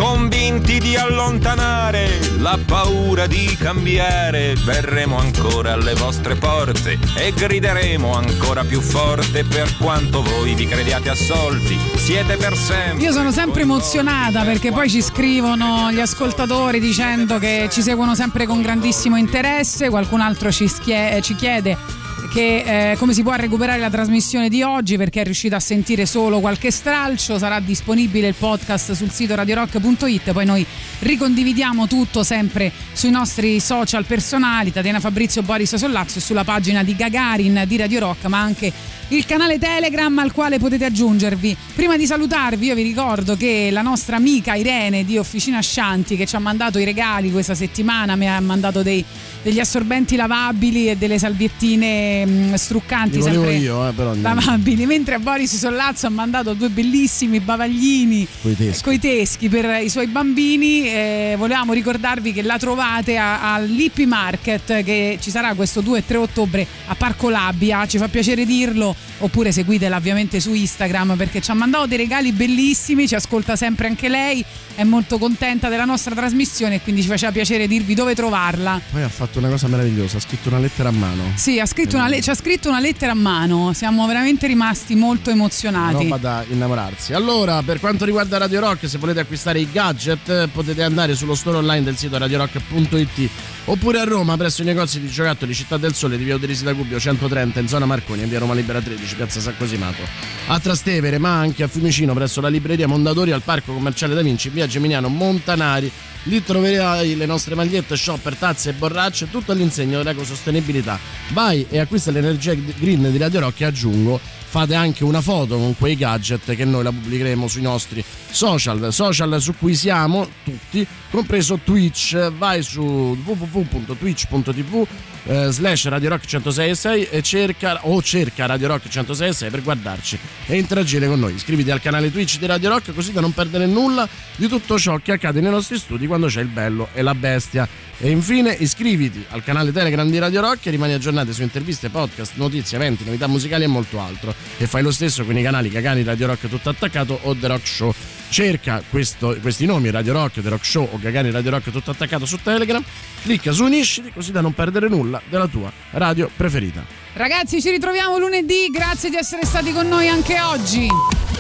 convinti 0.01 0.79
di 0.79 0.95
allontanare 0.95 2.09
la 2.39 2.57
paura 2.65 3.27
di 3.27 3.55
cambiare, 3.55 4.55
verremo 4.65 5.19
ancora 5.19 5.73
alle 5.73 5.93
vostre 5.93 6.33
porte 6.33 6.97
e 7.15 7.31
grideremo 7.31 8.11
ancora 8.11 8.63
più 8.63 8.81
forte 8.81 9.43
per 9.43 9.77
quanto 9.77 10.23
voi 10.23 10.55
vi 10.55 10.65
crediate 10.65 11.09
assolti, 11.09 11.77
siete 11.97 12.35
per 12.35 12.55
sempre. 12.55 13.03
Io 13.03 13.11
sono 13.11 13.31
sempre 13.31 13.61
emozionata 13.61 14.41
perché 14.41 14.71
poi 14.71 14.89
ci 14.89 15.03
scrivono 15.03 15.91
gli 15.91 15.99
ascoltatori 15.99 16.79
dicendo 16.79 17.37
che 17.37 17.69
ci 17.71 17.83
seguono 17.83 18.15
sempre 18.15 18.47
con 18.47 18.59
grandissimo 18.63 19.17
interesse, 19.17 19.89
qualcun 19.89 20.21
altro 20.21 20.51
ci, 20.51 20.67
schie- 20.67 21.21
ci 21.21 21.35
chiede 21.35 22.00
che 22.31 22.91
eh, 22.91 22.97
come 22.97 23.13
si 23.13 23.23
può 23.23 23.33
recuperare 23.33 23.79
la 23.79 23.89
trasmissione 23.89 24.47
di 24.47 24.63
oggi 24.63 24.95
perché 24.95 25.19
è 25.19 25.23
riuscito 25.25 25.55
a 25.55 25.59
sentire 25.59 26.05
solo 26.05 26.39
qualche 26.39 26.71
stralcio 26.71 27.37
sarà 27.37 27.59
disponibile 27.59 28.29
il 28.29 28.35
podcast 28.35 28.93
sul 28.93 29.11
sito 29.11 29.35
radiorock.it 29.35 30.31
poi 30.31 30.45
noi 30.45 30.65
ricondividiamo 30.99 31.87
tutto 31.87 32.23
sempre 32.23 32.71
sui 32.93 33.09
nostri 33.09 33.59
social 33.59 34.05
personali 34.05 34.71
Tatiana 34.71 35.01
Fabrizio 35.01 35.41
Boris 35.41 35.75
Sollazzo 35.75 36.19
e 36.19 36.21
sulla 36.21 36.45
pagina 36.45 36.83
di 36.83 36.95
Gagarin 36.95 37.63
di 37.67 37.75
Radio 37.75 37.99
Rock 37.99 38.25
ma 38.27 38.39
anche 38.39 38.71
il 39.11 39.25
canale 39.25 39.59
Telegram 39.59 40.17
al 40.19 40.31
quale 40.31 40.57
potete 40.57 40.85
aggiungervi. 40.85 41.57
Prima 41.75 41.97
di 41.97 42.05
salutarvi 42.05 42.67
io 42.67 42.75
vi 42.75 42.83
ricordo 42.83 43.35
che 43.35 43.67
la 43.69 43.81
nostra 43.81 44.15
amica 44.15 44.55
Irene 44.55 45.03
di 45.03 45.17
Officina 45.17 45.59
Scianti 45.59 46.15
che 46.15 46.25
ci 46.25 46.37
ha 46.37 46.39
mandato 46.39 46.79
i 46.79 46.85
regali 46.85 47.29
questa 47.29 47.53
settimana 47.53 48.15
mi 48.15 48.29
ha 48.29 48.39
mandato 48.39 48.81
dei, 48.83 49.03
degli 49.43 49.59
assorbenti 49.59 50.15
lavabili 50.15 50.89
e 50.89 50.95
delle 50.97 51.17
salviettine 51.17 52.25
mh, 52.25 52.53
struccanti 52.55 53.17
Li 53.17 53.21
sempre 53.23 53.55
io, 53.55 53.87
eh, 53.87 53.91
però 53.91 54.13
lavabili, 54.13 54.85
mentre 54.85 55.15
a 55.15 55.19
Boris 55.19 55.55
Sollazzo 55.57 56.07
ha 56.07 56.09
mandato 56.09 56.53
due 56.53 56.69
bellissimi 56.69 57.39
bavaglini 57.39 58.27
Coi 58.41 58.55
teschi. 58.55 58.83
coi 58.83 58.99
teschi 58.99 59.49
per 59.49 59.81
i 59.83 59.89
suoi 59.89 60.07
bambini. 60.07 60.87
Eh, 60.87 61.35
volevamo 61.37 61.73
ricordarvi 61.73 62.33
che 62.33 62.41
la 62.41 62.57
trovate 62.57 63.17
a- 63.17 63.53
all'Hippie 63.53 64.05
Market 64.05 64.83
che 64.83 65.17
ci 65.21 65.29
sarà 65.31 65.53
questo 65.53 65.81
2 65.81 65.99
e 65.99 66.05
3 66.05 66.17
ottobre 66.17 66.67
a 66.87 66.95
Parco 66.95 67.29
Labbia. 67.29 67.85
Ci 67.87 67.97
fa 67.97 68.07
piacere 68.07 68.45
dirlo. 68.45 68.95
Oppure 69.23 69.51
seguitela 69.51 69.97
ovviamente 69.97 70.39
su 70.39 70.53
Instagram 70.53 71.15
perché 71.15 71.41
ci 71.41 71.51
ha 71.51 71.53
mandato 71.53 71.85
dei 71.87 71.97
regali 71.97 72.31
bellissimi. 72.31 73.07
Ci 73.07 73.15
ascolta 73.15 73.55
sempre 73.55 73.87
anche 73.87 74.09
lei. 74.09 74.43
È 74.73 74.83
molto 74.83 75.17
contenta 75.17 75.69
della 75.69 75.85
nostra 75.85 76.15
trasmissione 76.15 76.75
e 76.75 76.81
quindi 76.81 77.01
ci 77.01 77.07
faceva 77.07 77.31
piacere 77.31 77.67
dirvi 77.67 77.93
dove 77.93 78.15
trovarla. 78.15 78.79
Poi 78.91 79.03
ha 79.03 79.09
fatto 79.09 79.30
una 79.39 79.49
cosa 79.49 79.67
meravigliosa, 79.67 80.17
ha 80.17 80.19
scritto 80.19 80.49
una 80.49 80.59
lettera 80.59 80.89
a 80.89 80.91
mano. 80.91 81.23
Sì, 81.35 81.59
ha 81.59 81.65
scritto 81.65 81.95
una 81.95 82.07
le- 82.07 82.21
ci 82.21 82.29
ha 82.29 82.35
scritto 82.35 82.69
una 82.69 82.79
lettera 82.79 83.11
a 83.11 83.15
mano. 83.15 83.71
Siamo 83.73 84.05
veramente 84.07 84.47
rimasti 84.47 84.95
molto 84.95 85.29
emozionati. 85.29 86.03
roba 86.03 86.17
da 86.17 86.43
innamorarsi. 86.49 87.13
Allora, 87.13 87.61
per 87.63 87.79
quanto 87.79 88.05
riguarda 88.05 88.37
Radio 88.37 88.59
Rock, 88.59 88.87
se 88.89 88.97
volete 88.97 89.19
acquistare 89.21 89.59
i 89.59 89.67
gadget, 89.71 90.29
eh, 90.29 90.47
potete 90.51 90.83
andare 90.83 91.15
sullo 91.15 91.35
store 91.35 91.57
online 91.57 91.83
del 91.83 91.97
sito 91.97 92.17
radiorock.it 92.17 93.29
oppure 93.65 93.99
a 93.99 94.03
Roma 94.03 94.35
presso 94.37 94.61
i 94.63 94.65
negozi 94.65 94.99
di 94.99 95.07
giocattoli 95.07 95.53
Città 95.53 95.77
del 95.77 95.93
Sole 95.93 96.17
di 96.17 96.23
Via 96.23 96.35
Uderisi 96.35 96.63
da 96.63 96.73
Gubbio 96.73 96.99
130 96.99 97.59
in 97.59 97.67
zona 97.67 97.85
Marconi, 97.85 98.23
in 98.23 98.29
Via 98.29 98.39
Roma 98.39 98.53
Libera 98.53 98.81
13, 98.81 99.15
Piazza 99.15 99.39
San 99.39 99.55
Cosimato. 99.57 100.01
A 100.47 100.59
Trastevere, 100.59 101.17
ma 101.19 101.37
anche 101.37 101.63
a 101.63 101.67
Fiumicino 101.67 102.13
presso 102.13 102.41
la 102.41 102.47
libreria 102.49 102.87
Mondadori 102.87 103.31
al 103.31 103.41
Parco 103.43 103.73
Commerciale 103.73 104.13
Da 104.15 104.21
Vinci, 104.21 104.47
in 104.47 104.53
Via 104.53 104.67
Geminiano 104.67 105.07
Montanari. 105.09 105.91
Lì 106.23 106.43
troverai 106.43 107.15
le 107.15 107.25
nostre 107.25 107.55
magliette, 107.55 107.95
shopper, 107.95 108.35
tazze 108.35 108.69
e 108.69 108.73
borracce, 108.73 109.29
tutto 109.29 109.51
all'insegno 109.51 109.97
dell'ecosostenibilità. 109.97 110.99
Vai 111.29 111.65
e 111.69 111.79
acquista 111.79 112.11
l'energia 112.11 112.53
green 112.53 113.11
di 113.11 113.17
Radio 113.17 113.39
Rock 113.39 113.61
e 113.61 113.65
aggiungo 113.65 114.19
fate 114.51 114.75
anche 114.75 115.05
una 115.05 115.21
foto 115.21 115.55
con 115.55 115.77
quei 115.77 115.95
gadget 115.95 116.55
che 116.55 116.65
noi 116.65 116.83
la 116.83 116.91
pubblicheremo 116.91 117.47
sui 117.47 117.61
nostri 117.61 118.03
social, 118.29 118.91
social 118.91 119.41
su 119.41 119.55
cui 119.57 119.73
siamo 119.73 120.27
tutti, 120.43 120.85
compreso 121.09 121.57
Twitch. 121.63 122.31
Vai 122.31 122.61
su 122.61 122.81
www.twitch.tv 123.23 124.87
eh, 125.25 125.47
slash 125.49 125.87
Radio 125.87 126.09
Rock 126.09 126.25
106.6 126.25 127.07
e 127.11 127.21
cerca 127.21 127.79
o 127.83 128.01
cerca 128.01 128.45
Radio 128.45 128.67
Rock 128.67 128.87
106.6 128.87 129.49
per 129.49 129.61
guardarci 129.61 130.19
e 130.47 130.57
interagire 130.57 131.07
con 131.07 131.19
noi. 131.19 131.33
Iscriviti 131.33 131.71
al 131.71 131.81
canale 131.81 132.11
Twitch 132.11 132.37
di 132.37 132.45
Radio 132.45 132.69
Rock 132.69 132.93
così 132.93 133.11
da 133.11 133.21
non 133.21 133.33
perdere 133.33 133.65
nulla 133.65 134.07
di 134.35 134.47
tutto 134.47 134.77
ciò 134.79 134.97
che 134.97 135.13
accade 135.13 135.41
nei 135.41 135.51
nostri 135.51 135.77
studi 135.77 136.07
quando 136.07 136.27
c'è 136.27 136.41
il 136.41 136.47
bello 136.47 136.89
e 136.93 137.01
la 137.01 137.15
bestia. 137.15 137.67
E 138.03 138.09
infine 138.09 138.51
iscriviti 138.51 139.23
al 139.29 139.43
canale 139.43 139.71
Telegram 139.71 140.09
di 140.09 140.17
Radio 140.17 140.41
Rock 140.41 140.65
e 140.65 140.71
rimani 140.71 140.93
aggiornato 140.93 141.31
su 141.33 141.43
interviste, 141.43 141.89
podcast, 141.89 142.33
notizie, 142.35 142.77
eventi, 142.77 143.05
novità 143.05 143.27
musicali 143.27 143.63
e 143.63 143.67
molto 143.67 143.99
altro. 143.99 144.33
E 144.57 144.65
fai 144.65 144.81
lo 144.81 144.91
stesso 144.91 145.23
con 145.23 145.37
i 145.37 145.43
canali 145.43 145.69
Cagani 145.69 146.03
Radio 146.03 146.27
Rock 146.27 146.49
tutto 146.49 146.69
attaccato 146.69 147.19
o 147.21 147.35
The 147.35 147.47
Rock 147.47 147.67
Show. 147.67 147.93
Cerca 148.31 148.81
questo- 148.89 149.35
questi 149.41 149.65
nomi 149.65 149.89
Radio 149.91 150.13
Rock, 150.13 150.41
The 150.41 150.47
Rock 150.47 150.65
Show 150.65 150.87
o 150.89 150.97
Gagani 150.97 151.31
Radio 151.31 151.51
Rock 151.51 151.69
tutto 151.69 151.91
attaccato 151.91 152.25
su 152.25 152.37
Telegram, 152.41 152.81
clicca 153.23 153.51
su 153.51 153.65
unisciti 153.65 154.09
così 154.13 154.31
da 154.31 154.39
non 154.39 154.53
perdere 154.53 154.87
nulla 154.87 155.21
della 155.29 155.47
tua 155.47 155.69
radio 155.91 156.31
preferita. 156.33 156.81
Ragazzi, 157.13 157.61
ci 157.61 157.69
ritroviamo 157.69 158.17
lunedì. 158.17 158.67
Grazie 158.71 159.09
di 159.09 159.17
essere 159.17 159.45
stati 159.45 159.73
con 159.73 159.85
noi 159.89 160.07
anche 160.07 160.39
oggi. 160.39 160.87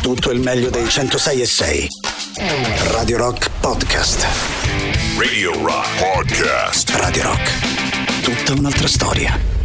Tutto 0.01 0.31
il 0.31 0.41
meglio 0.41 0.69
dei 0.69 0.89
106 0.89 1.41
e 1.41 1.45
6. 1.45 1.87
Radio 2.91 3.17
Rock 3.17 3.49
Podcast. 3.61 4.27
Radio 5.17 5.53
Rock 5.63 5.87
Podcast. 5.97 6.89
Radio 6.89 7.23
Rock. 7.23 8.21
Tutta 8.21 8.51
un'altra 8.59 8.87
storia. 8.87 9.60